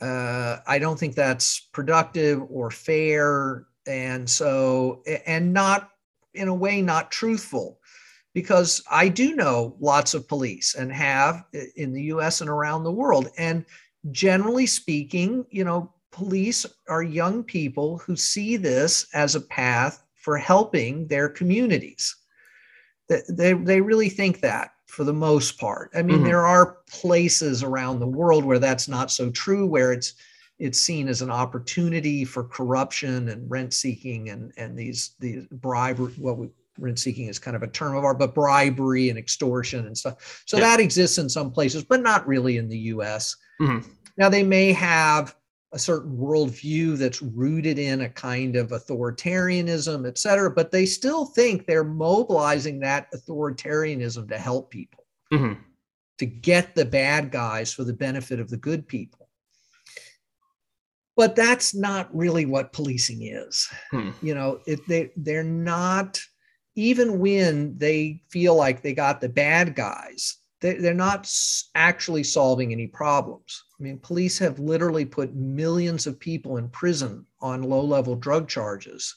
Uh, 0.00 0.58
I 0.66 0.78
don't 0.78 0.98
think 0.98 1.14
that's 1.14 1.60
productive 1.60 2.42
or 2.48 2.70
fair. 2.70 3.66
And 3.86 4.28
so, 4.28 5.02
and 5.26 5.52
not 5.52 5.90
in 6.34 6.48
a 6.48 6.54
way, 6.54 6.80
not 6.80 7.10
truthful 7.10 7.80
because 8.34 8.82
I 8.90 9.08
do 9.08 9.34
know 9.34 9.76
lots 9.80 10.14
of 10.14 10.28
police 10.28 10.74
and 10.74 10.92
have 10.92 11.44
in 11.76 11.92
the 11.92 12.04
US 12.04 12.40
and 12.40 12.48
around 12.48 12.84
the 12.84 12.92
world. 12.92 13.28
And 13.36 13.64
generally 14.12 14.66
speaking, 14.66 15.44
you 15.50 15.64
know, 15.64 15.92
police 16.12 16.66
are 16.88 17.02
young 17.02 17.42
people 17.42 17.98
who 17.98 18.16
see 18.16 18.56
this 18.56 19.06
as 19.14 19.34
a 19.34 19.40
path 19.40 20.02
for 20.14 20.36
helping 20.36 21.06
their 21.06 21.28
communities. 21.28 22.14
They, 23.08 23.54
they 23.54 23.80
really 23.80 24.08
think 24.08 24.40
that 24.40 24.70
for 24.90 25.04
the 25.04 25.12
most 25.12 25.58
part. 25.58 25.90
I 25.94 26.02
mean, 26.02 26.16
mm-hmm. 26.16 26.26
there 26.26 26.46
are 26.46 26.78
places 26.90 27.62
around 27.62 28.00
the 28.00 28.06
world 28.06 28.44
where 28.44 28.58
that's 28.58 28.88
not 28.88 29.10
so 29.10 29.30
true, 29.30 29.66
where 29.66 29.92
it's 29.92 30.14
it's 30.58 30.78
seen 30.78 31.08
as 31.08 31.22
an 31.22 31.30
opportunity 31.30 32.24
for 32.24 32.44
corruption 32.44 33.28
and 33.28 33.50
rent 33.50 33.72
seeking 33.72 34.28
and 34.28 34.52
and 34.56 34.76
these 34.76 35.14
these 35.20 35.46
bribery. 35.46 36.12
What 36.18 36.38
we, 36.38 36.50
rent 36.78 36.98
seeking 36.98 37.28
is 37.28 37.38
kind 37.38 37.56
of 37.56 37.62
a 37.62 37.68
term 37.68 37.94
of 37.96 38.04
art, 38.04 38.18
but 38.18 38.34
bribery 38.34 39.10
and 39.10 39.18
extortion 39.18 39.86
and 39.86 39.96
stuff. 39.96 40.42
So 40.46 40.56
yeah. 40.56 40.64
that 40.64 40.80
exists 40.80 41.18
in 41.18 41.28
some 41.28 41.50
places, 41.50 41.84
but 41.84 42.02
not 42.02 42.26
really 42.26 42.56
in 42.56 42.68
the 42.68 42.78
U.S. 42.78 43.36
Mm-hmm. 43.60 43.88
Now 44.16 44.28
they 44.28 44.42
may 44.42 44.72
have 44.72 45.34
a 45.72 45.78
certain 45.78 46.16
worldview 46.16 46.98
that's 46.98 47.22
rooted 47.22 47.78
in 47.78 48.00
a 48.00 48.08
kind 48.08 48.56
of 48.56 48.70
authoritarianism, 48.70 50.06
et 50.06 50.18
cetera, 50.18 50.50
but 50.50 50.72
they 50.72 50.84
still 50.84 51.26
think 51.26 51.64
they're 51.64 51.84
mobilizing 51.84 52.80
that 52.80 53.06
authoritarianism 53.12 54.28
to 54.28 54.36
help 54.36 54.70
people, 54.70 55.06
mm-hmm. 55.32 55.60
to 56.18 56.26
get 56.26 56.74
the 56.74 56.84
bad 56.84 57.30
guys 57.30 57.72
for 57.72 57.84
the 57.84 57.92
benefit 57.92 58.40
of 58.40 58.50
the 58.50 58.56
good 58.56 58.88
people. 58.88 59.28
But 61.16 61.36
that's 61.36 61.74
not 61.74 62.08
really 62.16 62.46
what 62.46 62.72
policing 62.72 63.22
is. 63.22 63.68
Hmm. 63.90 64.10
You 64.22 64.34
know, 64.34 64.60
it, 64.66 64.80
they, 64.88 65.12
they're 65.16 65.44
not, 65.44 66.20
even 66.74 67.18
when 67.18 67.76
they 67.78 68.22
feel 68.30 68.56
like 68.56 68.82
they 68.82 68.94
got 68.94 69.20
the 69.20 69.28
bad 69.28 69.76
guys, 69.76 70.38
they're 70.60 70.94
not 70.94 71.30
actually 71.74 72.22
solving 72.22 72.72
any 72.72 72.86
problems. 72.86 73.64
I 73.78 73.82
mean, 73.82 73.98
police 73.98 74.38
have 74.38 74.58
literally 74.58 75.06
put 75.06 75.34
millions 75.34 76.06
of 76.06 76.20
people 76.20 76.58
in 76.58 76.68
prison 76.68 77.24
on 77.40 77.62
low 77.62 77.82
level 77.82 78.14
drug 78.14 78.46
charges, 78.48 79.16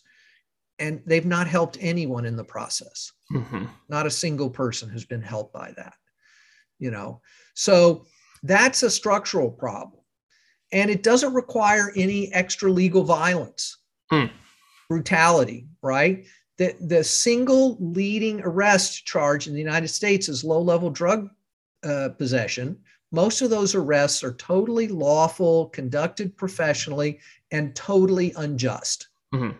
and 0.80 1.02
they've 1.06 1.26
not 1.26 1.48
helped 1.48 1.78
anyone 1.82 2.26
in 2.26 2.38
the 2.38 2.46
process. 2.46 3.12
Mm-hmm. 3.34 3.66
Not 3.90 4.06
a 4.06 4.12
single 4.12 4.50
person 4.50 4.90
has 4.90 5.04
been 5.04 5.22
helped 5.22 5.54
by 5.54 5.74
that. 5.76 5.96
You 6.80 6.92
know, 6.92 7.22
so 7.54 8.06
that's 8.44 8.84
a 8.84 8.90
structural 8.90 9.52
problem. 9.52 10.02
And 10.72 10.90
it 10.90 11.04
doesn't 11.04 11.34
require 11.34 11.92
any 11.96 12.34
extra 12.34 12.72
legal 12.72 13.04
violence, 13.04 13.78
mm. 14.12 14.32
brutality, 14.90 15.68
right? 15.82 16.26
The, 16.64 16.76
the 16.80 17.04
single 17.04 17.76
leading 17.82 18.40
arrest 18.42 19.06
charge 19.06 19.48
in 19.48 19.54
the 19.54 19.60
United 19.60 19.90
States 19.90 20.30
is 20.30 20.46
low 20.46 20.62
level 20.62 20.90
drug 20.90 21.30
uh, 21.84 22.10
possession. 22.18 22.78
Most 23.12 23.42
of 23.42 23.50
those 23.50 23.76
arrests 23.76 24.24
are 24.24 24.36
totally 24.36 24.88
lawful, 24.88 25.68
conducted 25.70 26.38
professionally, 26.38 27.20
and 27.52 27.76
totally 27.76 28.32
unjust. 28.38 29.10
Mm-hmm. 29.34 29.58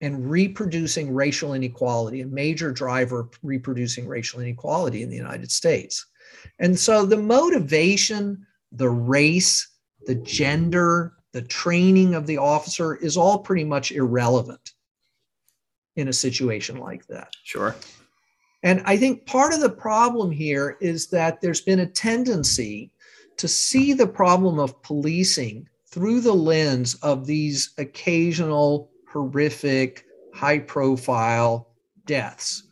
And 0.00 0.30
reproducing 0.30 1.12
racial 1.12 1.52
inequality, 1.52 2.22
a 2.22 2.26
major 2.26 2.72
driver 2.72 3.20
of 3.20 3.38
reproducing 3.42 4.08
racial 4.08 4.40
inequality 4.40 5.02
in 5.02 5.10
the 5.10 5.16
United 5.16 5.50
States. 5.50 6.06
And 6.58 6.78
so 6.78 7.04
the 7.04 7.18
motivation, 7.18 8.46
the 8.72 8.88
race, 8.88 9.68
the 10.06 10.14
gender, 10.14 11.12
the 11.34 11.42
training 11.42 12.14
of 12.14 12.26
the 12.26 12.38
officer 12.38 12.96
is 12.96 13.18
all 13.18 13.40
pretty 13.40 13.64
much 13.64 13.92
irrelevant 13.92 14.72
in 15.98 16.08
a 16.08 16.12
situation 16.12 16.76
like 16.78 17.06
that. 17.08 17.32
Sure. 17.42 17.74
And 18.62 18.82
I 18.86 18.96
think 18.96 19.26
part 19.26 19.52
of 19.52 19.60
the 19.60 19.68
problem 19.68 20.30
here 20.30 20.78
is 20.80 21.08
that 21.08 21.40
there's 21.40 21.60
been 21.60 21.80
a 21.80 21.86
tendency 21.86 22.92
to 23.36 23.48
see 23.48 23.92
the 23.92 24.06
problem 24.06 24.60
of 24.60 24.80
policing 24.82 25.68
through 25.86 26.20
the 26.20 26.32
lens 26.32 26.94
of 27.02 27.26
these 27.26 27.70
occasional 27.78 28.90
horrific, 29.10 30.04
high 30.34 30.60
profile 30.60 31.68
deaths. 32.06 32.64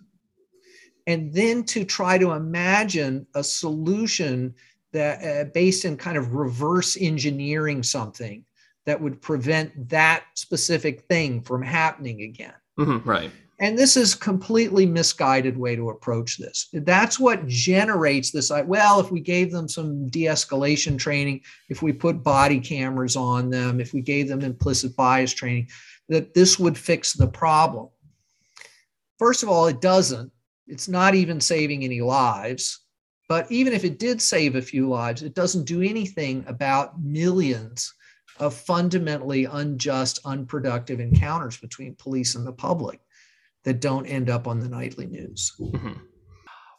And 1.08 1.32
then 1.32 1.64
to 1.64 1.84
try 1.84 2.18
to 2.18 2.32
imagine 2.32 3.26
a 3.34 3.42
solution 3.42 4.54
that 4.92 5.24
uh, 5.24 5.50
based 5.50 5.84
in 5.84 5.96
kind 5.96 6.16
of 6.16 6.34
reverse 6.34 6.96
engineering 7.00 7.82
something 7.82 8.44
that 8.86 9.00
would 9.00 9.20
prevent 9.20 9.88
that 9.88 10.24
specific 10.34 11.02
thing 11.08 11.42
from 11.42 11.62
happening 11.62 12.22
again. 12.22 12.54
Mm-hmm, 12.78 13.08
right. 13.08 13.30
And 13.58 13.78
this 13.78 13.96
is 13.96 14.14
completely 14.14 14.84
misguided 14.84 15.56
way 15.56 15.76
to 15.76 15.88
approach 15.88 16.36
this. 16.36 16.68
That's 16.74 17.18
what 17.18 17.46
generates 17.46 18.30
this 18.30 18.52
well 18.66 19.00
if 19.00 19.10
we 19.10 19.20
gave 19.20 19.50
them 19.50 19.66
some 19.66 20.08
de-escalation 20.08 20.98
training 20.98 21.40
if 21.70 21.80
we 21.80 21.92
put 21.92 22.22
body 22.22 22.60
cameras 22.60 23.16
on 23.16 23.48
them 23.48 23.80
if 23.80 23.94
we 23.94 24.02
gave 24.02 24.28
them 24.28 24.42
implicit 24.42 24.94
bias 24.94 25.32
training 25.32 25.68
that 26.08 26.34
this 26.34 26.58
would 26.58 26.76
fix 26.76 27.14
the 27.14 27.26
problem. 27.26 27.88
First 29.18 29.42
of 29.42 29.48
all 29.48 29.66
it 29.66 29.80
doesn't. 29.80 30.30
It's 30.66 30.88
not 30.88 31.14
even 31.14 31.40
saving 31.40 31.82
any 31.82 32.00
lives. 32.00 32.80
But 33.28 33.50
even 33.50 33.72
if 33.72 33.84
it 33.84 33.98
did 33.98 34.20
save 34.20 34.54
a 34.54 34.62
few 34.62 34.86
lives 34.86 35.22
it 35.22 35.34
doesn't 35.34 35.64
do 35.64 35.80
anything 35.80 36.44
about 36.46 37.00
millions 37.00 37.94
of 38.38 38.54
fundamentally 38.54 39.44
unjust 39.44 40.18
unproductive 40.24 41.00
encounters 41.00 41.56
between 41.56 41.94
police 41.96 42.34
and 42.34 42.46
the 42.46 42.52
public 42.52 43.00
that 43.64 43.80
don't 43.80 44.06
end 44.06 44.30
up 44.30 44.46
on 44.46 44.60
the 44.60 44.68
nightly 44.68 45.06
news. 45.06 45.52
Mm-hmm. 45.60 45.92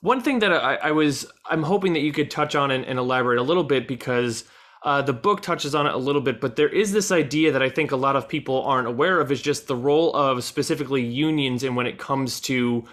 One 0.02 0.22
thing 0.22 0.40
that 0.40 0.54
I, 0.54 0.76
I, 0.76 0.92
was, 0.92 1.26
I'm 1.46 1.64
hoping 1.64 1.94
that 1.94 2.02
you 2.02 2.14
could 2.14 2.32
touch 2.32 2.56
on 2.56 2.72
and, 2.72 2.86
and 2.86 3.00
elaborate 3.00 3.40
a 3.40 3.44
little 3.44 3.64
bit 3.64 3.88
because 3.88 4.46
uh, 4.84 5.02
the 5.02 5.14
book 5.14 5.42
touches 5.42 5.74
on 5.74 5.88
it 5.88 5.94
a 5.94 5.98
little 5.98 6.22
bit, 6.22 6.40
but 6.40 6.56
there 6.56 6.70
is 6.70 6.92
this 6.92 7.12
idea 7.12 7.52
that 7.52 7.64
I 7.64 7.70
think 7.70 7.92
a 7.92 7.98
lot 7.98 8.16
of 8.16 8.30
people 8.30 8.64
aren't 8.64 8.88
aware 8.88 9.20
of 9.20 9.32
is 9.32 9.42
just 9.42 9.68
the 9.68 9.76
role 9.76 10.16
of 10.16 10.44
specifically 10.44 11.04
unions 11.04 11.64
and 11.64 11.76
when 11.76 11.88
it 11.88 11.98
comes 11.98 12.40
to 12.42 12.86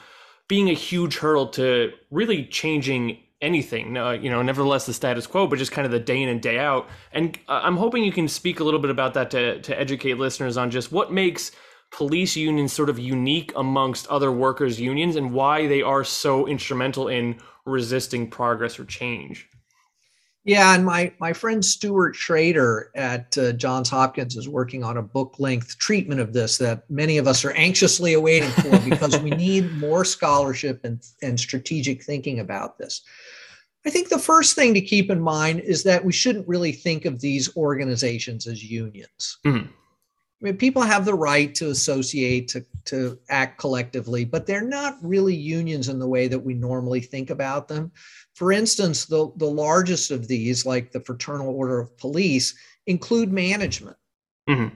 being 0.48 0.68
a 0.70 0.74
huge 0.74 1.18
hurdle 1.18 1.48
to 1.48 1.92
really 2.10 2.46
changing 2.46 3.18
anything. 3.45 3.97
Uh, 3.97 4.12
you 4.12 4.30
know, 4.30 4.42
nevertheless 4.42 4.86
the 4.86 4.95
status 4.95 5.26
quo, 5.26 5.47
but 5.47 5.59
just 5.59 5.72
kind 5.72 5.86
of 5.86 5.92
the 5.92 6.01
day 6.01 6.22
in 6.22 6.28
and 6.28 6.40
day 6.40 6.59
out. 6.59 6.88
And 7.12 7.38
uh, 7.49 7.61
I'm 7.62 7.76
hoping 7.76 8.03
you 8.03 8.12
can 8.12 8.28
speak 8.28 8.61
a 8.61 8.64
little 8.64 8.80
bit 8.80 8.90
about 8.90 9.14
that 9.14 9.30
to 9.32 9.61
to 9.61 9.78
educate 9.78 10.14
listeners 10.14 10.57
on 10.57 10.70
just 10.70 10.90
what 10.90 11.12
makes 11.12 11.53
police 11.90 12.34
unions 12.34 12.72
sort 12.72 12.90
of 12.90 12.99
unique 12.99 13.53
amongst 13.55 14.07
other 14.09 14.32
workers' 14.32 14.80
unions 14.80 15.16
and 15.16 15.32
why 15.32 15.66
they 15.66 15.82
are 15.82 16.03
so 16.03 16.47
instrumental 16.49 17.09
in 17.09 17.38
resisting 17.64 18.28
progress 18.28 18.78
or 18.78 18.84
change. 18.84 19.49
Yeah, 20.47 20.74
and 20.74 20.84
my 20.84 21.11
my 21.18 21.32
friend 21.32 21.64
Stuart 21.64 22.14
Schrader 22.14 22.90
at 22.95 23.36
uh, 23.38 23.53
Johns 23.53 23.88
Hopkins 23.88 24.36
is 24.36 24.47
working 24.47 24.84
on 24.84 24.99
a 24.99 25.03
book 25.03 25.36
length 25.38 25.78
treatment 25.78 26.20
of 26.20 26.34
this 26.34 26.59
that 26.59 26.88
many 26.90 27.16
of 27.16 27.26
us 27.26 27.47
are 27.47 27.53
anxiously 27.53 28.12
awaiting 28.12 28.51
for 28.51 28.78
because 28.88 29.18
we 29.20 29.30
need 29.30 29.72
more 29.78 30.05
scholarship 30.05 30.84
and, 30.84 31.03
and 31.22 31.40
strategic 31.40 32.03
thinking 32.03 32.40
about 32.40 32.76
this. 32.76 33.01
I 33.87 33.91
think 33.91 34.09
the 34.09 34.18
first 34.18 34.55
thing 34.55 34.72
to 34.74 34.80
keep 34.80 35.11
in 35.11 35.20
mind 35.20 35.61
is 35.61 35.82
that 35.82 36.05
we 36.05 36.12
shouldn't 36.12 36.49
really 36.49 36.72
think 36.72 37.05
of 37.05 37.20
these 37.20 37.55
organizations 37.57 38.47
as 38.47 38.64
unions. 38.64 39.39
Mm-hmm. 39.45 39.66
I 39.66 40.45
mean, 40.45 40.57
people 40.57 40.82
have 40.82 41.05
the 41.05 41.14
right 41.14 41.55
to 41.55 41.70
associate, 41.70 42.49
to, 42.49 42.64
to 42.87 43.18
act 43.30 43.59
collectively, 43.59 44.24
but 44.24 44.47
they're 44.47 44.61
not 44.61 44.99
really 45.03 45.35
unions 45.35 45.89
in 45.89 45.99
the 45.99 46.09
way 46.09 46.28
that 46.28 46.39
we 46.39 46.55
normally 46.55 47.01
think 47.01 47.30
about 47.30 47.68
them. 47.68 47.93
For 48.35 48.53
instance, 48.53 49.07
the, 49.07 49.32
the 49.37 49.47
largest 49.47 50.11
of 50.11 50.28
these, 50.28 50.66
like 50.66 50.91
the 50.91 51.01
Fraternal 51.01 51.49
Order 51.49 51.80
of 51.80 51.97
Police, 51.97 52.55
include 52.87 53.32
management. 53.32 53.97
Mm-hmm. 54.49 54.74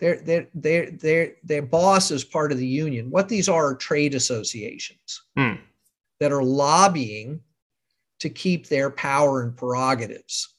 Their, 0.00 0.20
their, 0.20 0.48
their, 0.54 0.90
their, 0.90 1.32
their 1.42 1.62
boss 1.62 2.10
is 2.10 2.24
part 2.24 2.52
of 2.52 2.58
the 2.58 2.66
union. 2.66 3.10
What 3.10 3.28
these 3.28 3.48
are 3.48 3.70
are 3.70 3.76
trade 3.76 4.14
associations 4.14 5.22
mm. 5.38 5.58
that 6.20 6.32
are 6.32 6.42
lobbying 6.42 7.40
to 8.20 8.28
keep 8.28 8.68
their 8.68 8.90
power 8.90 9.42
and 9.42 9.56
prerogatives. 9.56 10.54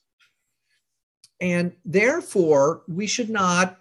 And 1.42 1.74
therefore, 1.84 2.84
we 2.88 3.08
should 3.08 3.30
not 3.30 3.80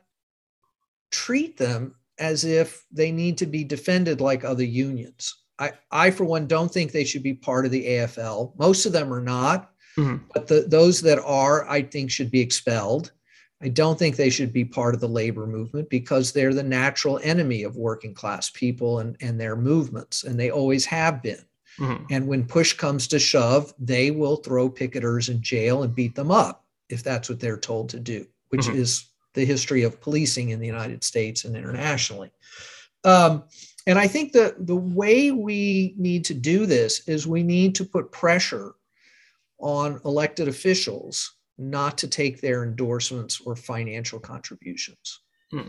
treat 1.11 1.57
them 1.57 1.95
as 2.19 2.45
if 2.45 2.85
they 2.91 3.13
need 3.13 3.39
to 3.39 3.47
be 3.47 3.65
defended 3.65 4.21
like 4.21 4.45
other 4.45 4.65
unions. 4.65 5.35
I, 5.59 5.73
I 5.91 6.11
for 6.11 6.25
one, 6.25 6.47
don't 6.47 6.73
think 6.73 6.91
they 6.91 7.05
should 7.05 7.23
be 7.23 7.35
part 7.35 7.65
of 7.65 7.71
the 7.71 7.87
AFL. 7.87 8.59
Most 8.59 8.87
of 8.87 8.93
them 8.93 9.13
are 9.13 9.21
not, 9.21 9.71
mm-hmm. 9.97 10.25
but 10.33 10.49
the, 10.49 10.63
those 10.67 11.01
that 11.03 11.21
are, 11.21 11.69
I 11.69 11.83
think, 11.83 12.11
should 12.11 12.31
be 12.31 12.41
expelled. 12.41 13.13
I 13.63 13.69
don't 13.69 13.99
think 13.99 14.17
they 14.17 14.31
should 14.31 14.53
be 14.53 14.65
part 14.65 14.95
of 14.95 15.01
the 15.01 15.09
labor 15.09 15.47
movement 15.47 15.89
because 15.89 16.33
they're 16.33 16.53
the 16.53 16.63
natural 16.63 17.21
enemy 17.23 17.63
of 17.63 17.77
working 17.77 18.13
class 18.13 18.51
people 18.51 18.99
and, 18.99 19.17
and 19.21 19.41
their 19.41 19.57
movements, 19.57 20.25
and 20.25 20.39
they 20.39 20.51
always 20.51 20.85
have 20.87 21.23
been. 21.23 21.45
Mm-hmm. 21.79 22.05
And 22.11 22.27
when 22.27 22.47
push 22.47 22.73
comes 22.73 23.09
to 23.09 23.19
shove, 23.19 23.75
they 23.79 24.11
will 24.11 24.37
throw 24.37 24.71
picketers 24.71 25.29
in 25.29 25.43
jail 25.43 25.83
and 25.83 25.95
beat 25.95 26.15
them 26.15 26.31
up 26.31 26.65
if 26.89 27.03
that's 27.03 27.29
what 27.29 27.41
they're 27.41 27.59
told 27.59 27.89
to 27.91 28.01
do, 28.01 28.27
which 28.51 28.67
mm-hmm. 28.67 28.79
is 28.79 29.07
the 29.35 29.45
history 29.45 29.83
of 29.83 30.01
policing 30.01 30.51
in 30.51 30.61
the 30.61 30.67
United 30.67 31.03
States 31.03 31.45
and 31.45 31.57
internationally. 31.57 32.31
Um, 33.05 33.45
and 33.87 33.99
I 33.99 34.07
think 34.07 34.33
that 34.33 34.67
the 34.67 34.77
way 34.77 35.31
we 35.31 35.95
need 35.99 36.25
to 36.27 36.35
do 36.35 36.67
this 36.67 37.07
is 37.09 37.27
we 37.27 37.43
need 37.43 37.75
to 37.77 37.85
put 37.85 38.13
pressure 38.13 38.75
on 39.59 40.01
elected 40.05 40.49
officials 40.49 41.35
not 41.59 41.99
to 41.99 42.09
take 42.09 42.41
their 42.41 42.65
endorsements 42.65 43.41
or 43.45 43.55
financial 43.57 44.19
contributions. 44.19 45.21
Hmm. 45.51 45.69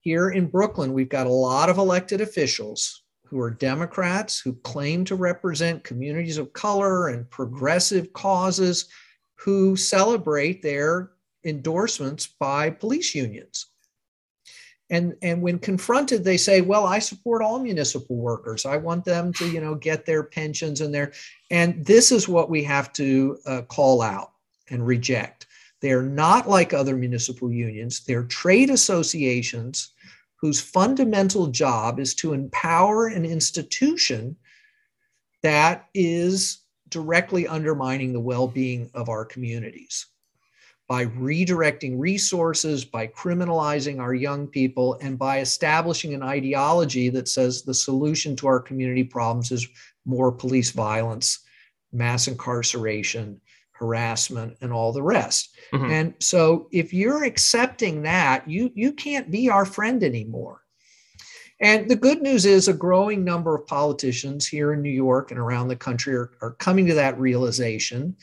Here 0.00 0.30
in 0.30 0.46
Brooklyn, 0.46 0.92
we've 0.92 1.08
got 1.08 1.26
a 1.26 1.32
lot 1.32 1.68
of 1.68 1.78
elected 1.78 2.20
officials 2.20 3.03
who 3.34 3.40
are 3.40 3.50
Democrats 3.50 4.38
who 4.38 4.52
claim 4.62 5.04
to 5.04 5.16
represent 5.16 5.82
communities 5.82 6.38
of 6.38 6.52
color 6.52 7.08
and 7.08 7.28
progressive 7.30 8.12
causes 8.12 8.88
who 9.34 9.74
celebrate 9.74 10.62
their 10.62 11.10
endorsements 11.44 12.28
by 12.38 12.70
police 12.70 13.12
unions. 13.12 13.66
And, 14.88 15.16
and 15.20 15.42
when 15.42 15.58
confronted, 15.58 16.22
they 16.22 16.36
say, 16.36 16.60
well, 16.60 16.86
I 16.86 17.00
support 17.00 17.42
all 17.42 17.58
municipal 17.58 18.14
workers. 18.14 18.64
I 18.64 18.76
want 18.76 19.04
them 19.04 19.32
to, 19.32 19.50
you 19.50 19.60
know, 19.60 19.74
get 19.74 20.06
their 20.06 20.22
pensions 20.22 20.80
and 20.80 20.94
their, 20.94 21.10
and 21.50 21.84
this 21.84 22.12
is 22.12 22.28
what 22.28 22.48
we 22.48 22.62
have 22.62 22.92
to 22.92 23.36
uh, 23.46 23.62
call 23.62 24.00
out 24.00 24.30
and 24.70 24.86
reject. 24.86 25.48
They're 25.80 26.02
not 26.02 26.48
like 26.48 26.72
other 26.72 26.94
municipal 26.94 27.50
unions. 27.50 28.04
They're 28.04 28.22
trade 28.22 28.70
associations 28.70 29.90
whose 30.44 30.60
fundamental 30.60 31.46
job 31.46 31.98
is 31.98 32.14
to 32.14 32.34
empower 32.34 33.06
an 33.06 33.24
institution 33.24 34.36
that 35.42 35.88
is 35.94 36.58
directly 36.90 37.48
undermining 37.48 38.12
the 38.12 38.20
well-being 38.20 38.90
of 38.92 39.08
our 39.08 39.24
communities. 39.24 40.04
By 40.86 41.06
redirecting 41.06 41.98
resources, 41.98 42.84
by 42.84 43.06
criminalizing 43.06 44.00
our 44.00 44.12
young 44.12 44.46
people, 44.46 44.98
and 45.00 45.18
by 45.18 45.40
establishing 45.40 46.12
an 46.12 46.22
ideology 46.22 47.08
that 47.08 47.26
says 47.26 47.62
the 47.62 47.72
solution 47.72 48.36
to 48.36 48.46
our 48.46 48.60
community 48.60 49.02
problems 49.02 49.50
is 49.50 49.66
more 50.04 50.30
police 50.30 50.72
violence, 50.72 51.38
mass 51.90 52.28
incarceration, 52.28 53.40
harassment, 53.84 54.56
and 54.60 54.72
all 54.72 54.92
the 54.92 55.02
rest. 55.02 55.56
Mm-hmm. 55.72 55.90
And 55.90 56.14
so 56.20 56.68
if 56.72 56.92
you're 56.92 57.24
accepting 57.24 58.02
that, 58.02 58.48
you, 58.48 58.70
you 58.74 58.92
can't 58.92 59.30
be 59.30 59.50
our 59.50 59.64
friend 59.64 60.02
anymore. 60.02 60.62
And 61.60 61.88
the 61.88 61.96
good 61.96 62.20
news 62.22 62.46
is 62.46 62.68
a 62.68 62.72
growing 62.72 63.24
number 63.24 63.54
of 63.54 63.66
politicians 63.66 64.46
here 64.46 64.72
in 64.72 64.82
New 64.82 64.90
York 64.90 65.30
and 65.30 65.38
around 65.38 65.68
the 65.68 65.76
country 65.76 66.14
are, 66.14 66.32
are 66.40 66.52
coming 66.52 66.86
to 66.86 66.94
that 66.94 67.18
realization. 67.18 68.16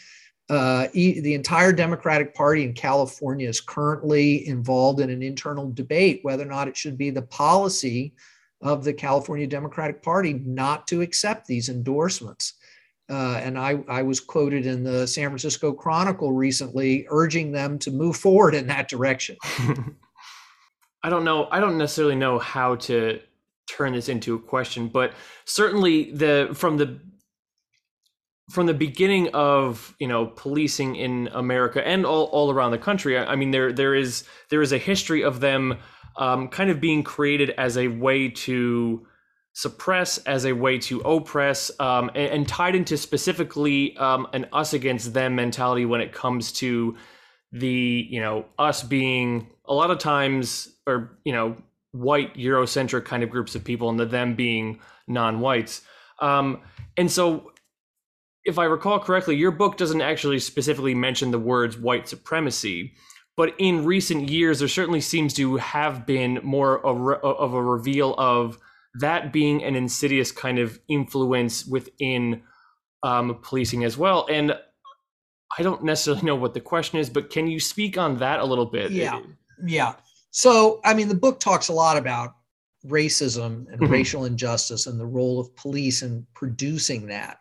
Uh, 0.49 0.88
the 0.93 1.34
entire 1.34 1.72
Democratic 1.72 2.36
Party 2.36 2.64
in 2.64 2.74
California 2.74 3.47
is 3.47 3.62
currently 3.62 4.45
involved 4.47 4.99
in 4.99 5.09
an 5.09 5.24
internal 5.24 5.72
debate 5.72 6.20
whether 6.24 6.43
or 6.43 6.49
not 6.49 6.68
it 6.68 6.76
should 6.76 6.97
be 6.97 7.09
the 7.09 7.22
policy 7.22 8.14
of 8.62 8.84
the 8.84 8.93
California 8.93 9.47
Democratic 9.47 10.03
Party 10.03 10.34
not 10.34 10.88
to 10.88 11.01
accept 11.01 11.47
these 11.47 11.70
endorsements. 11.70 12.55
Uh, 13.12 13.41
and 13.43 13.59
I, 13.59 13.84
I 13.89 14.03
was 14.03 14.22
quoted 14.22 14.66
in 14.66 14.86
the 14.86 15.05
San 15.05 15.28
Francisco 15.28 15.74
Chronicle 15.74 16.32
recently 16.32 17.05
urging 17.09 17.51
them 17.51 17.78
to 17.80 17.91
move 17.91 18.16
forward 18.16 18.55
in 18.55 18.68
that 18.68 18.88
direction. 18.88 19.36
I 21.03 21.09
don't 21.09 21.26
know. 21.26 21.47
I 21.51 21.59
don't 21.59 21.78
necessarily 21.78 22.16
know 22.16 22.39
how 22.39 22.76
to 22.76 23.20
turn 23.70 23.93
this 23.93 24.07
into 24.07 24.36
a 24.36 24.39
question, 24.39 24.88
but 24.88 25.14
certainly 25.43 26.12
the 26.12 26.51
from 26.53 26.78
the 26.78 27.01
from 28.49 28.66
the 28.66 28.74
beginning 28.74 29.30
of 29.34 29.93
you 29.99 30.07
know 30.07 30.28
policing 30.28 30.95
in 30.95 31.30
America 31.34 31.86
and 31.86 32.05
all, 32.05 32.26
all 32.26 32.51
around 32.51 32.72
the 32.72 32.78
country, 32.78 33.18
I, 33.18 33.36
mean 33.36 33.51
there 33.51 33.74
there 33.74 33.95
is 33.95 34.24
there 34.49 34.62
is 34.62 34.72
a 34.72 34.78
history 34.78 35.24
of 35.24 35.39
them 35.41 35.80
um, 36.18 36.47
kind 36.47 36.70
of 36.70 36.80
being 36.80 37.03
created 37.03 37.49
as 37.51 37.78
a 37.78 37.88
way 37.88 38.30
to 38.30 39.05
suppress, 39.54 40.18
as 40.20 40.45
a 40.45 40.54
way 40.54 40.78
to 40.78 40.99
oppress, 41.02 41.72
um, 41.80 42.10
and, 42.16 42.32
and, 42.34 42.47
tied 42.47 42.74
into 42.74 42.95
specifically 42.97 43.97
um, 43.97 44.28
an 44.34 44.47
us 44.54 44.74
against 44.74 45.14
them 45.14 45.36
mentality 45.36 45.86
when 45.86 45.99
it 45.99 46.14
comes 46.14 46.54
to 46.54 46.95
the 47.52 48.08
you 48.10 48.22
know 48.22 48.45
us 48.58 48.82
being 48.82 49.47
a 49.66 49.74
lot 49.74 49.91
of 49.91 49.99
times 49.99 50.70
or 50.88 51.18
you 51.26 51.34
know 51.34 51.56
white 51.91 52.34
Eurocentric 52.36 53.04
kind 53.04 53.24
of 53.24 53.30
groups 53.30 53.56
of 53.56 53.64
people 53.64 53.89
and 53.89 53.99
the 53.99 54.06
them 54.06 54.36
being 54.36 54.80
non-whites. 55.08 55.82
Um, 56.20 56.62
and 56.95 57.12
so 57.12 57.52
if 58.45 58.58
I 58.58 58.66
recall 58.66 58.99
correctly, 58.99 59.36
your 59.36 59.52
book 59.52 59.78
doesn't 59.78 60.02
actually 60.02 60.39
specifically 60.39 60.95
mention 60.95 61.32
the 61.32 61.39
words 61.39 61.78
white 61.78 62.08
supremacy, 62.08 62.93
but 63.36 63.54
in 63.58 63.86
recent 63.86 64.30
years, 64.30 64.60
there 64.60 64.68
certainly 64.68 65.02
seems 65.02 65.34
to 65.36 65.58
have 65.58 66.06
been 66.06 66.39
more 66.43 66.80
of 66.86 67.54
a 67.54 67.62
reveal 67.62 68.16
of 68.18 68.58
that 68.96 69.32
being 69.32 69.64
an 69.64 69.76
insidious 69.76 70.32
kind 70.32 70.60
of 70.60 70.80
influence 70.88 71.66
within 71.66 72.42
um, 73.04 73.39
policing 73.42 73.84
as 73.84 73.98
well. 73.98 74.28
And 74.30 74.54
I 75.58 75.64
don't 75.64 75.84
necessarily 75.84 76.24
know 76.24 76.36
what 76.36 76.54
the 76.54 76.62
question 76.62 77.00
is, 77.00 77.10
but 77.10 77.30
can 77.30 77.48
you 77.48 77.60
speak 77.60 77.98
on 77.98 78.18
that 78.18 78.39
a 78.39 78.46
little 78.46 78.66
bit? 78.66 78.92
Yeah. 78.92 79.22
Yeah. 79.66 79.94
So, 80.32 80.80
I 80.86 80.94
mean, 80.94 81.08
the 81.08 81.16
book 81.16 81.39
talks 81.39 81.68
a 81.68 81.74
lot 81.74 81.98
about 81.98 82.36
racism 82.88 83.68
and 83.72 83.80
mm-hmm. 83.80 83.92
racial 83.92 84.26
injustice 84.26 84.88
and 84.88 85.00
the 85.00 85.06
role 85.06 85.39
of 85.39 85.56
police 85.56 86.02
in 86.02 86.26
producing 86.34 87.08
that. 87.08 87.38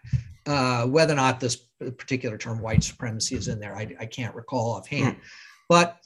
Uh, 0.46 0.86
whether 0.86 1.12
or 1.12 1.16
not 1.16 1.38
this 1.38 1.56
particular 1.98 2.36
term 2.36 2.60
white 2.60 2.82
supremacy 2.82 3.36
is 3.36 3.48
in 3.48 3.60
there, 3.60 3.76
I, 3.76 3.94
I 4.00 4.06
can't 4.06 4.34
recall 4.34 4.72
offhand. 4.72 5.16
Mm. 5.16 5.20
But 5.68 5.98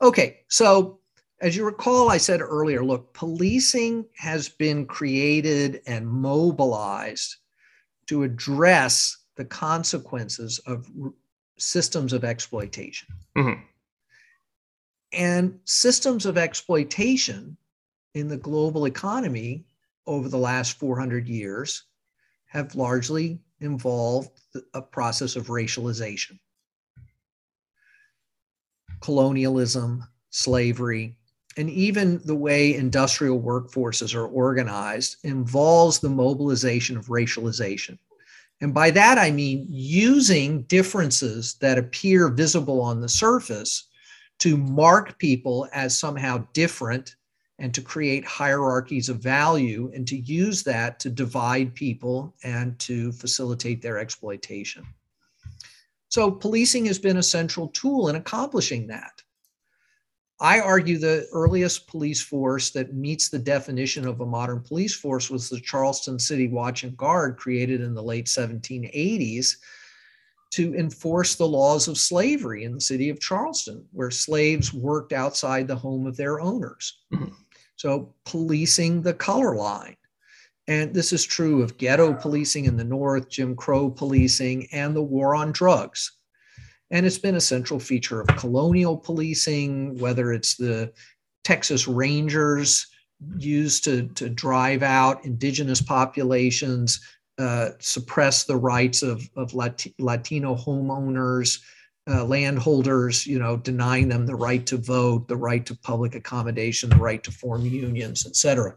okay, 0.00 0.40
so 0.48 1.00
as 1.40 1.56
you 1.56 1.64
recall, 1.64 2.10
I 2.10 2.16
said 2.16 2.40
earlier 2.40 2.84
look, 2.84 3.14
policing 3.14 4.06
has 4.16 4.48
been 4.48 4.86
created 4.86 5.82
and 5.86 6.06
mobilized 6.06 7.36
to 8.06 8.24
address 8.24 9.16
the 9.36 9.44
consequences 9.44 10.58
of 10.66 10.88
r- 11.02 11.12
systems 11.56 12.12
of 12.12 12.24
exploitation. 12.24 13.08
Mm-hmm. 13.36 13.62
And 15.12 15.60
systems 15.64 16.26
of 16.26 16.36
exploitation 16.36 17.56
in 18.14 18.28
the 18.28 18.36
global 18.36 18.86
economy 18.86 19.64
over 20.06 20.28
the 20.28 20.38
last 20.38 20.78
400 20.78 21.28
years 21.28 21.84
have 22.46 22.74
largely 22.74 23.38
involved 23.60 24.40
a 24.74 24.82
process 24.82 25.36
of 25.36 25.46
racialization. 25.46 26.38
Colonialism, 29.00 30.04
slavery, 30.30 31.17
and 31.58 31.68
even 31.70 32.20
the 32.24 32.36
way 32.36 32.72
industrial 32.74 33.42
workforces 33.42 34.14
are 34.14 34.28
organized 34.28 35.16
involves 35.24 35.98
the 35.98 36.08
mobilization 36.08 36.96
of 36.96 37.06
racialization. 37.06 37.98
And 38.60 38.72
by 38.72 38.92
that, 38.92 39.18
I 39.18 39.32
mean 39.32 39.66
using 39.68 40.62
differences 40.62 41.54
that 41.54 41.76
appear 41.76 42.28
visible 42.28 42.80
on 42.80 43.00
the 43.00 43.08
surface 43.08 43.88
to 44.38 44.56
mark 44.56 45.18
people 45.18 45.68
as 45.72 45.98
somehow 45.98 46.46
different 46.52 47.16
and 47.58 47.74
to 47.74 47.82
create 47.82 48.24
hierarchies 48.24 49.08
of 49.08 49.18
value 49.18 49.90
and 49.92 50.06
to 50.06 50.16
use 50.16 50.62
that 50.62 51.00
to 51.00 51.10
divide 51.10 51.74
people 51.74 52.36
and 52.44 52.78
to 52.78 53.10
facilitate 53.10 53.82
their 53.82 53.98
exploitation. 53.98 54.86
So, 56.08 56.30
policing 56.30 56.86
has 56.86 57.00
been 57.00 57.16
a 57.16 57.22
central 57.22 57.66
tool 57.68 58.08
in 58.08 58.14
accomplishing 58.14 58.86
that. 58.86 59.22
I 60.40 60.60
argue 60.60 60.98
the 60.98 61.26
earliest 61.32 61.88
police 61.88 62.22
force 62.22 62.70
that 62.70 62.94
meets 62.94 63.28
the 63.28 63.40
definition 63.40 64.06
of 64.06 64.20
a 64.20 64.26
modern 64.26 64.60
police 64.60 64.94
force 64.94 65.30
was 65.30 65.48
the 65.48 65.60
Charleston 65.60 66.18
City 66.18 66.46
Watch 66.46 66.84
and 66.84 66.96
Guard, 66.96 67.36
created 67.36 67.80
in 67.80 67.94
the 67.94 68.02
late 68.02 68.26
1780s 68.26 69.56
to 70.50 70.74
enforce 70.74 71.34
the 71.34 71.46
laws 71.46 71.88
of 71.88 71.98
slavery 71.98 72.64
in 72.64 72.72
the 72.72 72.80
city 72.80 73.10
of 73.10 73.20
Charleston, 73.20 73.84
where 73.92 74.10
slaves 74.10 74.72
worked 74.72 75.12
outside 75.12 75.66
the 75.66 75.76
home 75.76 76.06
of 76.06 76.16
their 76.16 76.40
owners. 76.40 77.00
Mm-hmm. 77.12 77.34
So, 77.76 78.14
policing 78.24 79.02
the 79.02 79.14
color 79.14 79.56
line. 79.56 79.96
And 80.68 80.92
this 80.92 81.12
is 81.12 81.24
true 81.24 81.62
of 81.62 81.78
ghetto 81.78 82.12
policing 82.12 82.66
in 82.66 82.76
the 82.76 82.84
North, 82.84 83.28
Jim 83.28 83.56
Crow 83.56 83.90
policing, 83.90 84.68
and 84.72 84.94
the 84.94 85.02
war 85.02 85.34
on 85.34 85.52
drugs. 85.52 86.17
And 86.90 87.04
it's 87.04 87.18
been 87.18 87.34
a 87.34 87.40
central 87.40 87.78
feature 87.78 88.20
of 88.20 88.28
colonial 88.28 88.96
policing, 88.96 89.98
whether 89.98 90.32
it's 90.32 90.56
the 90.56 90.92
Texas 91.44 91.86
Rangers 91.86 92.86
used 93.38 93.84
to, 93.84 94.08
to 94.08 94.28
drive 94.28 94.82
out 94.82 95.24
indigenous 95.24 95.82
populations, 95.82 97.00
uh, 97.38 97.70
suppress 97.78 98.44
the 98.44 98.56
rights 98.56 99.02
of, 99.02 99.28
of 99.36 99.54
Latino 99.54 100.54
homeowners, 100.56 101.60
uh, 102.10 102.24
landholders, 102.24 103.26
you 103.26 103.38
know, 103.38 103.56
denying 103.56 104.08
them 104.08 104.24
the 104.24 104.34
right 104.34 104.64
to 104.66 104.78
vote, 104.78 105.28
the 105.28 105.36
right 105.36 105.66
to 105.66 105.76
public 105.76 106.14
accommodation, 106.14 106.88
the 106.88 106.96
right 106.96 107.22
to 107.22 107.30
form 107.30 107.66
unions, 107.66 108.26
et 108.26 108.34
cetera. 108.34 108.74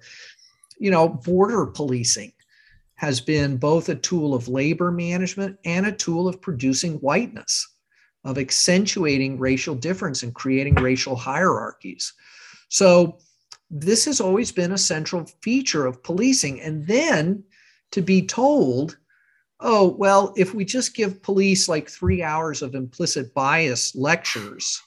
You 0.80 0.92
know, 0.92 1.08
border 1.08 1.66
policing 1.66 2.34
has 2.96 3.22
been 3.22 3.58
both 3.58 3.90
a 3.90 3.96
tool 3.96 4.34
of 4.34 4.48
labor 4.48 4.92
management 4.92 5.58
and 5.66 5.86
a 5.86 5.92
tool 5.92 6.28
of 6.28 6.42
producing 6.42 6.96
whiteness 6.96 7.71
of 8.24 8.38
accentuating 8.38 9.40
racial 9.40 9.76
difference 9.76 10.24
and 10.24 10.34
creating 10.34 10.76
racial 10.76 11.16
hierarchies. 11.16 12.14
So, 12.70 13.18
this 13.72 14.04
has 14.04 14.20
always 14.20 14.52
been 14.52 14.74
a 14.74 14.78
central 14.78 15.26
feature 15.42 15.86
of 15.86 16.04
policing. 16.04 16.62
And 16.62 16.86
then 16.86 17.44
to 17.92 18.02
be 18.02 18.26
told, 18.26 18.98
oh, 19.62 19.88
well, 19.88 20.34
if 20.36 20.54
we 20.54 20.66
just 20.66 20.94
give 20.94 21.24
police 21.24 21.70
like 21.70 21.90
three 21.90 22.22
hours 22.22 22.62
of 22.62 22.76
implicit 22.76 23.34
bias 23.34 23.96
lectures, 23.96 24.82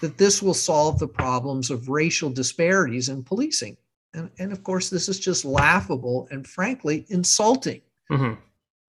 that 0.00 0.18
this 0.18 0.40
will 0.40 0.54
solve 0.54 1.00
the 1.00 1.08
problems 1.08 1.70
of 1.70 1.88
racial 1.88 2.30
disparities 2.30 3.08
in 3.08 3.24
policing. 3.24 3.76
And, 4.14 4.30
and 4.38 4.52
of 4.52 4.62
course, 4.62 4.88
this 4.88 5.08
is 5.08 5.18
just 5.18 5.44
laughable 5.44 6.28
and 6.30 6.46
frankly 6.46 7.06
insulting. 7.08 7.82
Mm-hmm. 8.10 8.40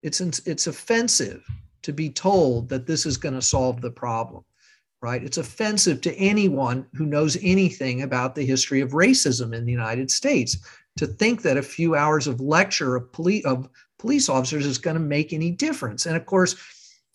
It's, 0.04 0.20
it's 0.22 0.68
offensive 0.68 1.46
to 1.88 1.94
be 1.94 2.10
told 2.10 2.68
that 2.68 2.86
this 2.86 3.06
is 3.06 3.16
going 3.16 3.34
to 3.34 3.42
solve 3.42 3.80
the 3.80 3.90
problem, 3.90 4.44
right? 5.02 5.24
It's 5.24 5.38
offensive 5.38 6.02
to 6.02 6.14
anyone 6.16 6.86
who 6.96 7.06
knows 7.06 7.38
anything 7.42 8.02
about 8.02 8.36
the 8.36 8.46
history 8.46 8.82
of 8.82 8.92
racism 8.92 9.56
in 9.56 9.64
the 9.64 9.72
United 9.72 10.12
States 10.12 10.58
to 10.98 11.08
think 11.08 11.44
that 11.44 11.56
a 11.56 11.62
few 11.62 11.96
hours 11.96 12.28
of 12.28 12.42
lecture 12.42 12.98
of 12.98 13.10
police 13.14 13.46
of 13.46 13.70
police 14.00 14.28
officers 14.28 14.66
is 14.66 14.78
going 14.78 14.96
to 14.96 15.02
make 15.16 15.32
any 15.32 15.50
difference. 15.50 16.06
And 16.06 16.18
of 16.18 16.26
course, 16.26 16.58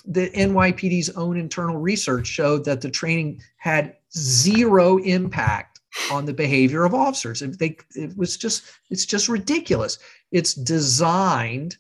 the 0.07 0.31
NYPD's 0.31 1.11
own 1.11 1.37
internal 1.37 1.77
research 1.77 2.27
showed 2.27 2.65
that 2.65 2.81
the 2.81 2.91
training 2.91 3.43
had 3.59 3.95
zero 4.17 4.97
impact 5.01 5.81
on 6.11 6.25
the 6.25 6.33
behavior 6.33 6.85
of 6.85 6.95
officers. 6.95 7.41
They, 7.41 7.77
it 7.95 8.17
was 8.17 8.39
just 8.39 8.65
it's 8.89 9.05
just 9.05 9.29
ridiculous. 9.29 9.99
It's 10.31 10.55
designed 10.55 11.77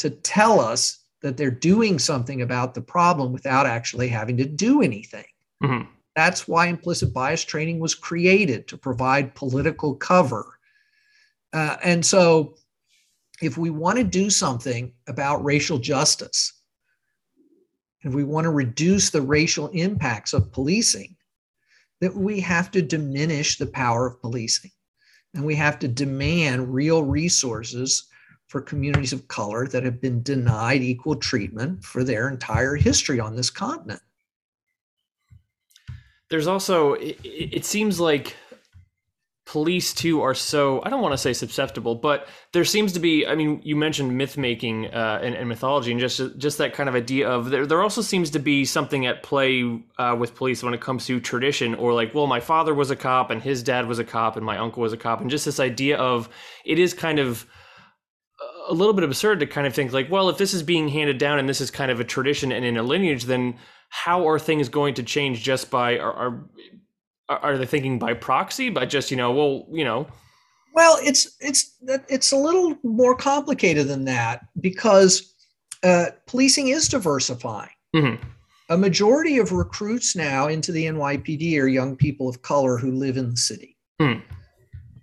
to 0.00 0.10
tell 0.10 0.60
us 0.60 0.98
that 1.26 1.36
they're 1.36 1.50
doing 1.50 1.98
something 1.98 2.42
about 2.42 2.72
the 2.72 2.80
problem 2.80 3.32
without 3.32 3.66
actually 3.66 4.06
having 4.06 4.36
to 4.36 4.44
do 4.44 4.80
anything. 4.80 5.24
Mm-hmm. 5.62 5.90
That's 6.14 6.46
why 6.46 6.66
implicit 6.66 7.12
bias 7.12 7.44
training 7.44 7.80
was 7.80 7.96
created 7.96 8.68
to 8.68 8.78
provide 8.78 9.34
political 9.34 9.96
cover. 9.96 10.58
Uh, 11.52 11.76
and 11.82 12.06
so, 12.06 12.54
if 13.42 13.58
we 13.58 13.70
want 13.70 13.98
to 13.98 14.04
do 14.04 14.30
something 14.30 14.92
about 15.08 15.44
racial 15.44 15.78
justice, 15.78 16.52
if 18.02 18.14
we 18.14 18.22
want 18.22 18.44
to 18.44 18.50
reduce 18.50 19.10
the 19.10 19.20
racial 19.20 19.68
impacts 19.68 20.32
of 20.32 20.52
policing, 20.52 21.16
that 22.00 22.14
we 22.14 22.38
have 22.40 22.70
to 22.70 22.82
diminish 22.82 23.58
the 23.58 23.66
power 23.66 24.06
of 24.06 24.20
policing 24.20 24.70
and 25.34 25.44
we 25.44 25.56
have 25.56 25.78
to 25.80 25.88
demand 25.88 26.72
real 26.72 27.02
resources 27.02 28.08
for 28.46 28.60
communities 28.60 29.12
of 29.12 29.28
color 29.28 29.66
that 29.68 29.82
have 29.82 30.00
been 30.00 30.22
denied 30.22 30.82
equal 30.82 31.16
treatment 31.16 31.84
for 31.84 32.04
their 32.04 32.28
entire 32.28 32.76
history 32.76 33.18
on 33.18 33.34
this 33.34 33.50
continent. 33.50 34.00
There's 36.30 36.46
also, 36.46 36.94
it, 36.94 37.18
it 37.24 37.64
seems 37.64 38.00
like 38.00 38.36
police 39.46 39.94
too 39.94 40.20
are 40.20 40.34
so 40.34 40.82
i 40.82 40.90
don't 40.90 41.00
want 41.00 41.12
to 41.12 41.18
say 41.18 41.32
susceptible 41.32 41.94
but 41.94 42.26
there 42.52 42.64
seems 42.64 42.92
to 42.92 42.98
be 42.98 43.24
i 43.28 43.34
mean 43.36 43.60
you 43.62 43.76
mentioned 43.76 44.18
myth 44.18 44.36
making 44.36 44.86
uh, 44.86 45.20
and, 45.22 45.36
and, 45.36 45.48
mythology 45.48 45.92
and 45.92 46.00
just 46.00 46.20
just 46.36 46.58
that 46.58 46.74
kind 46.74 46.88
of 46.88 46.96
idea 46.96 47.28
of 47.28 47.50
there, 47.50 47.64
there 47.64 47.80
also 47.80 48.02
seems 48.02 48.28
to 48.28 48.40
be 48.40 48.64
something 48.64 49.06
at 49.06 49.22
play 49.22 49.80
uh, 49.98 50.16
with 50.18 50.34
police 50.34 50.64
when 50.64 50.74
it 50.74 50.80
comes 50.80 51.06
to 51.06 51.20
tradition 51.20 51.76
or 51.76 51.94
like 51.94 52.12
well 52.12 52.26
my 52.26 52.40
father 52.40 52.74
was 52.74 52.90
a 52.90 52.96
cop 52.96 53.30
and 53.30 53.40
his 53.40 53.62
dad 53.62 53.86
was 53.86 54.00
a 54.00 54.04
cop 54.04 54.36
and 54.36 54.44
my 54.44 54.58
uncle 54.58 54.82
was 54.82 54.92
a 54.92 54.96
cop 54.96 55.20
and 55.20 55.30
just 55.30 55.44
this 55.44 55.60
idea 55.60 55.96
of 55.96 56.28
it 56.64 56.80
is 56.80 56.92
kind 56.92 57.20
of 57.20 57.46
a 58.68 58.72
little 58.72 58.92
bit 58.92 59.04
absurd 59.04 59.40
to 59.40 59.46
kind 59.46 59.66
of 59.66 59.74
think 59.74 59.92
like, 59.92 60.10
well, 60.10 60.28
if 60.28 60.38
this 60.38 60.54
is 60.54 60.62
being 60.62 60.88
handed 60.88 61.18
down 61.18 61.38
and 61.38 61.48
this 61.48 61.60
is 61.60 61.70
kind 61.70 61.90
of 61.90 62.00
a 62.00 62.04
tradition 62.04 62.52
and 62.52 62.64
in 62.64 62.76
a 62.76 62.82
lineage, 62.82 63.24
then 63.24 63.56
how 63.88 64.26
are 64.28 64.38
things 64.38 64.68
going 64.68 64.94
to 64.94 65.02
change 65.02 65.42
just 65.42 65.70
by 65.70 65.98
are 65.98 66.12
are, 66.12 66.48
are 67.28 67.58
they 67.58 67.66
thinking 67.66 67.98
by 67.98 68.14
proxy 68.14 68.70
by 68.70 68.84
just 68.84 69.10
you 69.10 69.16
know 69.16 69.32
well 69.32 69.66
you 69.70 69.84
know? 69.84 70.06
Well 70.74 70.98
it's 71.02 71.36
it's 71.40 71.76
it's 72.08 72.32
a 72.32 72.36
little 72.36 72.76
more 72.82 73.16
complicated 73.16 73.88
than 73.88 74.04
that 74.04 74.46
because 74.60 75.34
uh, 75.82 76.06
policing 76.26 76.68
is 76.68 76.88
diversifying. 76.88 77.70
Mm-hmm. 77.94 78.22
a 78.68 78.76
majority 78.76 79.38
of 79.38 79.52
recruits 79.52 80.14
now 80.14 80.48
into 80.48 80.70
the 80.70 80.84
nypd 80.84 81.58
are 81.58 81.68
young 81.68 81.96
people 81.96 82.28
of 82.28 82.42
color 82.42 82.76
who 82.76 82.92
live 82.92 83.16
in 83.16 83.30
the 83.30 83.36
city. 83.36 83.76
Mm 84.02 84.22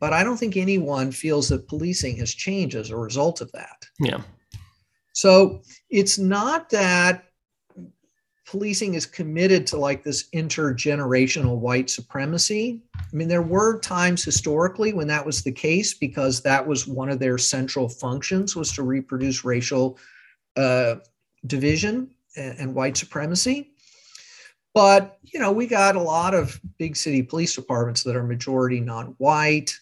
but 0.04 0.12
I 0.12 0.22
don't 0.22 0.36
think 0.36 0.58
anyone 0.58 1.14
feels 1.14 1.48
that 1.48 1.70
policing 1.70 2.18
has 2.18 2.34
changed 2.34 2.76
as 2.76 2.90
a 2.90 2.98
result 2.98 3.40
of 3.40 3.50
that. 3.54 3.86
Yeah. 4.02 4.20
So 5.14 5.62
it's 5.90 6.20
not 6.20 6.70
that 6.72 7.24
policing 8.46 8.96
is 8.96 9.06
committed 9.06 9.66
to 9.68 9.78
like 9.78 10.04
this 10.04 10.30
intergenerational 10.32 11.58
white 11.58 11.90
supremacy. 11.90 12.84
I 12.98 13.16
mean, 13.16 13.30
there 13.30 13.42
were 13.42 13.80
times 13.80 14.26
historically 14.26 14.92
when 14.92 15.08
that 15.08 15.26
was 15.26 15.42
the 15.42 15.54
case 15.54 15.94
because 15.94 16.42
that 16.42 16.68
was 16.68 16.86
one 16.86 17.08
of 17.10 17.20
their 17.20 17.38
central 17.38 17.88
functions 17.88 18.58
was 18.58 18.74
to 18.74 18.84
reproduce 18.84 19.46
racial 19.46 19.98
uh, 20.58 20.96
division 21.48 22.10
and, 22.36 22.60
and 22.60 22.76
white 22.76 22.98
supremacy. 22.98 23.72
But 24.74 25.18
you 25.22 25.40
know, 25.40 25.54
we 25.54 25.66
got 25.66 25.96
a 25.96 26.02
lot 26.02 26.34
of 26.34 26.60
big 26.78 26.98
city 26.98 27.24
police 27.24 27.56
departments 27.56 28.04
that 28.04 28.18
are 28.18 28.24
majority 28.24 28.82
non-white. 28.82 29.80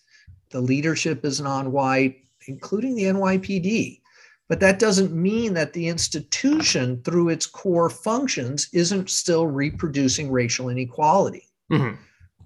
The 0.52 0.62
leadership 0.62 1.26
is 1.26 1.42
non 1.42 1.72
white, 1.72 2.18
including 2.48 2.96
the 2.96 3.04
NYPD. 3.04 4.02
But 4.48 4.60
that 4.60 4.80
doesn't 4.80 5.14
mean 5.14 5.54
that 5.54 5.72
the 5.72 5.88
institution, 5.88 7.02
through 7.04 7.30
its 7.30 7.46
core 7.46 7.90
functions, 7.90 8.68
isn't 8.74 9.10
still 9.10 9.48
reproducing 9.48 10.30
racial 10.30 10.68
inequality 10.68 11.48
mm-hmm. 11.72 11.96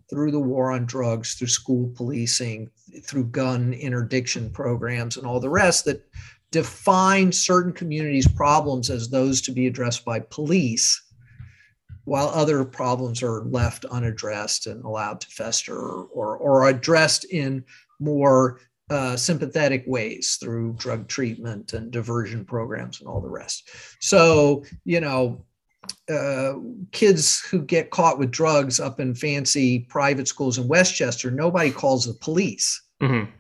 through 0.10 0.30
the 0.30 0.40
war 0.40 0.72
on 0.72 0.86
drugs, 0.86 1.34
through 1.34 1.48
school 1.48 1.92
policing, 1.96 2.70
through 3.04 3.26
gun 3.26 3.74
interdiction 3.74 4.52
programs, 4.52 5.18
and 5.18 5.26
all 5.26 5.40
the 5.40 5.50
rest 5.50 5.86
that 5.86 6.08
define 6.52 7.32
certain 7.32 7.74
communities' 7.74 8.28
problems 8.28 8.92
as 8.92 9.10
those 9.10 9.42
to 9.42 9.52
be 9.52 9.66
addressed 9.66 10.06
by 10.06 10.20
police 10.20 11.02
while 12.06 12.28
other 12.30 12.64
problems 12.64 13.22
are 13.24 13.42
left 13.42 13.84
unaddressed 13.86 14.68
and 14.68 14.84
allowed 14.86 15.20
to 15.20 15.28
fester 15.28 15.76
or, 15.76 16.06
or, 16.14 16.38
or 16.38 16.70
addressed 16.70 17.26
in 17.26 17.66
more 18.00 18.60
uh, 18.90 19.16
sympathetic 19.16 19.84
ways 19.88 20.38
through 20.40 20.74
drug 20.74 21.08
treatment 21.08 21.74
and 21.74 21.92
diversion 21.92 22.46
programs 22.46 23.00
and 23.00 23.08
all 23.08 23.22
the 23.22 23.30
rest. 23.30 23.70
So, 24.00 24.64
you 24.84 25.00
know, 25.00 25.46
uh, 26.10 26.54
kids 26.92 27.42
who 27.42 27.62
get 27.62 27.90
caught 27.92 28.20
with 28.20 28.32
drugs 28.32 28.80
up 28.80 29.00
in 29.00 29.16
fancy 29.16 29.80
private 29.80 30.28
schools 30.28 30.58
in 30.58 30.68
Westchester, 30.68 31.32
nobody 31.32 31.72
calls 31.72 32.06
the 32.06 32.14
police. 32.14 32.82
Mm-hmm. 33.02 33.32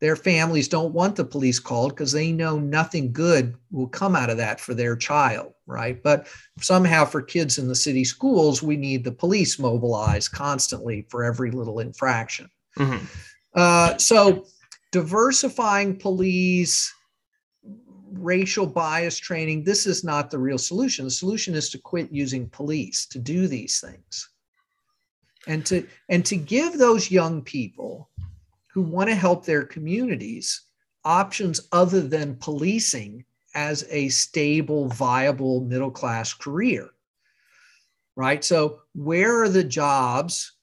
Their 0.00 0.14
families 0.14 0.68
don't 0.68 0.94
want 0.94 1.16
the 1.16 1.24
police 1.24 1.58
called 1.58 1.90
because 1.90 2.12
they 2.12 2.30
know 2.30 2.58
nothing 2.58 3.12
good 3.12 3.56
will 3.72 3.88
come 3.88 4.14
out 4.14 4.30
of 4.30 4.36
that 4.36 4.60
for 4.60 4.74
their 4.74 4.94
child, 4.94 5.54
right? 5.66 6.00
But 6.00 6.28
somehow 6.60 7.04
for 7.04 7.20
kids 7.20 7.58
in 7.58 7.66
the 7.66 7.74
city 7.74 8.04
schools, 8.04 8.62
we 8.62 8.76
need 8.76 9.02
the 9.02 9.10
police 9.10 9.58
mobilized 9.58 10.30
constantly 10.30 11.04
for 11.10 11.24
every 11.24 11.50
little 11.50 11.80
infraction. 11.80 12.48
Mm-hmm. 12.78 13.04
Uh, 13.58 13.98
so 13.98 14.46
diversifying 14.92 15.96
police, 15.96 16.94
racial 18.12 18.64
bias 18.64 19.18
training, 19.18 19.64
this 19.64 19.84
is 19.84 20.04
not 20.04 20.30
the 20.30 20.38
real 20.38 20.58
solution. 20.58 21.04
The 21.04 21.10
solution 21.10 21.56
is 21.56 21.68
to 21.70 21.78
quit 21.78 22.12
using 22.12 22.48
police 22.50 23.06
to 23.06 23.18
do 23.18 23.48
these 23.48 23.80
things. 23.80 24.30
And 25.48 25.66
to 25.66 25.84
and 26.08 26.24
to 26.26 26.36
give 26.36 26.78
those 26.78 27.10
young 27.10 27.42
people 27.42 28.10
who 28.72 28.82
want 28.82 29.08
to 29.08 29.16
help 29.16 29.44
their 29.44 29.64
communities 29.64 30.62
options 31.04 31.68
other 31.72 32.00
than 32.00 32.36
policing 32.36 33.24
as 33.56 33.84
a 33.90 34.08
stable, 34.10 34.88
viable 34.88 35.62
middle 35.62 35.90
class 35.90 36.32
career. 36.32 36.90
Right? 38.14 38.44
So, 38.44 38.82
where 38.94 39.42
are 39.42 39.48
the 39.48 39.64
jobs 39.64 40.57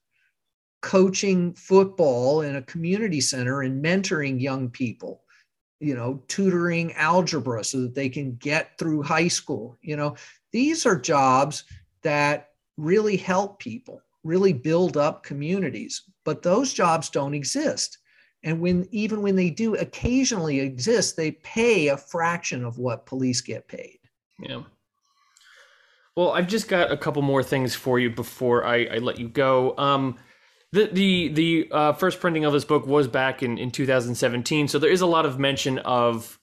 coaching 0.86 1.54
football 1.56 2.42
in 2.42 2.56
a 2.56 2.62
community 2.62 3.20
center 3.20 3.64
and 3.64 3.84
mentoring 3.84 4.40
young 4.40 4.70
people? 4.70 5.22
you 5.80 5.96
know, 5.96 6.22
tutoring 6.28 6.94
algebra 6.94 7.64
so 7.64 7.82
that 7.82 7.96
they 7.96 8.10
can 8.10 8.36
get 8.36 8.78
through 8.78 9.04
high 9.04 9.28
school. 9.28 9.78
You 9.82 9.98
know, 9.98 10.16
these 10.52 10.86
are 10.86 10.98
jobs 10.98 11.66
that 12.02 12.50
really 12.78 13.18
help 13.18 13.60
people, 13.60 14.02
really 14.24 14.54
build 14.54 14.98
up 14.98 15.24
communities, 15.24 16.04
but 16.24 16.42
those 16.42 16.74
jobs 16.74 17.10
don't 17.10 17.34
exist. 17.34 17.98
And 18.44 18.60
when 18.60 18.88
even 18.92 19.22
when 19.22 19.36
they 19.36 19.50
do 19.50 19.76
occasionally 19.76 20.60
exist, 20.60 21.18
they 21.18 21.32
pay 21.32 21.90
a 21.90 21.98
fraction 21.98 22.64
of 22.64 22.78
what 22.78 23.06
police 23.06 23.42
get 23.42 23.68
paid. 23.68 24.00
Yeah. 24.40 24.64
Well, 26.16 26.32
I've 26.32 26.48
just 26.48 26.68
got 26.68 26.92
a 26.92 26.98
couple 26.98 27.22
more 27.22 27.44
things 27.44 27.76
for 27.76 28.00
you 28.00 28.10
before 28.10 28.66
I, 28.66 28.86
I 28.86 28.98
let 29.00 29.20
you 29.20 29.28
go. 29.28 29.76
Um, 29.78 30.18
the 30.72 30.90
the 30.92 31.28
the 31.30 31.68
uh, 31.72 31.94
first 31.94 32.20
printing 32.20 32.46
of 32.46 32.54
this 32.54 32.66
book 32.66 32.86
was 32.86 33.08
back 33.08 33.44
in 33.44 33.58
in 33.58 33.72
2017, 33.72 34.68
so 34.68 34.80
there 34.80 34.92
is 34.92 35.02
a 35.02 35.06
lot 35.06 35.26
of 35.26 35.40
mention 35.40 35.80
of 35.80 36.40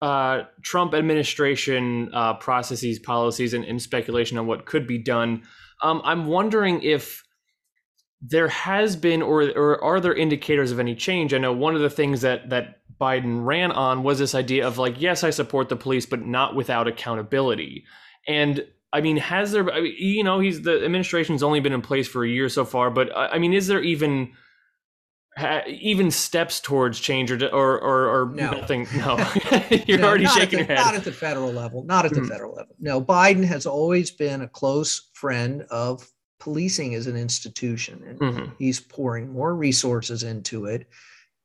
uh, 0.00 0.42
Trump 0.62 0.94
administration 0.94 2.10
uh, 2.14 2.34
processes, 2.34 2.98
policies, 3.00 3.52
and, 3.52 3.64
and, 3.64 3.82
speculation 3.82 4.38
on 4.38 4.46
what 4.46 4.64
could 4.64 4.86
be 4.86 4.96
done. 4.96 5.42
Um, 5.82 6.00
I'm 6.04 6.26
wondering 6.26 6.82
if 6.82 7.24
there 8.20 8.48
has 8.48 8.94
been, 8.96 9.22
or 9.22 9.42
or 9.42 9.82
are 9.82 10.00
there 10.00 10.14
indicators 10.14 10.70
of 10.70 10.78
any 10.78 10.94
change? 10.94 11.34
I 11.34 11.38
know 11.38 11.52
one 11.52 11.74
of 11.74 11.80
the 11.80 11.90
things 11.90 12.20
that 12.20 12.50
that 12.50 12.80
Biden 13.00 13.44
ran 13.44 13.72
on 13.72 14.02
was 14.02 14.18
this 14.18 14.34
idea 14.34 14.66
of 14.66 14.78
like, 14.78 15.00
yes, 15.00 15.24
I 15.24 15.30
support 15.30 15.68
the 15.68 15.76
police, 15.76 16.06
but 16.06 16.24
not 16.24 16.54
without 16.54 16.88
accountability. 16.88 17.84
And 18.26 18.64
I 18.92 19.00
mean, 19.00 19.18
has 19.18 19.52
there? 19.52 19.70
I 19.70 19.80
mean, 19.80 19.94
you 19.98 20.24
know, 20.24 20.40
he's 20.40 20.62
the 20.62 20.84
administration's 20.84 21.42
only 21.42 21.60
been 21.60 21.72
in 21.72 21.82
place 21.82 22.08
for 22.08 22.24
a 22.24 22.28
year 22.28 22.48
so 22.48 22.64
far, 22.64 22.90
but 22.90 23.14
I 23.14 23.38
mean, 23.38 23.52
is 23.52 23.66
there 23.66 23.82
even 23.82 24.32
even 25.66 26.10
steps 26.10 26.60
towards 26.60 26.98
change 26.98 27.30
or 27.30 27.48
or 27.48 27.80
or, 27.80 28.22
or 28.22 28.30
no. 28.34 28.52
nothing? 28.52 28.86
No, 28.96 29.16
you're 29.86 29.98
no, 29.98 30.08
already 30.08 30.26
shaking 30.26 30.60
the, 30.60 30.66
your 30.66 30.76
head. 30.76 30.76
Not 30.76 30.94
at 30.94 31.04
the 31.04 31.12
federal 31.12 31.52
level. 31.52 31.84
Not 31.84 32.06
at 32.06 32.12
the 32.12 32.20
mm-hmm. 32.20 32.30
federal 32.30 32.54
level. 32.54 32.74
No, 32.78 33.00
Biden 33.00 33.44
has 33.44 33.66
always 33.66 34.10
been 34.10 34.42
a 34.42 34.48
close 34.48 35.10
friend 35.12 35.62
of 35.70 36.08
policing 36.40 36.94
as 36.94 37.06
an 37.06 37.16
institution, 37.16 38.02
and 38.06 38.18
mm-hmm. 38.18 38.52
he's 38.58 38.80
pouring 38.80 39.32
more 39.32 39.54
resources 39.54 40.22
into 40.22 40.64
it. 40.64 40.88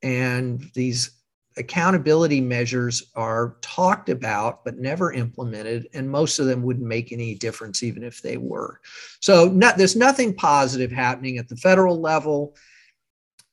And 0.02 0.70
these 0.74 1.10
accountability 1.56 2.40
measures 2.40 3.10
are 3.14 3.56
talked 3.60 4.08
about 4.08 4.64
but 4.64 4.78
never 4.78 5.12
implemented 5.12 5.88
and 5.94 6.10
most 6.10 6.38
of 6.38 6.46
them 6.46 6.62
wouldn't 6.62 6.86
make 6.86 7.12
any 7.12 7.34
difference 7.34 7.82
even 7.82 8.02
if 8.02 8.20
they 8.20 8.36
were. 8.36 8.80
So 9.20 9.48
not, 9.48 9.76
there's 9.76 9.96
nothing 9.96 10.34
positive 10.34 10.90
happening 10.90 11.38
at 11.38 11.48
the 11.48 11.56
federal 11.56 12.00
level 12.00 12.56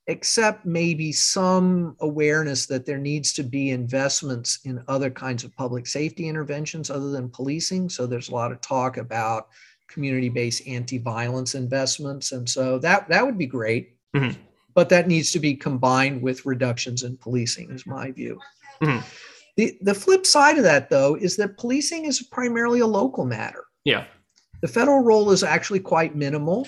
except 0.07 0.65
maybe 0.65 1.11
some 1.11 1.95
awareness 1.99 2.65
that 2.65 2.85
there 2.85 2.97
needs 2.97 3.33
to 3.33 3.43
be 3.43 3.69
investments 3.69 4.59
in 4.65 4.83
other 4.87 5.11
kinds 5.11 5.43
of 5.43 5.55
public 5.55 5.85
safety 5.85 6.27
interventions 6.27 6.89
other 6.89 7.11
than 7.11 7.29
policing. 7.29 7.87
So 7.87 8.07
there's 8.07 8.29
a 8.29 8.33
lot 8.33 8.51
of 8.51 8.61
talk 8.61 8.97
about 8.97 9.49
community-based 9.87 10.67
anti-violence 10.67 11.53
investments 11.53 12.31
and 12.31 12.49
so 12.49 12.79
that 12.79 13.09
that 13.09 13.25
would 13.25 13.37
be 13.37 13.45
great. 13.45 13.95
Mm-hmm 14.15 14.41
but 14.73 14.89
that 14.89 15.07
needs 15.07 15.31
to 15.31 15.39
be 15.39 15.55
combined 15.55 16.21
with 16.21 16.45
reductions 16.45 17.03
in 17.03 17.17
policing, 17.17 17.71
is 17.71 17.85
my 17.85 18.11
view. 18.11 18.39
Mm-hmm. 18.81 19.05
The, 19.57 19.77
the 19.81 19.93
flip 19.93 20.25
side 20.25 20.57
of 20.57 20.63
that, 20.63 20.89
though, 20.89 21.15
is 21.15 21.35
that 21.37 21.57
policing 21.57 22.05
is 22.05 22.21
primarily 22.21 22.79
a 22.79 22.87
local 22.87 23.25
matter. 23.25 23.65
Yeah. 23.83 24.05
The 24.61 24.67
federal 24.67 25.01
role 25.01 25.31
is 25.31 25.43
actually 25.43 25.81
quite 25.81 26.15
minimal. 26.15 26.67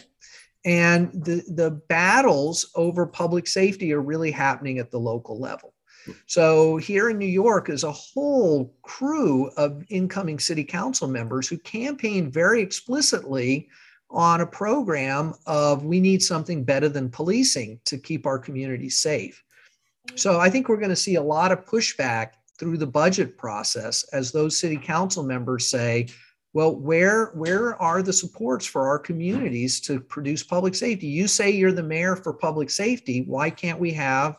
And 0.66 1.12
the, 1.12 1.44
the 1.48 1.72
battles 1.90 2.72
over 2.76 3.06
public 3.06 3.48
safety 3.48 3.94
are 3.94 4.02
really 4.02 4.32
happening 4.32 4.80
at 4.80 4.92
the 4.92 5.00
local 5.00 5.40
level. 5.40 5.74
So 6.26 6.78
here 6.78 7.10
in 7.10 7.18
New 7.18 7.26
York 7.26 7.70
is 7.70 7.84
a 7.84 7.92
whole 7.92 8.76
crew 8.82 9.50
of 9.56 9.84
incoming 9.90 10.40
city 10.40 10.64
council 10.64 11.08
members 11.08 11.48
who 11.48 11.58
campaign 11.60 12.30
very 12.30 12.62
explicitly 12.62 13.70
on 14.14 14.42
a 14.42 14.48
program 14.48 15.34
of 15.48 15.84
we 15.84 16.00
need 16.00 16.22
something 16.22 16.64
better 16.64 16.88
than 16.88 17.10
policing 17.10 17.80
to 17.86 17.98
keep 17.98 18.26
our 18.28 18.38
communities 18.38 19.00
safe. 19.00 19.44
So 20.16 20.40
I 20.40 20.50
think 20.50 20.70
we're 20.70 20.78
going 20.78 20.90
to 20.90 20.96
see 20.96 21.16
a 21.16 21.22
lot 21.22 21.52
of 21.52 21.66
pushback 21.66 22.34
through 22.60 22.78
the 22.78 22.88
budget 22.88 23.38
process 23.38 24.04
as 24.14 24.32
those 24.32 24.58
city 24.58 24.78
council 24.78 25.24
members 25.24 25.68
say, 25.68 26.08
well, 26.54 26.76
where 26.76 27.32
where 27.34 27.82
are 27.82 28.04
the 28.04 28.14
supports 28.14 28.66
for 28.66 28.88
our 28.88 29.00
communities 29.00 29.82
to 29.82 30.00
produce 30.00 30.44
public 30.44 30.76
safety? 30.76 31.08
You 31.08 31.28
say 31.28 31.50
you're 31.50 31.72
the 31.72 31.82
mayor 31.82 32.16
for 32.16 32.32
public 32.32 32.70
safety. 32.70 33.24
Why 33.26 33.50
can't 33.50 33.80
we 33.80 33.92
have 33.94 34.38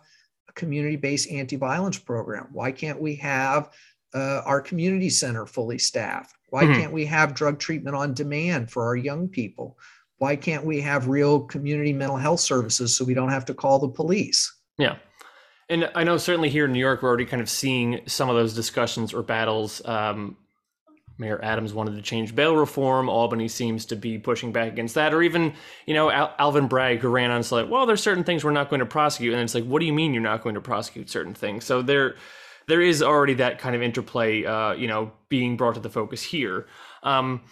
a 0.49 0.53
community-based 0.53 1.29
anti-violence 1.29 1.99
program? 1.99 2.47
Why 2.53 2.71
can't 2.71 3.01
we 3.01 3.17
have 3.17 3.71
uh, 4.15 4.43
our 4.45 4.61
community 4.61 5.11
center 5.11 5.47
fully 5.47 5.79
staffed? 5.79 6.37
Why 6.51 6.65
mm-hmm. 6.65 6.81
can't 6.81 6.93
we 6.93 7.05
have 7.07 7.35
drug 7.35 7.59
treatment 7.59 7.97
on 7.97 8.15
demand 8.15 8.71
for 8.71 8.85
our 8.85 8.97
young 8.97 9.29
people? 9.29 9.77
Why 10.19 10.37
can't 10.37 10.65
we 10.65 10.81
have 10.81 11.09
real 11.09 11.41
community 11.41 11.93
mental 11.93 12.17
health 12.17 12.41
services 12.41 12.97
so 12.97 13.05
we 13.05 13.15
don't 13.15 13.31
have 13.31 13.45
to 13.47 13.55
call 13.55 13.79
the 13.79 13.89
police? 13.89 14.55
Yeah. 14.79 14.97
And 15.69 15.91
I 15.95 16.05
know 16.05 16.17
certainly 16.17 16.51
here 16.51 16.67
in 16.67 16.73
New 16.73 16.79
York, 16.79 17.03
we're 17.03 17.09
already 17.09 17.25
kind 17.25 17.43
of 17.43 17.51
seeing 17.51 18.01
some 18.07 18.29
of 18.29 18.37
those 18.37 18.55
discussions 18.55 19.13
or 19.13 19.23
battles. 19.23 19.85
Um, 19.85 20.37
Mayor 21.19 21.41
Adams 21.43 21.73
wanted 21.73 21.95
to 21.97 22.03
change 22.03 22.35
bail 22.35 22.57
reform. 22.57 23.09
Albany 23.09 23.49
seems 23.49 23.87
to 23.87 23.97
be 23.97 24.19
pushing 24.19 24.53
back 24.53 24.73
against 24.73 24.95
that. 24.97 25.15
Or 25.15 25.23
even, 25.23 25.55
you 25.87 25.95
know, 25.95 26.11
Al- 26.11 26.35
Alvin 26.39 26.67
Bragg, 26.67 26.99
who 26.99 27.09
ran 27.09 27.31
on 27.31 27.43
said, 27.43 27.71
well, 27.71 27.87
there's 27.87 28.03
certain 28.03 28.25
things 28.25 28.45
we're 28.45 28.51
not 28.51 28.69
going 28.69 28.81
to 28.81 28.87
prosecute. 28.87 29.33
And 29.33 29.43
it's 29.43 29.55
like, 29.55 29.65
what 29.65 29.81
do 29.81 29.87
you 29.87 29.93
mean 29.93 30.13
you're 30.13 30.23
not 30.23 30.43
going 30.43 30.57
to 30.57 30.61
prosecute 30.61 31.09
certain 31.09 31.35
things? 31.35 31.65
So 31.65 31.83
there, 31.83 32.17
there 32.67 32.81
is 32.81 33.03
already 33.03 33.35
that 33.35 33.59
kind 33.59 33.75
of 33.75 33.83
interplay, 33.83 34.45
uh, 34.45 34.73
you 34.73 34.87
know, 34.87 35.13
being 35.29 35.57
brought 35.57 35.75
to 35.75 35.81
the 35.81 35.91
focus 35.91 36.23
here. 36.23 36.67
Um, 37.03 37.43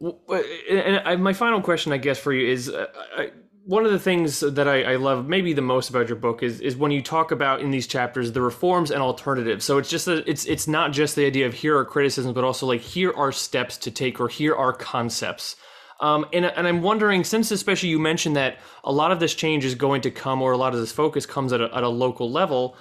and 0.00 1.00
I, 1.04 1.16
my 1.16 1.32
final 1.32 1.60
question, 1.62 1.92
I 1.92 1.98
guess, 1.98 2.18
for 2.18 2.32
you 2.32 2.50
is 2.50 2.68
uh, 2.68 2.86
I, 3.16 3.30
one 3.64 3.84
of 3.84 3.90
the 3.90 3.98
things 3.98 4.40
that 4.40 4.68
I, 4.68 4.82
I, 4.92 4.96
love 4.96 5.26
maybe 5.26 5.52
the 5.52 5.60
most 5.62 5.90
about 5.90 6.08
your 6.08 6.16
book 6.16 6.42
is 6.42 6.60
is 6.60 6.76
when 6.76 6.92
you 6.92 7.02
talk 7.02 7.32
about 7.32 7.60
in 7.60 7.72
these 7.72 7.88
chapters 7.88 8.30
the 8.30 8.40
reforms 8.40 8.90
and 8.90 9.02
alternatives. 9.02 9.64
So 9.64 9.78
it's 9.78 9.90
just 9.90 10.04
that 10.06 10.28
it's 10.28 10.44
it's 10.44 10.68
not 10.68 10.92
just 10.92 11.16
the 11.16 11.26
idea 11.26 11.46
of 11.46 11.54
here 11.54 11.76
are 11.76 11.84
criticisms, 11.84 12.34
but 12.34 12.44
also 12.44 12.66
like 12.66 12.80
here 12.80 13.12
are 13.16 13.32
steps 13.32 13.76
to 13.78 13.90
take 13.90 14.20
or 14.20 14.28
here 14.28 14.54
are 14.54 14.72
concepts. 14.72 15.56
Um, 16.00 16.26
and, 16.32 16.44
and 16.44 16.68
I'm 16.68 16.82
wondering, 16.82 17.24
since 17.24 17.50
especially 17.50 17.88
you 17.88 17.98
mentioned 17.98 18.36
that 18.36 18.58
a 18.84 18.92
lot 18.92 19.12
of 19.12 19.20
this 19.20 19.34
change 19.34 19.64
is 19.64 19.74
going 19.74 20.02
to 20.02 20.10
come, 20.10 20.42
or 20.42 20.52
a 20.52 20.56
lot 20.56 20.74
of 20.74 20.80
this 20.80 20.92
focus 20.92 21.24
comes 21.26 21.52
at 21.52 21.60
a, 21.60 21.74
at 21.74 21.82
a 21.82 21.88
local 21.88 22.30
level, 22.30 22.76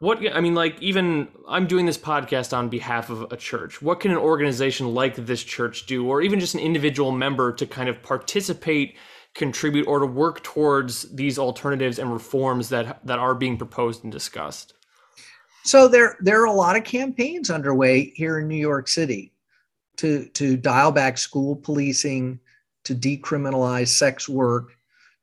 what 0.00 0.18
I 0.34 0.40
mean, 0.40 0.54
like 0.54 0.80
even 0.80 1.28
I'm 1.46 1.66
doing 1.66 1.86
this 1.86 1.98
podcast 1.98 2.56
on 2.56 2.70
behalf 2.70 3.10
of 3.10 3.30
a 3.30 3.36
church. 3.36 3.80
What 3.80 4.00
can 4.00 4.10
an 4.10 4.16
organization 4.16 4.94
like 4.94 5.14
this 5.14 5.44
church 5.44 5.86
do, 5.86 6.08
or 6.08 6.22
even 6.22 6.40
just 6.40 6.54
an 6.54 6.60
individual 6.60 7.12
member 7.12 7.52
to 7.52 7.66
kind 7.66 7.88
of 7.88 8.02
participate, 8.02 8.96
contribute, 9.34 9.86
or 9.86 9.98
to 9.98 10.06
work 10.06 10.42
towards 10.42 11.14
these 11.14 11.38
alternatives 11.38 11.98
and 11.98 12.10
reforms 12.12 12.70
that 12.70 13.06
that 13.06 13.18
are 13.18 13.34
being 13.34 13.58
proposed 13.58 14.02
and 14.02 14.10
discussed? 14.10 14.72
So 15.64 15.86
there 15.86 16.16
there 16.20 16.40
are 16.40 16.46
a 16.46 16.52
lot 16.52 16.76
of 16.76 16.84
campaigns 16.84 17.50
underway 17.50 18.12
here 18.16 18.38
in 18.38 18.48
New 18.48 18.56
York 18.56 18.88
City 18.88 19.34
to 19.98 20.24
to 20.30 20.56
dial 20.56 20.92
back 20.92 21.18
school 21.18 21.56
policing, 21.56 22.40
to 22.84 22.94
decriminalize 22.94 23.88
sex 23.88 24.30
work, 24.30 24.72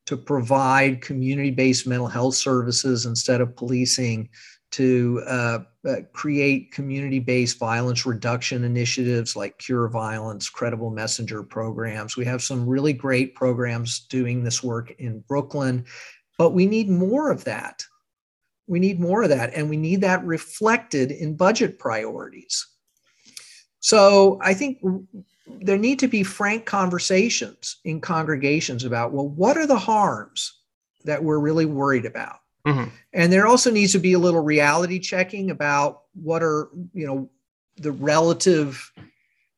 to 0.05 0.15
provide 0.15 1.01
community 1.01 1.49
based 1.49 1.87
mental 1.87 2.07
health 2.07 2.35
services 2.35 3.07
instead 3.07 3.41
of 3.41 3.55
policing, 3.55 4.29
to 4.71 5.23
uh, 5.25 5.59
uh, 5.87 5.95
create 6.13 6.71
community 6.71 7.19
based 7.19 7.57
violence 7.57 8.05
reduction 8.05 8.63
initiatives 8.63 9.35
like 9.35 9.57
Cure 9.57 9.87
Violence, 9.87 10.49
Credible 10.49 10.89
Messenger 10.89 11.43
programs. 11.43 12.17
We 12.17 12.25
have 12.25 12.43
some 12.43 12.67
really 12.67 12.93
great 12.93 13.35
programs 13.35 14.01
doing 14.01 14.43
this 14.43 14.61
work 14.61 14.93
in 14.99 15.19
Brooklyn, 15.27 15.85
but 16.37 16.51
we 16.51 16.65
need 16.65 16.89
more 16.89 17.31
of 17.31 17.45
that. 17.45 17.83
We 18.67 18.79
need 18.79 18.99
more 18.99 19.23
of 19.23 19.29
that, 19.29 19.53
and 19.53 19.69
we 19.69 19.77
need 19.77 20.01
that 20.01 20.25
reflected 20.25 21.11
in 21.11 21.37
budget 21.37 21.79
priorities. 21.79 22.67
So 23.79 24.39
I 24.43 24.53
think 24.53 24.79
there 25.61 25.77
need 25.77 25.99
to 25.99 26.07
be 26.07 26.23
frank 26.23 26.65
conversations 26.65 27.77
in 27.85 28.01
congregations 28.01 28.83
about 28.83 29.13
well 29.13 29.29
what 29.29 29.57
are 29.57 29.67
the 29.67 29.77
harms 29.77 30.59
that 31.05 31.23
we're 31.23 31.39
really 31.39 31.65
worried 31.65 32.05
about 32.05 32.39
mm-hmm. 32.67 32.89
and 33.13 33.31
there 33.31 33.47
also 33.47 33.71
needs 33.71 33.93
to 33.93 33.99
be 33.99 34.13
a 34.13 34.19
little 34.19 34.43
reality 34.43 34.99
checking 34.99 35.51
about 35.51 36.03
what 36.13 36.43
are 36.43 36.69
you 36.93 37.07
know 37.07 37.29
the 37.77 37.91
relative 37.91 38.91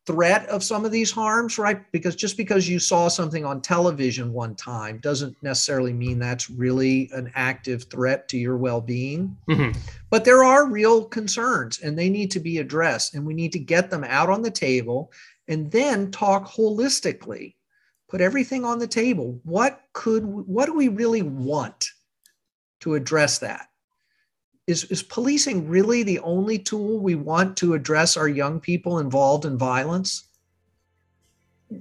threat 0.06 0.48
of 0.48 0.64
some 0.64 0.86
of 0.86 0.92
these 0.92 1.12
harms 1.12 1.60
right? 1.60 1.92
Because 1.92 2.16
just 2.16 2.36
because 2.36 2.68
you 2.68 2.80
saw 2.80 3.08
something 3.08 3.46
on 3.46 3.62
television 3.62 4.34
one 4.34 4.56
time 4.56 4.98
doesn't 5.00 5.36
necessarily 5.44 5.94
mean 5.94 6.18
that's 6.18 6.50
really 6.50 7.12
an 7.14 7.32
active 7.36 7.84
threat 7.84 8.28
to 8.30 8.38
your 8.38 8.58
well-being. 8.58 9.38
Mm-hmm. 9.48 9.78
but 10.10 10.26
there 10.26 10.44
are 10.44 10.68
real 10.68 11.06
concerns 11.06 11.80
and 11.82 11.98
they 11.98 12.10
need 12.10 12.32
to 12.32 12.40
be 12.40 12.58
addressed 12.58 13.14
and 13.14 13.26
we 13.26 13.36
need 13.36 13.52
to 13.52 13.60
get 13.60 13.92
them 13.92 14.04
out 14.04 14.30
on 14.30 14.42
the 14.42 14.52
table 14.52 15.12
and 15.48 15.72
then 15.72 16.12
talk 16.12 16.48
holistically. 16.48 17.56
Put 18.10 18.22
everything 18.22 18.66
on 18.66 18.80
the 18.80 18.88
table. 18.88 19.40
What 19.44 19.82
could 19.94 20.26
what 20.26 20.66
do 20.66 20.74
we 20.74 20.88
really 20.88 21.22
want 21.22 21.92
to 22.80 22.96
address 22.96 23.40
that 23.40 23.68
is, 24.68 24.84
is 24.86 25.02
policing 25.02 25.68
really 25.68 26.04
the 26.04 26.20
only 26.20 26.60
tool 26.60 27.00
we 27.00 27.16
want 27.16 27.58
to 27.58 27.74
address 27.74 28.18
our 28.18 28.28
young 28.28 28.60
people 28.60 29.00
involved 29.00 29.46
in 29.46 29.58
violence 29.58 30.26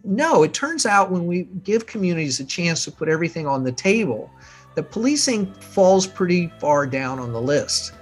no 0.04 0.42
it 0.42 0.52
turns 0.52 0.86
out 0.86 1.10
when 1.10 1.26
we 1.26 1.44
give 1.64 1.86
communities 1.86 2.40
a 2.40 2.44
chance 2.44 2.84
to 2.84 2.90
put 2.90 3.08
everything 3.08 3.46
on 3.46 3.64
the 3.64 3.72
table 3.72 4.30
the 4.74 4.82
policing 4.82 5.52
falls 5.54 6.06
pretty 6.06 6.52
far 6.60 6.86
down 6.86 7.18
on 7.18 7.32
the 7.32 7.40
list 7.40 7.92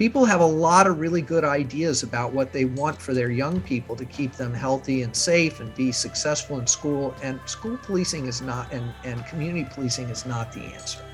people 0.00 0.24
have 0.24 0.40
a 0.40 0.46
lot 0.46 0.86
of 0.86 0.98
really 0.98 1.20
good 1.20 1.44
ideas 1.44 2.02
about 2.02 2.32
what 2.32 2.54
they 2.54 2.64
want 2.64 2.98
for 2.98 3.12
their 3.12 3.28
young 3.30 3.60
people 3.60 3.94
to 3.94 4.06
keep 4.06 4.32
them 4.32 4.54
healthy 4.54 5.02
and 5.02 5.14
safe 5.14 5.60
and 5.60 5.74
be 5.74 5.92
successful 5.92 6.58
in 6.58 6.66
school. 6.66 7.14
And 7.22 7.38
school 7.44 7.76
policing 7.82 8.24
is 8.24 8.40
not, 8.40 8.72
and, 8.72 8.94
and 9.04 9.26
community 9.26 9.68
policing 9.70 10.08
is 10.08 10.24
not 10.24 10.54
the 10.54 10.60
answer. 10.60 11.04